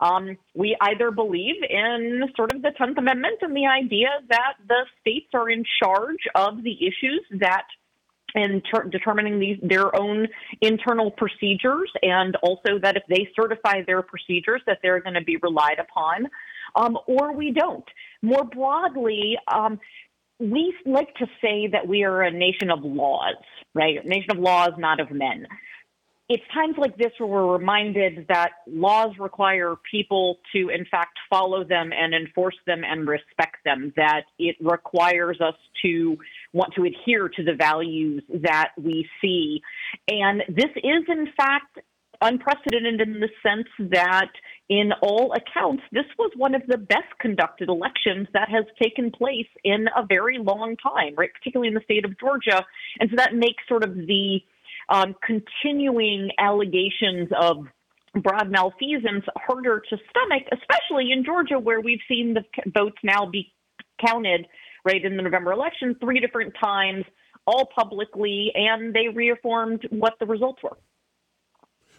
Um, 0.00 0.36
we 0.54 0.76
either 0.80 1.10
believe 1.10 1.56
in 1.68 2.22
sort 2.36 2.54
of 2.54 2.62
the 2.62 2.72
10th 2.78 2.98
Amendment 2.98 3.38
and 3.40 3.56
the 3.56 3.66
idea 3.66 4.08
that 4.28 4.54
the 4.68 4.84
states 5.00 5.28
are 5.34 5.48
in 5.48 5.64
charge 5.82 6.20
of 6.34 6.62
the 6.62 6.76
issues 6.86 7.22
that 7.40 7.64
in 8.34 8.62
ter- 8.70 8.84
determining 8.84 9.40
these 9.40 9.58
their 9.62 9.94
own 9.96 10.28
internal 10.60 11.10
procedures, 11.10 11.90
and 12.02 12.36
also 12.42 12.78
that 12.82 12.96
if 12.96 13.02
they 13.08 13.28
certify 13.34 13.80
their 13.86 14.02
procedures, 14.02 14.60
that 14.66 14.78
they're 14.82 15.00
going 15.00 15.14
to 15.14 15.24
be 15.24 15.38
relied 15.38 15.78
upon, 15.78 16.28
um, 16.74 16.98
or 17.06 17.32
we 17.32 17.50
don't. 17.50 17.86
More 18.20 18.44
broadly, 18.44 19.38
um, 19.48 19.80
we 20.38 20.74
like 20.84 21.14
to 21.14 21.26
say 21.40 21.68
that 21.72 21.88
we 21.88 22.04
are 22.04 22.22
a 22.22 22.30
nation 22.30 22.70
of 22.70 22.84
laws, 22.84 23.36
right? 23.74 24.04
A 24.04 24.06
nation 24.06 24.30
of 24.32 24.38
laws, 24.38 24.72
not 24.76 25.00
of 25.00 25.10
men 25.10 25.46
it's 26.28 26.42
times 26.52 26.74
like 26.76 26.96
this 26.96 27.12
where 27.18 27.28
we're 27.28 27.56
reminded 27.56 28.26
that 28.28 28.50
laws 28.66 29.12
require 29.18 29.76
people 29.88 30.38
to, 30.52 30.70
in 30.70 30.84
fact, 30.90 31.18
follow 31.30 31.62
them 31.62 31.92
and 31.92 32.14
enforce 32.14 32.56
them 32.66 32.82
and 32.84 33.06
respect 33.06 33.58
them, 33.64 33.92
that 33.96 34.22
it 34.38 34.56
requires 34.60 35.40
us 35.40 35.54
to 35.82 36.16
want 36.52 36.74
to 36.74 36.84
adhere 36.84 37.28
to 37.28 37.44
the 37.44 37.54
values 37.54 38.24
that 38.42 38.72
we 38.76 39.08
see. 39.20 39.60
And 40.08 40.42
this 40.48 40.70
is, 40.76 41.04
in 41.08 41.28
fact, 41.36 41.78
unprecedented 42.20 43.00
in 43.00 43.20
the 43.20 43.28
sense 43.42 43.68
that, 43.90 44.30
in 44.68 44.90
all 45.02 45.32
accounts, 45.32 45.84
this 45.92 46.06
was 46.18 46.32
one 46.34 46.56
of 46.56 46.62
the 46.66 46.78
best 46.78 47.16
conducted 47.20 47.68
elections 47.68 48.26
that 48.32 48.48
has 48.48 48.64
taken 48.82 49.12
place 49.12 49.46
in 49.62 49.86
a 49.94 50.04
very 50.04 50.38
long 50.38 50.76
time, 50.76 51.14
right? 51.16 51.30
Particularly 51.34 51.68
in 51.68 51.74
the 51.74 51.84
state 51.84 52.04
of 52.04 52.18
Georgia. 52.18 52.64
And 52.98 53.10
so 53.10 53.16
that 53.16 53.34
makes 53.34 53.62
sort 53.68 53.84
of 53.84 53.94
the 53.94 54.40
um, 54.88 55.14
continuing 55.22 56.30
allegations 56.38 57.28
of 57.38 57.66
broad 58.22 58.50
malfeasance 58.50 59.24
harder 59.36 59.82
to 59.90 59.96
stomach, 60.10 60.44
especially 60.52 61.12
in 61.12 61.24
Georgia, 61.24 61.58
where 61.58 61.80
we've 61.80 62.00
seen 62.08 62.34
the 62.34 62.42
votes 62.74 62.96
now 63.02 63.26
be 63.26 63.52
counted 64.04 64.46
right 64.84 65.04
in 65.04 65.16
the 65.16 65.22
November 65.22 65.52
election 65.52 65.96
three 66.00 66.20
different 66.20 66.54
times, 66.62 67.04
all 67.46 67.68
publicly, 67.74 68.52
and 68.54 68.94
they 68.94 69.08
reaffirmed 69.08 69.86
what 69.90 70.14
the 70.20 70.26
results 70.26 70.62
were. 70.62 70.78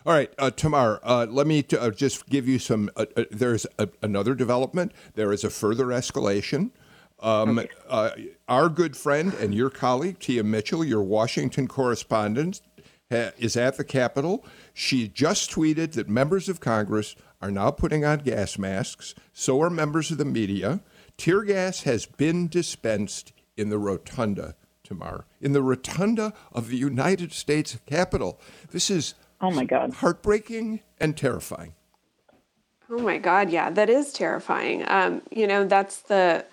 All 0.05 0.13
right, 0.13 0.33
uh, 0.37 0.49
Tamar, 0.51 1.01
uh, 1.03 1.27
let 1.29 1.47
me 1.47 1.63
t- 1.63 1.77
uh, 1.77 1.91
just 1.91 2.27
give 2.29 2.47
you 2.47 2.59
some. 2.59 2.89
Uh, 2.95 3.07
uh, 3.17 3.25
there's 3.29 3.67
a, 3.77 3.89
another 4.01 4.35
development. 4.35 4.93
There 5.15 5.33
is 5.33 5.43
a 5.43 5.49
further 5.49 5.87
escalation. 5.87 6.71
Um, 7.19 7.59
okay. 7.59 7.69
Uh, 7.89 8.11
our 8.47 8.69
good 8.69 8.95
friend 8.95 9.33
and 9.33 9.53
your 9.53 9.69
colleague, 9.69 10.19
Tia 10.19 10.43
Mitchell, 10.43 10.85
your 10.85 11.01
Washington 11.01 11.67
correspondent, 11.67 12.61
is 13.09 13.55
at 13.55 13.77
the 13.77 13.83
Capitol. 13.83 14.45
She 14.73 15.07
just 15.07 15.51
tweeted 15.51 15.93
that 15.93 16.09
members 16.09 16.49
of 16.49 16.59
Congress 16.59 17.15
are 17.41 17.51
now 17.51 17.71
putting 17.71 18.03
on 18.03 18.19
gas 18.19 18.57
masks. 18.57 19.15
So 19.33 19.61
are 19.61 19.69
members 19.69 20.11
of 20.11 20.17
the 20.17 20.25
media. 20.25 20.81
Tear 21.17 21.43
gas 21.43 21.83
has 21.83 22.05
been 22.05 22.47
dispensed 22.47 23.33
in 23.55 23.69
the 23.69 23.79
rotunda 23.79 24.55
tomorrow, 24.83 25.25
in 25.41 25.53
the 25.53 25.61
rotunda 25.61 26.33
of 26.51 26.69
the 26.69 26.77
United 26.77 27.33
States 27.33 27.77
Capitol. 27.85 28.39
This 28.71 28.89
is 28.89 29.15
oh 29.41 29.51
my 29.51 29.65
god, 29.65 29.93
heartbreaking 29.95 30.81
and 30.99 31.17
terrifying. 31.17 31.73
Oh 32.89 32.99
my 32.99 33.17
god, 33.17 33.49
yeah, 33.49 33.69
that 33.71 33.89
is 33.89 34.13
terrifying. 34.13 34.83
Um, 34.87 35.21
you 35.31 35.47
know, 35.47 35.65
that's 35.65 36.01
the. 36.01 36.45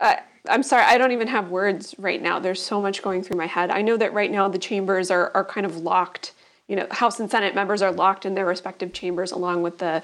Uh, 0.00 0.16
I'm 0.48 0.62
sorry, 0.62 0.84
I 0.84 0.98
don't 0.98 1.12
even 1.12 1.28
have 1.28 1.50
words 1.50 1.94
right 1.98 2.20
now. 2.20 2.40
There's 2.40 2.60
so 2.60 2.80
much 2.80 3.02
going 3.02 3.22
through 3.22 3.38
my 3.38 3.46
head. 3.46 3.70
I 3.70 3.82
know 3.82 3.96
that 3.96 4.12
right 4.12 4.30
now 4.30 4.48
the 4.48 4.58
chambers 4.58 5.10
are, 5.10 5.30
are 5.34 5.44
kind 5.44 5.64
of 5.64 5.78
locked. 5.78 6.32
You 6.66 6.76
know, 6.76 6.86
House 6.90 7.20
and 7.20 7.30
Senate 7.30 7.54
members 7.54 7.80
are 7.80 7.92
locked 7.92 8.26
in 8.26 8.34
their 8.34 8.46
respective 8.46 8.92
chambers 8.92 9.30
along 9.30 9.62
with 9.62 9.78
the 9.78 10.02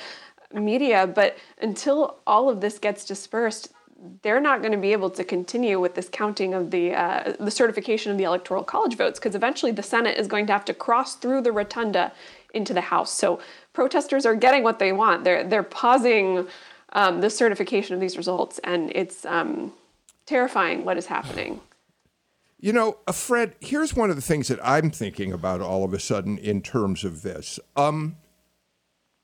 media. 0.52 1.06
But 1.06 1.36
until 1.60 2.18
all 2.26 2.48
of 2.48 2.60
this 2.60 2.78
gets 2.78 3.04
dispersed, 3.04 3.72
they're 4.22 4.40
not 4.40 4.60
going 4.60 4.72
to 4.72 4.78
be 4.78 4.92
able 4.92 5.10
to 5.10 5.24
continue 5.24 5.80
with 5.80 5.96
this 5.96 6.08
counting 6.10 6.54
of 6.54 6.70
the 6.70 6.94
uh, 6.94 7.32
the 7.40 7.50
certification 7.50 8.12
of 8.12 8.18
the 8.18 8.24
electoral 8.24 8.62
college 8.62 8.96
votes 8.96 9.18
because 9.18 9.34
eventually 9.34 9.72
the 9.72 9.82
Senate 9.82 10.16
is 10.16 10.28
going 10.28 10.46
to 10.46 10.52
have 10.52 10.64
to 10.66 10.74
cross 10.74 11.16
through 11.16 11.40
the 11.40 11.50
rotunda 11.50 12.12
into 12.54 12.72
the 12.72 12.80
House. 12.80 13.12
So 13.12 13.40
protesters 13.72 14.24
are 14.24 14.36
getting 14.36 14.62
what 14.62 14.78
they 14.78 14.92
want. 14.92 15.24
They're 15.24 15.42
they're 15.42 15.64
pausing 15.64 16.46
um, 16.92 17.20
the 17.20 17.28
certification 17.28 17.94
of 17.94 18.00
these 18.00 18.16
results, 18.16 18.60
and 18.62 18.92
it's 18.94 19.26
um, 19.26 19.72
terrifying 20.28 20.84
what 20.84 20.98
is 20.98 21.06
happening. 21.06 21.60
You 22.60 22.72
know, 22.72 22.98
uh, 23.06 23.12
Fred, 23.12 23.54
here's 23.60 23.94
one 23.94 24.10
of 24.10 24.16
the 24.16 24.22
things 24.22 24.48
that 24.48 24.58
I'm 24.62 24.90
thinking 24.90 25.32
about 25.32 25.60
all 25.60 25.84
of 25.84 25.94
a 25.94 26.00
sudden 26.00 26.38
in 26.38 26.60
terms 26.60 27.04
of 27.04 27.22
this. 27.22 27.58
Um, 27.76 28.16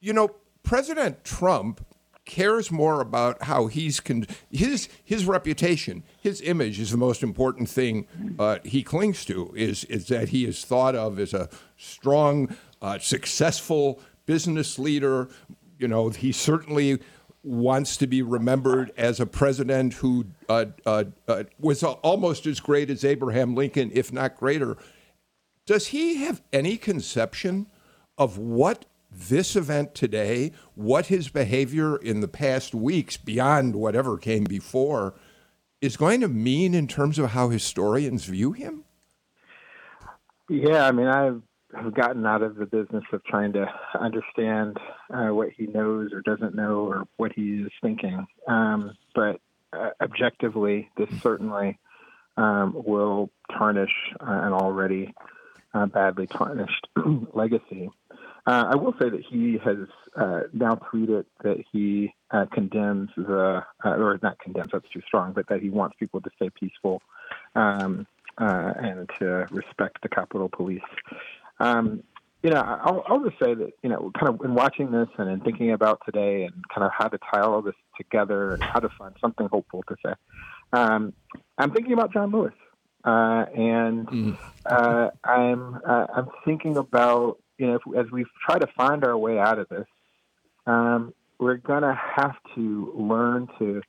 you 0.00 0.12
know, 0.12 0.36
President 0.62 1.24
Trump 1.24 1.84
cares 2.24 2.70
more 2.70 3.00
about 3.00 3.42
how 3.42 3.66
he's 3.66 4.00
con- 4.00 4.26
his 4.50 4.88
his 5.04 5.26
reputation, 5.26 6.02
his 6.20 6.40
image 6.40 6.80
is 6.80 6.90
the 6.90 6.96
most 6.96 7.22
important 7.22 7.68
thing 7.68 8.06
uh, 8.38 8.58
he 8.64 8.82
clings 8.82 9.24
to. 9.26 9.52
Is 9.54 9.84
is 9.84 10.06
that 10.08 10.30
he 10.30 10.46
is 10.46 10.64
thought 10.64 10.94
of 10.94 11.18
as 11.18 11.34
a 11.34 11.50
strong, 11.76 12.56
uh, 12.80 12.98
successful 12.98 14.00
business 14.26 14.78
leader. 14.78 15.28
You 15.78 15.88
know, 15.88 16.08
he 16.08 16.32
certainly 16.32 17.00
wants 17.44 17.98
to 17.98 18.06
be 18.06 18.22
remembered 18.22 18.90
as 18.96 19.20
a 19.20 19.26
president 19.26 19.92
who 19.94 20.24
uh, 20.48 20.64
uh, 20.86 21.04
uh, 21.28 21.44
was 21.60 21.82
almost 21.82 22.46
as 22.46 22.58
great 22.58 22.88
as 22.88 23.04
Abraham 23.04 23.54
Lincoln, 23.54 23.90
if 23.94 24.12
not 24.12 24.36
greater. 24.36 24.78
Does 25.66 25.88
he 25.88 26.16
have 26.16 26.42
any 26.52 26.76
conception 26.76 27.66
of 28.16 28.38
what 28.38 28.86
this 29.10 29.54
event 29.54 29.94
today, 29.94 30.52
what 30.74 31.06
his 31.06 31.28
behavior 31.28 31.96
in 31.96 32.20
the 32.20 32.28
past 32.28 32.74
weeks, 32.74 33.16
beyond 33.16 33.76
whatever 33.76 34.16
came 34.16 34.44
before, 34.44 35.14
is 35.80 35.96
going 35.96 36.20
to 36.22 36.28
mean 36.28 36.74
in 36.74 36.88
terms 36.88 37.18
of 37.18 37.30
how 37.30 37.50
historians 37.50 38.24
view 38.24 38.52
him? 38.52 38.84
Yeah, 40.48 40.86
I 40.86 40.92
mean, 40.92 41.06
I've 41.06 41.42
have 41.76 41.94
gotten 41.94 42.26
out 42.26 42.42
of 42.42 42.56
the 42.56 42.66
business 42.66 43.04
of 43.12 43.24
trying 43.24 43.52
to 43.52 43.66
understand 43.98 44.78
uh, 45.12 45.28
what 45.28 45.50
he 45.50 45.66
knows 45.66 46.12
or 46.12 46.20
doesn't 46.20 46.54
know 46.54 46.86
or 46.86 47.04
what 47.16 47.32
he 47.32 47.62
is 47.62 47.72
thinking. 47.82 48.26
Um, 48.46 48.96
but 49.14 49.40
uh, 49.72 49.90
objectively, 50.00 50.90
this 50.96 51.08
certainly 51.22 51.78
um, 52.36 52.74
will 52.74 53.30
tarnish 53.56 53.92
uh, 54.20 54.24
an 54.26 54.52
already 54.52 55.14
uh, 55.72 55.86
badly 55.86 56.26
tarnished 56.26 56.86
legacy. 57.32 57.90
Uh, 58.46 58.64
I 58.72 58.76
will 58.76 58.92
say 59.00 59.08
that 59.08 59.22
he 59.28 59.58
has 59.64 59.88
uh, 60.16 60.40
now 60.52 60.74
tweeted 60.74 61.24
that 61.42 61.64
he 61.72 62.14
condemns 62.52 63.10
the, 63.16 63.64
or 63.84 64.18
not 64.22 64.38
condemns, 64.38 64.70
that's 64.72 64.88
too 64.90 65.00
strong, 65.06 65.32
but 65.32 65.48
that 65.48 65.62
he 65.62 65.70
wants 65.70 65.96
people 65.98 66.20
to 66.20 66.30
stay 66.36 66.50
peaceful 66.50 67.00
um, 67.54 68.06
and 68.36 69.08
to 69.18 69.46
respect 69.50 70.02
the 70.02 70.08
Capitol 70.08 70.50
Police. 70.50 70.82
Um, 71.60 72.02
you 72.42 72.50
know, 72.50 72.60
I'll, 72.60 73.02
I'll 73.08 73.24
just 73.24 73.38
say 73.42 73.54
that, 73.54 73.70
you 73.82 73.88
know, 73.88 74.12
kind 74.18 74.28
of 74.28 74.44
in 74.44 74.54
watching 74.54 74.90
this 74.90 75.08
and 75.16 75.30
in 75.30 75.40
thinking 75.40 75.72
about 75.72 76.02
today 76.04 76.44
and 76.44 76.52
kind 76.68 76.84
of 76.84 76.92
how 76.96 77.08
to 77.08 77.18
tie 77.18 77.40
all 77.40 77.62
this 77.62 77.74
together 77.96 78.52
and 78.52 78.62
how 78.62 78.80
to 78.80 78.90
find 78.98 79.14
something 79.18 79.48
hopeful 79.50 79.82
to 79.88 79.96
say, 80.04 80.12
um, 80.74 81.14
I'm 81.56 81.72
thinking 81.72 81.94
about 81.94 82.12
John 82.12 82.30
Lewis. 82.30 82.52
Uh, 83.02 83.44
and 83.54 84.06
mm. 84.08 84.38
uh, 84.64 85.10
I'm 85.24 85.78
uh, 85.86 86.06
I'm 86.16 86.28
thinking 86.46 86.78
about 86.78 87.38
you 87.58 87.66
know 87.66 87.74
if, 87.74 88.06
as 88.06 88.10
we 88.10 88.24
try 88.46 88.58
to 88.58 88.66
find 88.78 89.04
our 89.04 89.16
way 89.16 89.38
out 89.38 89.58
of 89.58 89.68
this, 89.68 89.84
um, 90.66 91.12
we're 91.38 91.58
gonna 91.58 91.94
have 92.16 92.34
to 92.54 92.92
learn 92.96 93.48
to 93.58 93.82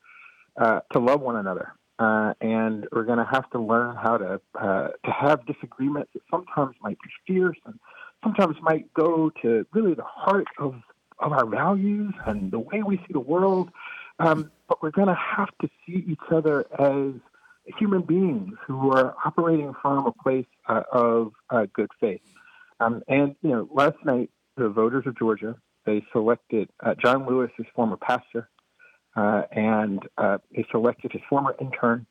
uh, 0.58 0.82
to 0.92 1.00
love 1.00 1.22
one 1.22 1.38
another 1.38 1.72
uh, 2.00 2.34
and 2.42 2.88
we're 2.92 3.04
going 3.04 3.20
to 3.20 3.28
have 3.32 3.50
to 3.52 3.60
learn 3.60 3.96
how 3.96 4.18
to 4.18 4.42
uh, 4.60 4.90
to 5.06 5.12
have 5.12 5.46
disagreements 5.46 6.12
that 6.14 6.22
sometimes 6.30 6.76
might 6.82 6.98
be 7.02 7.10
fierce 7.26 7.58
and 7.66 7.80
sometimes 8.24 8.56
might 8.62 8.94
go 8.94 9.32
to 9.42 9.66
really 9.74 9.94
the 9.94 10.04
heart 10.04 10.48
of 10.60 10.76
of 11.20 11.32
our 11.32 11.46
values 11.46 12.14
and 12.26 12.52
the 12.52 12.60
way 12.60 12.84
we 12.84 12.98
see 12.98 13.14
the 13.14 13.20
world. 13.20 13.70
Um, 14.20 14.52
but 14.68 14.82
we're 14.82 14.92
going 14.92 15.08
to 15.08 15.16
have 15.16 15.50
to 15.62 15.70
see 15.86 16.04
each 16.08 16.20
other 16.32 16.66
as 16.80 17.14
human 17.78 18.02
beings 18.02 18.54
who 18.66 18.92
are 18.92 19.16
operating 19.26 19.74
from 19.82 20.06
a 20.06 20.12
place 20.12 20.46
uh, 20.68 20.84
of 20.92 21.34
uh, 21.50 21.66
good 21.74 21.90
faith. 22.00 22.22
Um, 22.80 23.04
and 23.08 23.36
you 23.42 23.50
know, 23.50 23.70
last 23.72 23.98
night 24.04 24.30
the 24.58 24.70
voters 24.70 25.06
of 25.08 25.18
Georgia 25.18 25.56
they 25.86 26.04
selected 26.12 26.70
uh, 26.84 26.96
John 26.96 27.28
Lewis, 27.28 27.52
his 27.58 27.68
former 27.76 27.98
pastor, 27.98 28.50
uh, 29.16 29.44
and 29.52 30.00
uh, 30.18 30.38
he 30.52 30.66
selected 30.72 31.12
his 31.12 31.22
former 31.30 31.56
intern, 31.60 32.06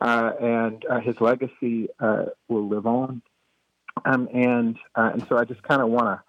uh, 0.00 0.32
and 0.40 0.84
uh, 0.90 1.00
his 1.00 1.20
legacy 1.20 1.88
uh, 2.00 2.26
will 2.48 2.68
live 2.68 2.86
on. 2.86 3.22
Um, 4.04 4.28
and 4.32 4.76
uh, 4.94 5.10
and 5.12 5.26
so 5.28 5.36
I 5.36 5.44
just 5.44 5.62
kind 5.62 5.82
of 5.82 5.88
want 5.88 6.20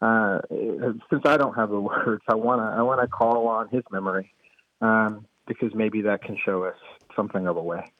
to, 0.00 0.94
since 1.10 1.22
I 1.26 1.36
don't 1.36 1.54
have 1.54 1.70
the 1.70 1.80
words, 1.80 2.22
I 2.28 2.34
want 2.34 2.60
to 2.60 2.78
I 2.78 2.82
want 2.82 3.00
to 3.00 3.08
call 3.08 3.48
on 3.48 3.68
his 3.68 3.82
memory 3.90 4.32
um, 4.80 5.26
because 5.46 5.74
maybe 5.74 6.02
that 6.02 6.22
can 6.22 6.38
show 6.44 6.64
us 6.64 6.76
something 7.14 7.46
of 7.46 7.56
a 7.56 7.62
way. 7.62 7.92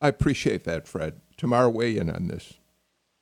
I 0.00 0.08
appreciate 0.08 0.64
that, 0.64 0.86
Fred. 0.86 1.20
Tamara, 1.36 1.70
weigh 1.70 1.96
in 1.96 2.10
on 2.10 2.28
this. 2.28 2.54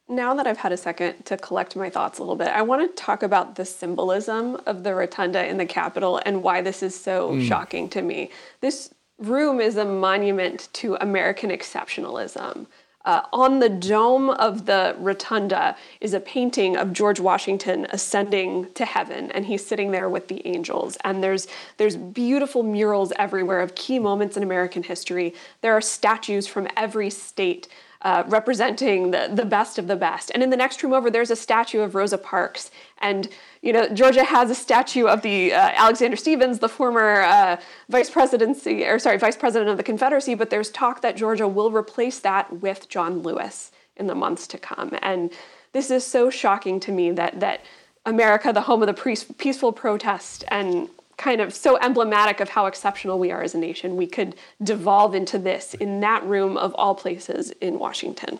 Now 0.08 0.34
that 0.34 0.46
I've 0.46 0.58
had 0.58 0.70
a 0.72 0.76
second 0.76 1.24
to 1.26 1.36
collect 1.36 1.74
my 1.74 1.90
thoughts 1.90 2.18
a 2.18 2.22
little 2.22 2.36
bit, 2.36 2.48
I 2.48 2.62
want 2.62 2.88
to 2.88 3.02
talk 3.02 3.24
about 3.24 3.56
the 3.56 3.64
symbolism 3.64 4.56
of 4.64 4.84
the 4.84 4.94
rotunda 4.94 5.44
in 5.44 5.56
the 5.56 5.66
Capitol 5.66 6.20
and 6.24 6.44
why 6.44 6.62
this 6.62 6.82
is 6.82 6.98
so 6.98 7.32
mm. 7.32 7.46
shocking 7.46 7.88
to 7.90 8.02
me. 8.02 8.30
This 8.60 8.94
room 9.18 9.60
is 9.60 9.76
a 9.76 9.84
monument 9.84 10.68
to 10.74 10.94
American 10.96 11.50
exceptionalism. 11.50 12.66
Uh, 13.04 13.22
on 13.32 13.60
the 13.60 13.68
dome 13.68 14.30
of 14.30 14.66
the 14.66 14.96
rotunda 14.98 15.76
is 16.00 16.12
a 16.12 16.18
painting 16.18 16.76
of 16.76 16.92
George 16.92 17.20
Washington 17.20 17.86
ascending 17.90 18.72
to 18.74 18.84
heaven, 18.84 19.30
and 19.30 19.46
he's 19.46 19.64
sitting 19.64 19.92
there 19.92 20.08
with 20.08 20.26
the 20.26 20.44
angels. 20.46 20.98
And 21.04 21.22
there's 21.22 21.46
there's 21.76 21.96
beautiful 21.96 22.64
murals 22.64 23.12
everywhere 23.16 23.60
of 23.60 23.76
key 23.76 24.00
moments 24.00 24.36
in 24.36 24.42
American 24.42 24.82
history. 24.82 25.34
There 25.60 25.72
are 25.72 25.80
statues 25.80 26.48
from 26.48 26.66
every 26.76 27.10
state 27.10 27.68
uh, 28.02 28.22
representing 28.26 29.10
the, 29.10 29.30
the 29.32 29.44
best 29.44 29.78
of 29.78 29.86
the 29.86 29.96
best. 29.96 30.30
And 30.34 30.42
in 30.42 30.50
the 30.50 30.56
next 30.56 30.82
room 30.82 30.92
over, 30.92 31.10
there's 31.10 31.30
a 31.30 31.36
statue 31.36 31.80
of 31.80 31.94
Rosa 31.94 32.18
Parks. 32.18 32.70
And, 32.98 33.28
you 33.62 33.72
know, 33.72 33.88
Georgia 33.88 34.24
has 34.24 34.50
a 34.50 34.54
statue 34.54 35.06
of 35.06 35.22
the 35.22 35.52
uh, 35.52 35.72
Alexander 35.74 36.16
Stephens, 36.16 36.58
the 36.58 36.68
former 36.68 37.22
uh, 37.22 37.56
vice 37.88 38.10
presidency, 38.10 38.84
or 38.84 38.98
sorry, 38.98 39.18
vice 39.18 39.36
president 39.36 39.70
of 39.70 39.76
the 39.76 39.82
Confederacy. 39.82 40.34
But 40.34 40.50
there's 40.50 40.70
talk 40.70 41.02
that 41.02 41.16
Georgia 41.16 41.48
will 41.48 41.70
replace 41.70 42.18
that 42.20 42.60
with 42.60 42.88
John 42.88 43.22
Lewis 43.22 43.72
in 43.96 44.06
the 44.06 44.14
months 44.14 44.46
to 44.48 44.58
come. 44.58 44.96
And 45.02 45.32
this 45.72 45.90
is 45.90 46.06
so 46.06 46.30
shocking 46.30 46.80
to 46.80 46.92
me 46.92 47.10
that 47.12 47.40
that 47.40 47.64
America, 48.06 48.52
the 48.52 48.62
home 48.62 48.82
of 48.82 48.86
the 48.86 49.24
peaceful 49.36 49.72
protest 49.72 50.44
and 50.48 50.88
kind 51.16 51.40
of 51.40 51.54
so 51.54 51.78
emblematic 51.78 52.40
of 52.40 52.50
how 52.50 52.66
exceptional 52.66 53.18
we 53.18 53.30
are 53.30 53.42
as 53.42 53.54
a 53.54 53.58
nation, 53.58 53.96
we 53.96 54.06
could 54.06 54.36
devolve 54.62 55.14
into 55.14 55.38
this 55.38 55.74
in 55.74 56.00
that 56.00 56.24
room 56.24 56.56
of 56.56 56.74
all 56.74 56.94
places 56.94 57.50
in 57.60 57.78
Washington. 57.78 58.38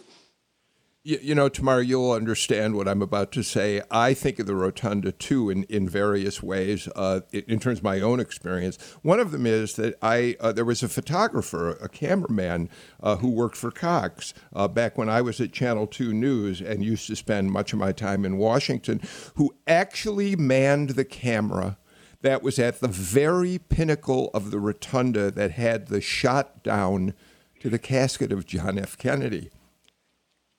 You, 1.07 1.21
you, 1.23 1.35
know, 1.37 1.49
Tamara, 1.49 1.85
you'll 1.85 2.11
understand 2.11 2.75
what 2.75 2.89
I'm 2.89 3.01
about 3.01 3.31
to 3.33 3.45
say. 3.45 3.81
I 3.93 4.13
think 4.13 4.41
of 4.41 4.47
the 4.47 4.57
rotunda 4.57 5.13
too 5.13 5.51
in, 5.51 5.63
in 5.65 5.89
various 5.89 6.43
ways 6.43 6.89
uh, 6.97 7.21
in 7.33 7.61
terms 7.61 7.79
of 7.79 7.85
my 7.85 8.01
own 8.01 8.19
experience. 8.19 8.77
One 9.03 9.21
of 9.21 9.31
them 9.31 9.47
is 9.47 9.77
that 9.77 9.95
I 10.03 10.35
uh, 10.41 10.51
there 10.51 10.65
was 10.65 10.83
a 10.83 10.89
photographer, 10.89 11.71
a 11.81 11.89
cameraman 11.89 12.69
uh, 13.01 13.19
who 13.19 13.31
worked 13.31 13.55
for 13.57 13.71
Cox 13.71 14.35
uh, 14.53 14.67
back 14.67 14.99
when 14.99 15.09
I 15.09 15.23
was 15.23 15.41
at 15.41 15.53
Channel 15.53 15.87
2 15.87 16.13
News 16.13 16.61
and 16.61 16.85
used 16.85 17.07
to 17.07 17.15
spend 17.15 17.53
much 17.53 17.73
of 17.73 17.79
my 17.79 17.93
time 17.93 18.25
in 18.25 18.37
Washington, 18.37 19.01
who 19.37 19.55
actually 19.69 20.35
manned 20.35 20.91
the 20.91 21.05
camera 21.05 21.79
that 22.23 22.43
was 22.43 22.59
at 22.59 22.81
the 22.81 22.89
very 22.89 23.59
pinnacle 23.59 24.31
of 24.35 24.51
the 24.51 24.59
rotunda 24.59 25.31
that 25.31 25.53
had 25.53 25.89
the 25.89 26.01
shot 26.01 26.63
down 26.63 27.15
to 27.61 27.69
the 27.69 27.79
casket 27.79 28.33
of 28.33 28.47
John 28.47 28.79
F. 28.79 28.97
Kennedy. 28.99 29.51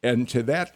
And 0.03 0.28
to 0.30 0.43
that, 0.43 0.76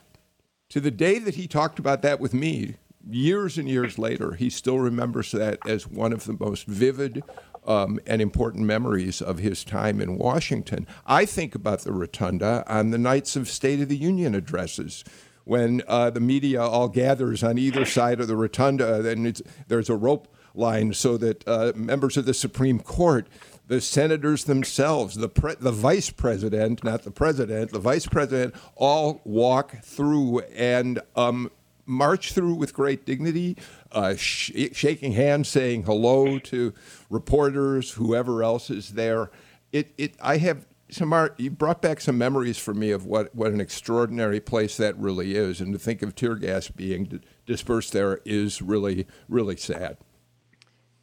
to 0.70 0.80
the 0.80 0.92
day 0.92 1.20
that 1.20 1.36
he 1.36 1.48
talked 1.48 1.80
about 1.80 2.02
that 2.02 2.20
with 2.20 2.34
me, 2.34 2.76
years 3.10 3.58
and 3.58 3.68
years 3.68 3.98
later, 3.98 4.34
he 4.34 4.50
still 4.50 4.80
remembers 4.80 5.32
that 5.32 5.60
as 5.68 5.88
one 5.88 6.14
of 6.14 6.26
the 6.26 6.38
most 6.40 6.66
vivid 6.66 7.24
um, 7.66 8.00
and 8.08 8.22
important 8.22 8.66
memories 8.66 9.22
of 9.22 9.40
his 9.40 9.64
time 9.64 10.02
in 10.02 10.18
Washington. 10.18 10.88
I 11.06 11.26
think 11.26 11.54
about 11.56 11.82
the 11.82 11.92
rotunda 11.92 12.64
on 12.68 12.90
the 12.90 12.98
nights 12.98 13.36
of 13.36 13.50
State 13.50 13.82
of 13.82 13.90
the 13.90 13.98
Union 13.98 14.34
addresses 14.34 15.04
when 15.44 15.82
uh, 15.88 16.10
the 16.10 16.20
media 16.20 16.62
all 16.62 16.88
gathers 16.88 17.44
on 17.44 17.58
either 17.58 17.86
side 17.86 18.20
of 18.20 18.28
the 18.28 18.36
rotunda, 18.36 19.08
and 19.08 19.42
there's 19.68 19.90
a 19.90 19.96
rope 19.96 20.28
line 20.54 20.94
so 20.94 21.18
that 21.18 21.48
uh, 21.48 21.72
members 21.76 22.18
of 22.18 22.26
the 22.26 22.34
Supreme 22.34 22.80
Court, 22.80 23.28
the 23.68 23.82
senators 23.82 24.46
themselves, 24.46 25.16
the 25.16 25.30
pre- 25.30 25.56
the 25.56 25.72
vice 25.72 26.10
president, 26.10 26.84
not 26.84 27.04
the 27.04 27.12
president, 27.12 27.72
the 27.72 27.80
vice 27.80 28.06
president, 28.06 28.54
all 28.76 29.22
walk 29.24 29.82
through 29.84 30.40
and 30.40 31.00
um, 31.16 31.52
march 31.86 32.34
through 32.34 32.56
with 32.56 32.74
great 32.74 33.06
dignity, 33.06 33.58
uh, 33.92 34.16
sh- 34.16 34.52
shaking 34.74 35.14
hands, 35.14 35.48
saying 35.48 35.84
hello 35.84 36.40
to 36.40 36.74
reporters, 37.10 37.92
whoever 37.92 38.44
else 38.44 38.70
is 38.70 38.90
there. 38.90 39.32
It, 39.72 39.94
it, 39.98 40.16
I 40.22 40.38
have 40.38 40.66
Tamar, 40.92 41.34
you 41.38 41.50
brought 41.50 41.82
back 41.82 42.02
some 42.02 42.18
memories 42.18 42.58
for 42.58 42.74
me 42.74 42.92
of 42.92 43.06
what, 43.06 43.34
what 43.34 43.54
an 43.54 43.62
extraordinary 43.62 44.42
place 44.42 44.76
that 44.76 44.98
really 44.98 45.36
is. 45.36 45.62
And 45.62 45.72
to 45.72 45.80
think 45.80 46.02
of 46.02 46.16
tear 46.16 46.36
gas 46.36 46.68
being 46.68 47.06
d- 47.06 47.22
dispersed 47.46 47.94
there 47.94 48.20
is 48.26 48.62
really, 48.62 49.08
really 49.30 49.56
sad 49.56 49.98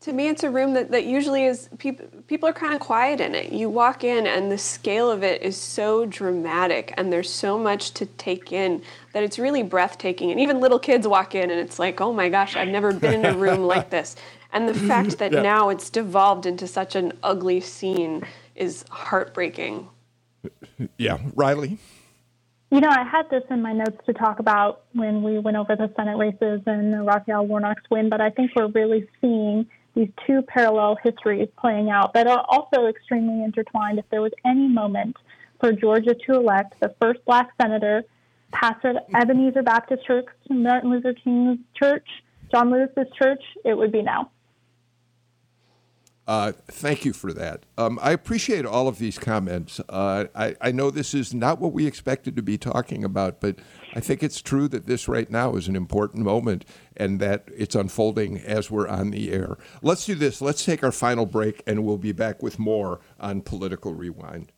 to 0.01 0.13
me 0.13 0.29
it's 0.29 0.45
a 0.45 0.51
room 0.51 0.75
that, 0.75 0.91
that 0.93 1.07
usually 1.07 1.45
is 1.45 1.69
people 1.79 2.07
people 2.27 2.49
are 2.49 2.53
kind 2.53 2.75
of 2.75 2.81
quiet 2.81 3.21
in 3.21 3.35
it. 3.35 3.53
You 3.53 3.69
walk 3.69 4.05
in 4.05 4.27
and 4.27 4.51
the 4.51 4.59
scale 4.59 5.11
of 5.11 5.25
it 5.25 5.43
is 5.43 5.57
so 5.57 6.07
dramatic 6.07 6.95
and 6.97 7.13
there's 7.13 7.31
so 7.31 7.59
much 7.59 7.93
to 7.93 8.07
take 8.07 8.53
in 8.53 8.83
that 9.13 9.23
it's 9.23 9.39
really 9.39 9.63
breathtaking. 9.63 10.31
And 10.31 10.39
even 10.41 10.61
little 10.61 10.79
kids 10.79 11.07
walk 11.07 11.35
in 11.35 11.51
and 11.51 11.59
it's 11.61 11.79
like 11.79 12.01
oh 12.01 12.13
my 12.13 12.29
gosh 12.29 12.55
i've 12.57 12.69
never 12.69 12.93
been 12.93 13.25
in 13.25 13.27
a 13.27 13.37
room 13.37 13.63
like 13.63 13.91
this. 13.99 14.17
And 14.53 14.69
the 14.69 14.75
fact 14.75 15.19
that 15.19 15.33
yeah. 15.33 15.43
now 15.43 15.69
it's 15.69 15.91
devolved 15.91 16.47
into 16.47 16.67
such 16.67 16.97
an 16.97 17.13
ugly 17.23 17.61
scene 17.61 18.25
is 18.55 18.85
heartbreaking. 18.91 19.89
Yeah. 20.97 21.19
Riley? 21.35 21.79
You 22.71 22.81
know, 22.81 22.89
I 22.89 23.03
had 23.03 23.29
this 23.31 23.43
in 23.51 23.63
my 23.63 23.73
notes 23.73 23.99
to 24.07 24.13
talk 24.13 24.39
about 24.41 24.85
when 24.93 25.23
we 25.23 25.39
went 25.39 25.57
over 25.57 25.75
the 25.75 25.91
Senate 25.97 26.17
races 26.17 26.61
and 26.67 27.07
Raphael 27.07 27.47
Warnock's 27.47 27.83
win, 27.91 28.09
but 28.09 28.21
I 28.21 28.31
think 28.31 28.51
we're 28.55 28.69
really 28.69 29.09
seeing 29.21 29.67
these 29.99 30.11
two 30.27 30.43
parallel 30.43 30.97
histories 31.03 31.49
playing 31.59 31.91
out 31.91 32.15
that 32.15 32.29
are 32.29 32.45
also 32.49 32.87
extremely 32.87 33.43
intertwined. 33.43 33.99
If 33.99 34.05
there 34.11 34.23
was 34.23 34.31
any 34.47 34.69
moment 34.69 35.17
for 35.59 35.73
Georgia 35.73 36.15
to 36.15 36.35
elect 36.35 36.75
the 36.81 36.95
first 37.01 37.25
black 37.25 37.51
senator, 37.61 38.05
pastor 38.53 38.95
at 39.13 39.23
Ebenezer 39.23 39.63
Baptist 39.63 40.07
Church, 40.07 40.27
Martin 40.49 40.91
Luther 40.91 41.15
King's 41.15 41.59
church, 41.75 42.07
John 42.53 42.71
Lewis's 42.71 43.13
church, 43.21 43.43
it 43.65 43.77
would 43.77 43.91
be 43.91 44.03
now. 44.03 44.31
Uh, 46.29 46.53
thank 46.67 47.07
you 47.07 47.15
for 47.15 47.33
that. 47.33 47.65
Um, 47.79 47.99
I 48.03 48.13
appreciate 48.13 48.67
all 48.67 48.87
of 48.87 48.99
these 48.99 49.19
comments. 49.19 49.81
Uh, 49.89 50.27
I, 50.35 50.57
I, 50.61 50.73
know 50.73 50.91
this 50.91 51.15
is 51.15 51.33
not 51.33 51.59
what 51.59 51.73
we 51.73 51.87
expected 51.87 52.37
to 52.37 52.43
be 52.43 52.59
talking 52.59 53.03
about, 53.03 53.41
but 53.41 53.57
I 53.95 54.01
think 54.01 54.23
it's 54.23 54.43
true 54.43 54.69
that 54.69 54.85
this 54.85 55.09
right 55.09 55.31
now 55.31 55.55
is 55.55 55.69
an 55.69 55.75
important 55.75 56.25
moment 56.25 56.67
and 56.99 57.19
that 57.21 57.49
it's 57.57 57.75
unfolding 57.75 58.41
as 58.41 58.71
we're 58.71 58.89
on 58.89 59.11
the 59.11 59.33
air. 59.33 59.57
Let's 59.81 60.05
do 60.05 60.15
this. 60.15 60.43
Let's 60.43 60.67
take 60.67 60.85
our 60.85 60.93
final 60.93 61.25
break, 61.25 61.63
and 61.67 61.83
we'll 61.83 61.97
be 61.97 62.13
back 62.13 62.43
with 62.43 62.59
more 62.59 63.01
on 63.19 63.41
Political 63.41 63.95
Rewind. 63.95 64.53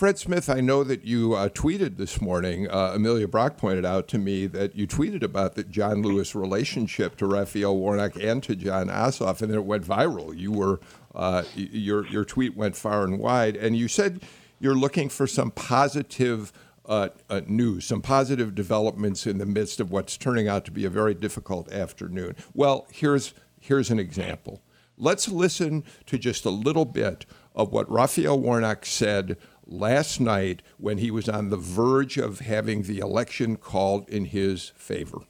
Fred 0.00 0.18
Smith, 0.18 0.48
I 0.48 0.62
know 0.62 0.82
that 0.82 1.04
you 1.04 1.34
uh, 1.34 1.50
tweeted 1.50 1.98
this 1.98 2.22
morning. 2.22 2.66
Uh, 2.70 2.92
Amelia 2.94 3.28
Brock 3.28 3.58
pointed 3.58 3.84
out 3.84 4.08
to 4.08 4.18
me 4.18 4.46
that 4.46 4.74
you 4.74 4.86
tweeted 4.86 5.22
about 5.22 5.56
the 5.56 5.62
John 5.62 6.00
Lewis 6.00 6.34
relationship 6.34 7.18
to 7.18 7.26
Raphael 7.26 7.76
Warnock 7.76 8.16
and 8.16 8.42
to 8.44 8.56
Jon 8.56 8.86
Ossoff, 8.86 9.42
and 9.42 9.54
it 9.54 9.62
went 9.62 9.84
viral. 9.84 10.34
You 10.34 10.52
were 10.52 10.80
uh, 11.14 11.42
your 11.54 12.06
your 12.06 12.24
tweet 12.24 12.56
went 12.56 12.76
far 12.76 13.04
and 13.04 13.18
wide, 13.18 13.56
and 13.58 13.76
you 13.76 13.88
said 13.88 14.22
you're 14.58 14.74
looking 14.74 15.10
for 15.10 15.26
some 15.26 15.50
positive 15.50 16.50
uh, 16.86 17.10
uh, 17.28 17.42
news, 17.46 17.84
some 17.84 18.00
positive 18.00 18.54
developments 18.54 19.26
in 19.26 19.36
the 19.36 19.44
midst 19.44 19.80
of 19.80 19.90
what's 19.90 20.16
turning 20.16 20.48
out 20.48 20.64
to 20.64 20.70
be 20.70 20.86
a 20.86 20.90
very 20.90 21.12
difficult 21.12 21.70
afternoon. 21.70 22.36
Well, 22.54 22.86
here's 22.90 23.34
here's 23.60 23.90
an 23.90 23.98
example. 23.98 24.62
Let's 24.96 25.28
listen 25.28 25.84
to 26.06 26.16
just 26.16 26.46
a 26.46 26.50
little 26.50 26.86
bit 26.86 27.26
of 27.54 27.70
what 27.70 27.90
Raphael 27.90 28.38
Warnock 28.38 28.86
said 28.86 29.36
last 29.70 30.20
night 30.20 30.62
when 30.78 30.98
he 30.98 31.10
was 31.10 31.28
on 31.28 31.48
the 31.48 31.56
verge 31.56 32.18
of 32.18 32.40
having 32.40 32.82
the 32.82 32.98
election 32.98 33.56
called 33.56 34.08
in 34.08 34.26
his 34.26 34.72
favor. 34.76 35.20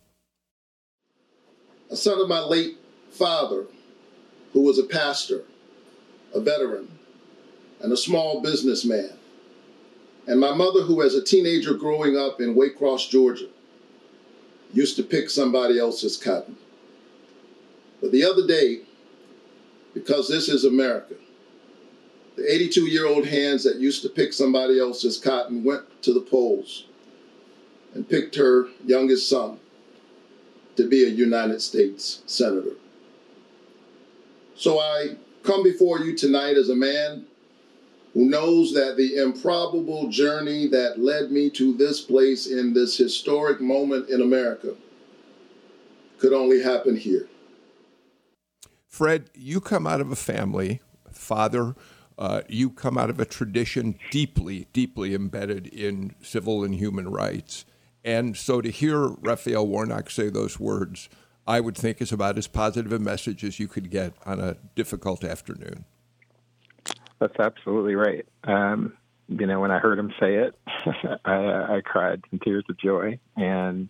A 1.91 1.97
son 1.97 2.21
of 2.21 2.29
my 2.29 2.41
late 2.41 2.79
father, 3.11 3.67
who 4.53 4.63
was 4.63 4.79
a 4.79 4.85
pastor, 4.85 5.43
a 6.35 6.41
veteran, 6.41 6.89
and 7.81 7.93
a 7.93 7.97
small 7.97 8.41
businessman, 8.41 9.11
and 10.27 10.39
my 10.39 10.55
mother, 10.55 10.83
who 10.83 11.03
as 11.03 11.15
a 11.15 11.25
teenager 11.25 11.75
growing 11.75 12.17
up 12.17 12.41
in 12.41 12.55
Waycross, 12.55 13.09
Georgia, 13.09 13.49
used 14.73 14.97
to 14.97 15.03
pick 15.03 15.29
somebody 15.29 15.79
else's 15.79 16.17
cotton. 16.17 16.57
But 18.01 18.13
the 18.13 18.25
other 18.25 18.47
day, 18.47 18.83
because 19.93 20.29
this 20.29 20.49
is 20.49 20.65
America, 20.65 21.15
the 22.41 22.55
82 22.55 22.87
year 22.87 23.07
old 23.07 23.27
hands 23.27 23.65
that 23.65 23.77
used 23.77 24.01
to 24.03 24.09
pick 24.09 24.33
somebody 24.33 24.81
else's 24.81 25.19
cotton 25.19 25.63
went 25.63 25.83
to 26.03 26.15
the 26.15 26.23
polls 26.23 26.87
and 27.93 28.09
picked 28.09 28.35
her 28.37 28.69
youngest 28.85 29.29
son 29.29 29.59
to 30.77 30.89
be 30.89 31.05
a 31.05 31.09
United 31.09 31.61
States 31.61 32.23
Senator. 32.25 32.77
So 34.55 34.79
I 34.79 35.17
come 35.43 35.63
before 35.63 36.01
you 36.01 36.17
tonight 36.17 36.57
as 36.57 36.71
a 36.71 36.75
man 36.75 37.27
who 38.15 38.25
knows 38.25 38.73
that 38.73 38.97
the 38.97 39.17
improbable 39.17 40.09
journey 40.09 40.67
that 40.69 40.99
led 40.99 41.31
me 41.31 41.51
to 41.51 41.75
this 41.75 42.01
place 42.01 42.47
in 42.47 42.73
this 42.73 42.97
historic 42.97 43.61
moment 43.61 44.09
in 44.09 44.23
America 44.23 44.75
could 46.19 46.33
only 46.33 46.63
happen 46.63 46.97
here. 46.97 47.29
Fred, 48.89 49.29
you 49.35 49.61
come 49.61 49.87
out 49.87 50.01
of 50.01 50.11
a 50.11 50.17
family, 50.17 50.81
father, 51.13 51.75
uh, 52.21 52.43
you 52.49 52.69
come 52.69 52.99
out 52.99 53.09
of 53.09 53.19
a 53.19 53.25
tradition 53.25 53.99
deeply, 54.11 54.69
deeply 54.75 55.15
embedded 55.15 55.67
in 55.67 56.15
civil 56.21 56.63
and 56.63 56.75
human 56.75 57.09
rights. 57.09 57.65
And 58.05 58.37
so 58.37 58.61
to 58.61 58.71
hear 58.71 59.09
Raphael 59.09 59.67
Warnock 59.67 60.11
say 60.11 60.29
those 60.29 60.61
words, 60.61 61.09
I 61.47 61.61
would 61.61 61.77
think 61.77 62.03
is 62.03 62.13
about 62.13 62.37
as 62.37 62.47
positive 62.47 62.93
a 62.93 62.99
message 62.99 63.43
as 63.43 63.59
you 63.59 63.67
could 63.67 63.91
get 63.91 64.13
on 64.27 64.39
a 64.39 64.59
difficult 64.75 65.25
afternoon. 65.25 65.87
That's 67.19 67.41
absolutely 67.41 67.95
right. 67.95 68.27
Um, 68.45 68.93
you 69.29 69.47
know, 69.47 69.61
when 69.61 69.71
I 69.71 69.79
heard 69.79 69.99
him 69.99 70.13
say 70.21 70.35
it, 70.37 70.55
I, 71.25 71.77
I, 71.77 71.81
cried 71.85 72.23
some 72.31 72.41
tears 72.41 72.65
of 72.69 72.79
joy, 72.79 73.19
and 73.37 73.89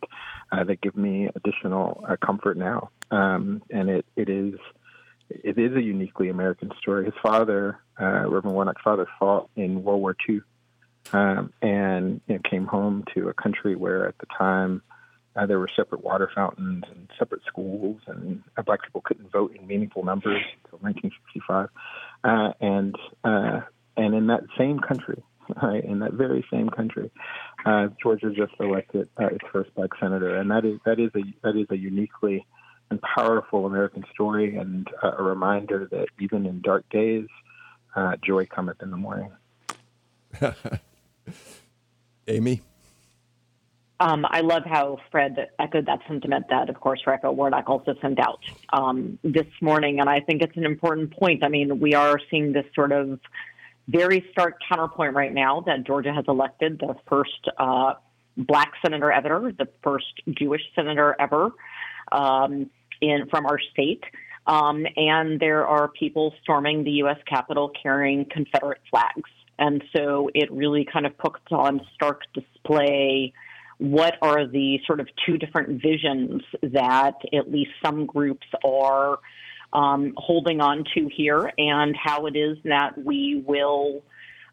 uh, 0.53 0.65
they 0.65 0.77
give 0.77 0.97
me 0.97 1.29
additional 1.35 2.05
uh, 2.09 2.17
comfort 2.25 2.59
now. 2.59 2.91
Um, 3.11 3.63
and 3.71 3.89
it, 3.89 4.07
it 4.17 4.29
is 4.29 4.55
it 5.31 5.59
is 5.59 5.77
a 5.77 5.83
uniquely 5.83 6.29
American 6.29 6.71
story. 6.81 7.05
His 7.05 7.15
father, 7.23 7.79
uh, 8.01 8.29
Reverend 8.29 8.55
Warnock's 8.55 8.83
father, 8.83 9.07
fought 9.19 9.51
in 9.57 9.83
World 9.83 10.01
War 10.01 10.17
II 10.29 10.41
um, 11.13 11.53
and 11.63 12.21
you 12.27 12.35
know, 12.35 12.41
came 12.49 12.67
home 12.67 13.05
to 13.15 13.29
a 13.29 13.35
country 13.35 13.75
where 13.75 14.07
at 14.07 14.19
the 14.19 14.27
time 14.37 14.83
uh, 15.37 15.47
there 15.47 15.59
were 15.59 15.71
separate 15.77 16.03
water 16.03 16.31
fountains 16.35 16.85
and 16.91 17.09
separate 17.19 17.43
schools, 17.47 18.01
and 18.07 18.43
uh, 18.57 18.63
black 18.63 18.83
people 18.83 19.01
couldn't 19.01 19.31
vote 19.31 19.55
in 19.57 19.67
meaningful 19.67 20.05
numbers 20.05 20.43
until 20.65 20.79
1965. 20.81 21.69
Uh, 22.25 22.53
and 22.61 22.97
uh, 23.25 23.61
and 23.97 24.15
in 24.15 24.27
that 24.27 24.43
same 24.59 24.79
country, 24.81 25.23
right, 25.63 25.85
in 25.85 26.01
that 26.01 26.13
very 26.15 26.45
same 26.51 26.69
country, 26.69 27.11
uh, 27.65 27.89
Georgia 28.03 28.31
just 28.31 28.53
elected 28.61 29.09
uh, 29.21 29.27
its 29.27 29.45
first 29.53 29.75
black 29.75 29.91
senator, 30.01 30.37
and 30.37 30.51
that 30.51 30.65
is 30.65 30.79
that 30.85 30.99
is 30.99 31.11
a 31.15 31.23
that 31.43 31.57
is 31.57 31.67
a 31.71 31.77
uniquely 31.77 32.47
and 32.91 33.01
powerful 33.03 33.67
American 33.67 34.05
story, 34.13 34.57
and 34.57 34.89
a 35.03 35.23
reminder 35.23 35.89
that 35.93 36.07
even 36.19 36.45
in 36.45 36.61
dark 36.61 36.85
days, 36.91 37.29
uh, 37.95 38.17
joy 38.23 38.47
cometh 38.47 38.83
in 38.83 38.91
the 38.91 38.97
morning. 38.97 39.31
Amy? 42.29 42.61
Um, 44.01 44.25
I 44.29 44.41
love 44.41 44.63
how 44.65 44.99
Fred 45.11 45.51
echoed 45.59 45.85
that 45.87 46.01
sentiment 46.09 46.47
that, 46.49 46.71
of 46.71 46.81
course, 46.81 47.01
Raphael 47.07 47.35
Warnock 47.35 47.69
also 47.69 47.95
sent 48.01 48.19
out 48.19 48.41
um, 48.73 49.19
this 49.23 49.47
morning. 49.61 50.01
And 50.01 50.09
I 50.09 50.21
think 50.21 50.41
it's 50.41 50.57
an 50.57 50.65
important 50.65 51.11
point. 51.11 51.45
I 51.45 51.49
mean, 51.49 51.81
we 51.81 51.95
are 51.95 52.19
seeing 52.31 52.53
this 52.53 52.65
sort 52.75 52.93
of 52.93 53.21
very 53.89 54.25
stark 54.33 54.55
counterpoint 54.67 55.15
right 55.15 55.35
now 55.35 55.61
that 55.67 55.85
Georgia 55.85 56.15
has 56.15 56.25
elected 56.29 56.79
the 56.79 56.95
first 57.09 57.49
uh, 57.59 57.95
black 58.39 58.73
senator 58.83 59.13
ever, 59.13 59.53
the 59.53 59.69
first 59.83 60.23
Jewish 60.31 60.63
senator 60.75 61.15
ever 61.21 61.51
um, 62.11 62.71
in 63.03 63.27
from 63.29 63.45
our 63.45 63.59
state. 63.59 64.05
Um, 64.51 64.85
and 64.97 65.39
there 65.39 65.65
are 65.65 65.87
people 65.87 66.35
storming 66.43 66.83
the 66.83 66.91
U.S. 67.03 67.19
Capitol 67.25 67.71
carrying 67.81 68.25
Confederate 68.25 68.81
flags. 68.91 69.31
And 69.61 69.85
so 69.95 70.29
it 70.35 70.51
really 70.51 70.85
kind 70.93 71.07
of 71.07 71.17
puts 71.19 71.45
on 71.53 71.81
stark 71.95 72.23
display 72.35 73.33
what 73.79 74.15
are 74.21 74.49
the 74.49 74.81
sort 74.87 74.99
of 74.99 75.07
two 75.25 75.39
different 75.39 75.81
visions 75.81 76.43
that 76.63 77.15
at 77.33 77.51
least 77.51 77.71
some 77.85 78.07
groups 78.07 78.47
are 78.65 79.21
um, 79.73 80.15
holding 80.17 80.61
on 80.61 80.85
to 80.95 81.09
here 81.09 81.53
and 81.57 81.95
how 81.97 82.27
it 82.27 82.35
is 82.35 82.59
that 82.65 82.99
we 82.99 83.45
will 83.47 84.03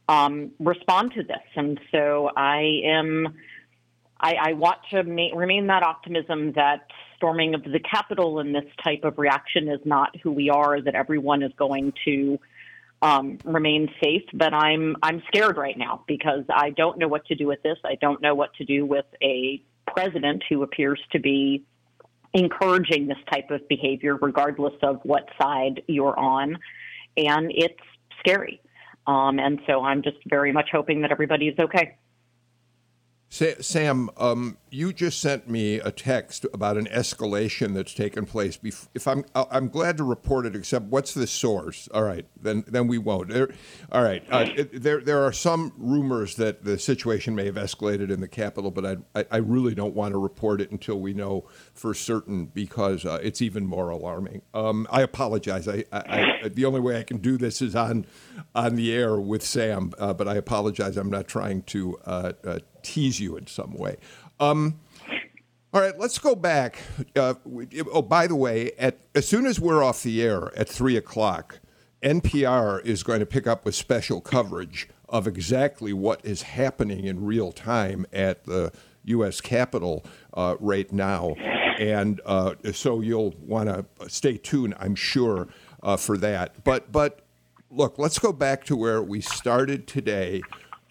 um, 0.07 0.51
respond 0.59 1.13
to 1.15 1.23
this. 1.23 1.43
And 1.55 1.79
so 1.91 2.29
I 2.37 2.81
am, 2.85 3.35
I, 4.19 4.35
I 4.49 4.53
want 4.53 4.77
to 4.91 5.01
ma- 5.03 5.35
remain 5.35 5.67
that 5.67 5.81
optimism 5.81 6.53
that 6.53 6.87
storming 7.17 7.53
of 7.53 7.63
the 7.63 7.79
Capitol 7.79 8.39
and 8.39 8.55
this 8.55 8.65
type 8.83 9.03
of 9.03 9.17
reaction 9.17 9.67
is 9.67 9.79
not 9.85 10.15
who 10.21 10.31
we 10.31 10.49
are, 10.49 10.79
that 10.81 10.95
everyone 10.95 11.43
is 11.43 11.51
going 11.57 11.93
to 12.05 12.39
um, 13.01 13.37
remain 13.43 13.89
safe. 14.01 14.23
But 14.33 14.53
I'm 14.53 14.95
I'm 15.03 15.21
scared 15.27 15.57
right 15.57 15.77
now 15.77 16.03
because 16.07 16.45
I 16.49 16.69
don't 16.71 16.97
know 16.97 17.07
what 17.07 17.25
to 17.25 17.35
do 17.35 17.47
with 17.47 17.61
this. 17.63 17.77
I 17.83 17.95
don't 17.95 18.21
know 18.21 18.35
what 18.35 18.53
to 18.55 18.65
do 18.65 18.85
with 18.85 19.05
a 19.21 19.61
president 19.85 20.43
who 20.49 20.63
appears 20.63 20.99
to 21.11 21.19
be 21.19 21.65
encouraging 22.33 23.07
this 23.07 23.17
type 23.31 23.51
of 23.51 23.67
behavior, 23.67 24.15
regardless 24.15 24.75
of 24.83 24.99
what 25.03 25.27
side 25.41 25.81
you're 25.87 26.17
on, 26.17 26.57
and 27.15 27.51
it's 27.55 27.79
scary. 28.19 28.61
Um, 29.07 29.39
and 29.39 29.59
so 29.65 29.83
I'm 29.83 30.03
just 30.03 30.17
very 30.27 30.51
much 30.51 30.69
hoping 30.71 31.01
that 31.01 31.11
everybody 31.11 31.47
is 31.47 31.57
okay. 31.57 31.95
Sam, 33.29 34.09
um, 34.15 34.57
you 34.69 34.93
just 34.93 35.19
sent 35.19 35.49
me 35.49 35.75
a 35.79 35.91
text 35.91 36.45
about 36.53 36.77
an 36.77 36.85
escalation 36.85 37.73
that's 37.73 37.93
taken 37.93 38.25
place. 38.25 38.57
If 38.93 39.07
I'm, 39.07 39.25
I'm 39.35 39.67
glad 39.67 39.97
to 39.97 40.03
report 40.03 40.45
it. 40.45 40.55
Except, 40.55 40.85
what's 40.85 41.13
the 41.13 41.27
source? 41.27 41.89
All 41.93 42.03
right, 42.03 42.25
then, 42.41 42.63
then 42.67 42.87
we 42.87 42.97
won't. 42.97 43.29
There, 43.29 43.49
all 43.91 44.01
right, 44.01 44.23
uh, 44.31 44.47
there, 44.73 45.01
there 45.01 45.23
are 45.23 45.33
some 45.33 45.73
rumors 45.77 46.35
that 46.35 46.63
the 46.63 46.79
situation 46.79 47.35
may 47.35 47.45
have 47.45 47.55
escalated 47.55 48.11
in 48.11 48.21
the 48.21 48.27
Capitol, 48.27 48.71
but 48.71 48.85
I, 48.85 49.19
I, 49.19 49.25
I 49.31 49.37
really 49.37 49.75
don't 49.75 49.93
want 49.93 50.13
to 50.13 50.17
report 50.17 50.61
it 50.61 50.71
until 50.71 50.99
we 50.99 51.13
know 51.13 51.45
for 51.73 51.93
certain 51.93 52.45
because 52.45 53.05
uh, 53.05 53.19
it's 53.21 53.41
even 53.41 53.65
more 53.65 53.89
alarming. 53.89 54.41
Um, 54.53 54.87
I 54.89 55.01
apologize. 55.01 55.67
I, 55.67 55.83
I, 55.91 56.37
I, 56.43 56.47
the 56.47 56.65
only 56.65 56.79
way 56.79 56.97
I 56.97 57.03
can 57.03 57.17
do 57.17 57.37
this 57.37 57.61
is 57.61 57.75
on, 57.75 58.05
on 58.55 58.75
the 58.75 58.93
air 58.93 59.19
with 59.19 59.43
Sam, 59.43 59.93
uh, 59.99 60.13
but 60.13 60.27
I 60.27 60.35
apologize. 60.35 60.95
I'm 60.95 61.09
not 61.09 61.27
trying 61.27 61.63
to 61.63 61.99
uh, 62.05 62.31
uh, 62.45 62.59
tease 62.87 63.19
you 63.19 63.35
in 63.37 63.47
some 63.47 63.73
way. 63.73 63.97
Um, 64.39 64.79
all 65.73 65.81
right, 65.81 65.97
let's 65.99 66.17
go 66.17 66.33
back. 66.33 66.79
Uh, 67.15 67.33
oh, 67.91 68.01
by 68.01 68.25
the 68.25 68.35
way, 68.35 68.71
at, 68.79 68.99
as 69.13 69.27
soon 69.27 69.45
as 69.45 69.59
we're 69.59 69.83
off 69.83 70.01
the 70.01 70.23
air 70.23 70.57
at 70.57 70.69
three 70.69 70.95
o'clock, 70.95 71.59
NPR 72.01 72.83
is 72.85 73.03
going 73.03 73.19
to 73.19 73.25
pick 73.25 73.47
up 73.47 73.65
with 73.65 73.75
special 73.75 74.21
coverage 74.21 74.87
of 75.09 75.27
exactly 75.27 75.91
what 75.91 76.23
is 76.23 76.43
happening 76.43 77.05
in 77.05 77.25
real 77.25 77.51
time 77.51 78.05
at 78.13 78.45
the 78.45 78.71
U.S. 79.05 79.41
Capitol 79.41 80.05
uh, 80.33 80.55
right 80.59 80.91
now. 80.91 81.35
And 81.79 82.21
uh, 82.25 82.55
so 82.71 83.01
you'll 83.01 83.35
want 83.39 83.69
to 83.69 84.09
stay 84.09 84.37
tuned, 84.37 84.73
I'm 84.79 84.95
sure, 84.95 85.47
uh, 85.83 85.97
for 85.97 86.17
that. 86.17 86.63
But, 86.63 86.91
but 86.91 87.21
look, 87.69 87.99
let's 87.99 88.19
go 88.19 88.31
back 88.31 88.63
to 88.65 88.75
where 88.75 89.01
we 89.01 89.21
started 89.21 89.85
today 89.85 90.41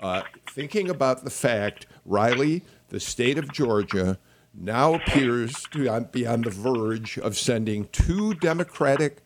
uh, 0.00 0.22
thinking 0.50 0.88
about 0.90 1.24
the 1.24 1.30
fact, 1.30 1.86
Riley, 2.04 2.62
the 2.88 3.00
state 3.00 3.38
of 3.38 3.52
Georgia 3.52 4.18
now 4.54 4.94
appears 4.94 5.64
to 5.70 6.00
be 6.12 6.26
on 6.26 6.42
the 6.42 6.50
verge 6.50 7.18
of 7.18 7.36
sending 7.36 7.88
two 7.92 8.34
Democratic 8.34 9.18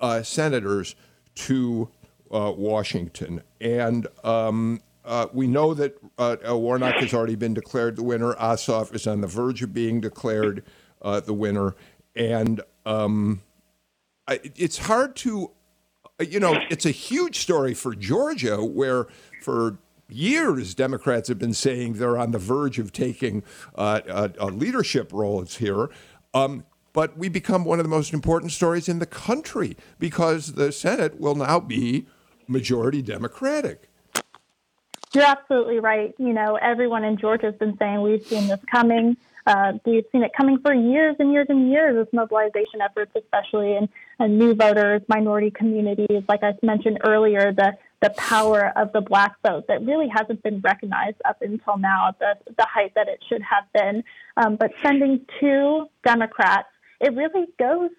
uh, 0.00 0.22
senators 0.22 0.96
to 1.34 1.88
uh, 2.30 2.52
Washington. 2.56 3.42
And 3.60 4.06
um, 4.24 4.80
uh, 5.04 5.26
we 5.32 5.46
know 5.46 5.74
that 5.74 5.98
uh, 6.18 6.36
Warnock 6.48 6.96
has 6.96 7.12
already 7.12 7.36
been 7.36 7.54
declared 7.54 7.96
the 7.96 8.02
winner. 8.02 8.34
Ossoff 8.34 8.94
is 8.94 9.06
on 9.06 9.20
the 9.20 9.26
verge 9.26 9.62
of 9.62 9.72
being 9.72 10.00
declared 10.00 10.64
uh, 11.02 11.20
the 11.20 11.34
winner. 11.34 11.74
And 12.14 12.60
um, 12.86 13.42
it's 14.28 14.78
hard 14.78 15.16
to, 15.16 15.50
you 16.20 16.40
know, 16.40 16.58
it's 16.70 16.86
a 16.86 16.90
huge 16.90 17.40
story 17.40 17.74
for 17.74 17.94
Georgia 17.94 18.64
where 18.64 19.06
for 19.42 19.78
years 20.08 20.74
Democrats 20.74 21.28
have 21.28 21.38
been 21.38 21.54
saying 21.54 21.94
they're 21.94 22.18
on 22.18 22.32
the 22.32 22.38
verge 22.38 22.78
of 22.78 22.92
taking 22.92 23.42
uh, 23.74 24.00
a, 24.08 24.30
a, 24.38 24.46
leadership 24.46 25.12
roles 25.12 25.56
here. 25.56 25.88
Um, 26.34 26.64
but 26.92 27.16
we 27.16 27.28
become 27.28 27.64
one 27.64 27.78
of 27.78 27.84
the 27.84 27.90
most 27.90 28.12
important 28.12 28.52
stories 28.52 28.88
in 28.88 28.98
the 28.98 29.06
country 29.06 29.76
because 29.98 30.54
the 30.54 30.72
Senate 30.72 31.20
will 31.20 31.36
now 31.36 31.60
be 31.60 32.06
majority 32.48 33.00
Democratic. 33.00 33.88
You're 35.12 35.24
absolutely 35.24 35.80
right. 35.80 36.14
You 36.18 36.32
know, 36.32 36.56
everyone 36.56 37.04
in 37.04 37.16
Georgia 37.16 37.46
has 37.46 37.56
been 37.56 37.76
saying 37.78 38.02
we've 38.02 38.24
seen 38.26 38.48
this 38.48 38.60
coming. 38.70 39.16
Uh, 39.50 39.72
we've 39.84 40.04
seen 40.12 40.22
it 40.22 40.30
coming 40.36 40.58
for 40.64 40.72
years 40.72 41.16
and 41.18 41.32
years 41.32 41.46
and 41.48 41.70
years 41.72 41.96
with 41.96 42.12
mobilization 42.12 42.80
efforts, 42.80 43.10
especially 43.16 43.74
in, 43.74 43.88
in 44.20 44.38
new 44.38 44.54
voters, 44.54 45.02
minority 45.08 45.50
communities. 45.50 46.22
Like 46.28 46.44
I 46.44 46.54
mentioned 46.62 46.98
earlier, 47.04 47.52
the 47.52 47.72
the 48.00 48.10
power 48.10 48.72
of 48.76 48.92
the 48.92 49.00
black 49.00 49.34
vote 49.46 49.66
that 49.68 49.84
really 49.84 50.08
hasn't 50.08 50.42
been 50.42 50.60
recognized 50.60 51.16
up 51.26 51.42
until 51.42 51.76
now 51.76 52.08
at 52.08 52.18
the, 52.18 52.52
the 52.56 52.64
height 52.64 52.92
that 52.94 53.08
it 53.08 53.22
should 53.28 53.42
have 53.42 53.64
been. 53.74 54.02
Um, 54.38 54.56
but 54.56 54.70
sending 54.82 55.26
two 55.38 55.86
Democrats, 56.02 56.68
it 57.00 57.12
really 57.14 57.46
goes 57.58 57.90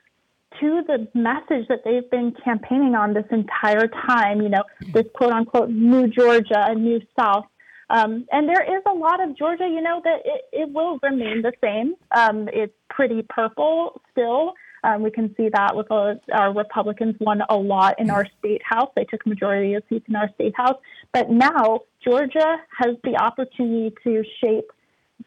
to 0.60 0.84
the 0.88 1.08
message 1.14 1.68
that 1.68 1.84
they've 1.86 2.10
been 2.10 2.34
campaigning 2.44 2.96
on 2.96 3.14
this 3.14 3.26
entire 3.30 3.88
time, 3.88 4.42
you 4.42 4.50
know, 4.50 4.64
this 4.94 5.06
quote 5.14 5.34
unquote 5.34 5.70
new 5.70 6.08
Georgia, 6.08 6.74
new 6.76 7.02
South. 7.18 7.46
Um, 7.92 8.26
and 8.32 8.48
there 8.48 8.64
is 8.64 8.82
a 8.88 8.94
lot 8.94 9.22
of 9.22 9.38
Georgia, 9.38 9.68
you 9.68 9.82
know, 9.82 10.02
that 10.06 10.22
it, 10.24 10.42
it 10.54 10.74
will 10.74 10.98
remain 11.04 11.42
the 11.42 11.52
same. 11.62 11.96
Um, 12.16 12.48
it's 12.54 12.74
pretty 12.90 13.22
purple 13.22 14.02
still. 14.12 14.54
Um, 14.86 15.04
we 15.04 15.12
can 15.12 15.36
see 15.36 15.50
that 15.50 15.76
with 15.76 15.92
uh, 15.92 16.16
our 16.34 16.54
Republicans 16.54 17.16
won 17.20 17.42
a 17.50 17.56
lot 17.56 18.00
in 18.00 18.10
our 18.10 18.26
state 18.40 18.62
house. 18.64 18.90
They 18.96 19.04
took 19.04 19.28
majority 19.28 19.74
of 19.74 19.84
seats 19.90 20.06
in 20.08 20.16
our 20.16 20.30
state 20.36 20.54
house. 20.56 20.78
But 21.14 21.30
now 21.30 21.82
Georgia 22.04 22.56
has 22.80 22.96
the 23.04 23.18
opportunity 23.18 23.94
to 24.06 24.24
shape 24.40 24.72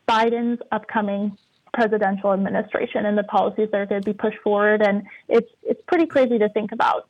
Biden's 0.08 0.60
upcoming 0.72 1.36
presidential 1.74 2.32
administration 2.32 3.04
and 3.04 3.18
the 3.18 3.24
policies 3.24 3.68
that 3.72 3.80
are 3.80 3.86
going 3.86 4.00
to 4.00 4.06
be 4.06 4.14
pushed 4.14 4.38
forward. 4.42 4.80
And 4.80 5.02
it's 5.28 5.50
it's 5.62 5.82
pretty 5.86 6.06
crazy 6.06 6.38
to 6.38 6.48
think 6.48 6.72
about. 6.72 7.08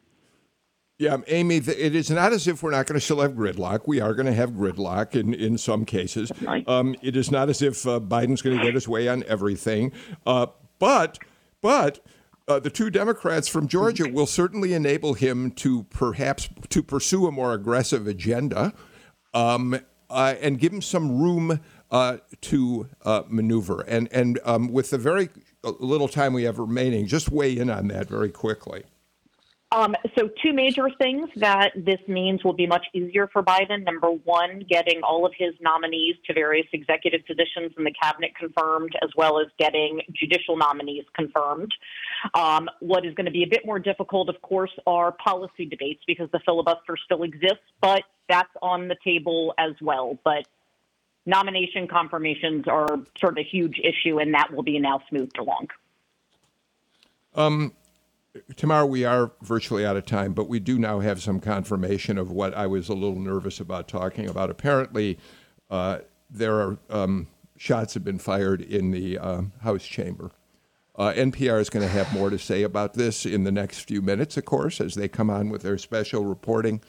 Yeah, 0.96 1.16
Amy, 1.26 1.56
it 1.56 1.94
is 1.96 2.08
not 2.08 2.32
as 2.32 2.46
if 2.46 2.62
we're 2.62 2.70
not 2.70 2.86
going 2.86 2.94
to 2.94 3.00
still 3.04 3.20
have 3.20 3.32
gridlock. 3.32 3.80
We 3.86 4.00
are 4.00 4.14
going 4.14 4.26
to 4.26 4.32
have 4.32 4.50
gridlock 4.50 5.16
in, 5.16 5.34
in 5.34 5.58
some 5.58 5.84
cases. 5.84 6.30
Um, 6.68 6.94
it 7.02 7.16
is 7.16 7.32
not 7.32 7.48
as 7.48 7.62
if 7.62 7.84
uh, 7.84 7.98
Biden's 7.98 8.42
going 8.42 8.58
to 8.58 8.64
get 8.64 8.74
his 8.74 8.86
way 8.86 9.08
on 9.08 9.24
everything. 9.26 9.90
Uh, 10.24 10.46
but, 10.78 11.18
but 11.60 11.98
uh, 12.46 12.60
the 12.60 12.70
two 12.70 12.90
Democrats 12.90 13.48
from 13.48 13.66
Georgia 13.66 14.08
will 14.08 14.26
certainly 14.26 14.72
enable 14.72 15.14
him 15.14 15.50
to 15.52 15.82
perhaps 15.84 16.48
to 16.68 16.80
pursue 16.80 17.26
a 17.26 17.32
more 17.32 17.54
aggressive 17.54 18.06
agenda 18.06 18.72
um, 19.32 19.80
uh, 20.10 20.34
and 20.40 20.60
give 20.60 20.72
him 20.72 20.82
some 20.82 21.18
room 21.20 21.58
uh, 21.90 22.18
to 22.42 22.88
uh, 23.04 23.22
maneuver. 23.28 23.80
And, 23.80 24.08
and 24.12 24.38
um, 24.44 24.68
with 24.68 24.90
the 24.90 24.98
very 24.98 25.30
little 25.64 26.08
time 26.08 26.34
we 26.34 26.44
have 26.44 26.60
remaining, 26.60 27.08
just 27.08 27.32
weigh 27.32 27.56
in 27.56 27.68
on 27.68 27.88
that 27.88 28.08
very 28.08 28.30
quickly. 28.30 28.84
Um, 29.74 29.96
so, 30.16 30.30
two 30.40 30.52
major 30.52 30.88
things 30.98 31.28
that 31.34 31.72
this 31.74 31.98
means 32.06 32.44
will 32.44 32.52
be 32.52 32.66
much 32.66 32.86
easier 32.92 33.28
for 33.32 33.42
Biden. 33.42 33.82
Number 33.82 34.08
one, 34.08 34.64
getting 34.70 35.02
all 35.02 35.26
of 35.26 35.32
his 35.36 35.52
nominees 35.60 36.14
to 36.26 36.32
various 36.32 36.68
executive 36.72 37.26
positions 37.26 37.72
in 37.76 37.82
the 37.82 37.92
cabinet 38.00 38.36
confirmed, 38.38 38.92
as 39.02 39.10
well 39.16 39.40
as 39.40 39.48
getting 39.58 40.00
judicial 40.12 40.56
nominees 40.56 41.04
confirmed. 41.16 41.74
Um, 42.34 42.70
what 42.78 43.04
is 43.04 43.14
going 43.14 43.24
to 43.26 43.32
be 43.32 43.42
a 43.42 43.48
bit 43.48 43.66
more 43.66 43.80
difficult, 43.80 44.28
of 44.28 44.40
course, 44.42 44.70
are 44.86 45.10
policy 45.10 45.66
debates 45.66 46.04
because 46.06 46.30
the 46.30 46.40
filibuster 46.44 46.96
still 47.04 47.24
exists, 47.24 47.66
but 47.80 48.04
that's 48.28 48.54
on 48.62 48.86
the 48.86 48.96
table 49.02 49.54
as 49.58 49.72
well. 49.80 50.16
But 50.22 50.46
nomination 51.26 51.88
confirmations 51.88 52.68
are 52.68 53.00
sort 53.18 53.32
of 53.32 53.38
a 53.38 53.44
huge 53.50 53.80
issue, 53.82 54.20
and 54.20 54.34
that 54.34 54.52
will 54.52 54.62
be 54.62 54.78
now 54.78 55.02
smoothed 55.08 55.36
along. 55.36 55.66
Um, 57.34 57.72
Tamara, 58.56 58.86
we 58.86 59.04
are 59.04 59.32
virtually 59.42 59.86
out 59.86 59.96
of 59.96 60.06
time, 60.06 60.32
but 60.32 60.48
we 60.48 60.58
do 60.58 60.78
now 60.78 61.00
have 61.00 61.22
some 61.22 61.40
confirmation 61.40 62.18
of 62.18 62.30
what 62.30 62.54
I 62.54 62.66
was 62.66 62.88
a 62.88 62.94
little 62.94 63.18
nervous 63.18 63.60
about 63.60 63.86
talking 63.86 64.28
about. 64.28 64.50
Apparently, 64.50 65.18
uh, 65.70 66.00
there 66.28 66.54
are 66.56 66.78
um, 66.90 67.28
shots 67.56 67.94
have 67.94 68.04
been 68.04 68.18
fired 68.18 68.60
in 68.60 68.90
the 68.90 69.18
uh, 69.18 69.42
House 69.62 69.84
chamber. 69.84 70.32
Uh, 70.96 71.12
NPR 71.12 71.60
is 71.60 71.70
going 71.70 71.84
to 71.84 71.92
have 71.92 72.12
more 72.12 72.30
to 72.30 72.38
say 72.38 72.62
about 72.62 72.94
this 72.94 73.26
in 73.26 73.44
the 73.44 73.52
next 73.52 73.80
few 73.80 74.00
minutes, 74.00 74.36
of 74.36 74.44
course, 74.44 74.80
as 74.80 74.94
they 74.94 75.08
come 75.08 75.30
on 75.30 75.48
with 75.48 75.62
their 75.62 75.78
special 75.78 76.24
reporting. 76.24 76.80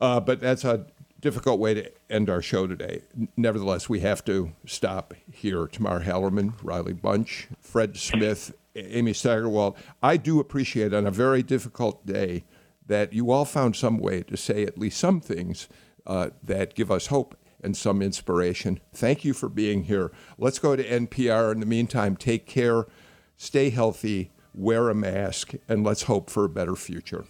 Uh, 0.00 0.20
but 0.20 0.40
that's 0.40 0.64
a 0.64 0.86
difficult 1.20 1.58
way 1.58 1.74
to 1.74 1.90
end 2.10 2.28
our 2.28 2.42
show 2.42 2.66
today. 2.66 3.02
Nevertheless, 3.36 3.88
we 3.88 4.00
have 4.00 4.24
to 4.26 4.52
stop 4.66 5.14
here. 5.30 5.66
Tamar 5.66 6.00
Hallerman, 6.00 6.54
Riley 6.62 6.92
Bunch, 6.92 7.48
Fred 7.60 7.96
Smith, 7.96 8.54
Amy 8.74 9.12
Steigerwalt, 9.12 9.76
I 10.02 10.16
do 10.16 10.40
appreciate 10.40 10.92
on 10.92 11.06
a 11.06 11.10
very 11.10 11.42
difficult 11.42 12.04
day 12.06 12.44
that 12.86 13.12
you 13.12 13.30
all 13.30 13.44
found 13.44 13.76
some 13.76 13.98
way 13.98 14.22
to 14.22 14.36
say 14.36 14.64
at 14.64 14.78
least 14.78 14.98
some 14.98 15.20
things 15.20 15.68
uh, 16.06 16.30
that 16.42 16.74
give 16.74 16.90
us 16.90 17.06
hope 17.06 17.36
and 17.62 17.76
some 17.76 18.02
inspiration. 18.02 18.78
Thank 18.92 19.24
you 19.24 19.32
for 19.32 19.48
being 19.48 19.84
here. 19.84 20.12
Let's 20.36 20.58
go 20.58 20.76
to 20.76 20.84
NPR. 20.84 21.52
In 21.52 21.60
the 21.60 21.66
meantime, 21.66 22.16
take 22.16 22.46
care, 22.46 22.86
stay 23.36 23.70
healthy, 23.70 24.32
wear 24.52 24.90
a 24.90 24.94
mask, 24.94 25.54
and 25.66 25.82
let's 25.82 26.02
hope 26.02 26.28
for 26.28 26.44
a 26.44 26.48
better 26.48 26.76
future. 26.76 27.24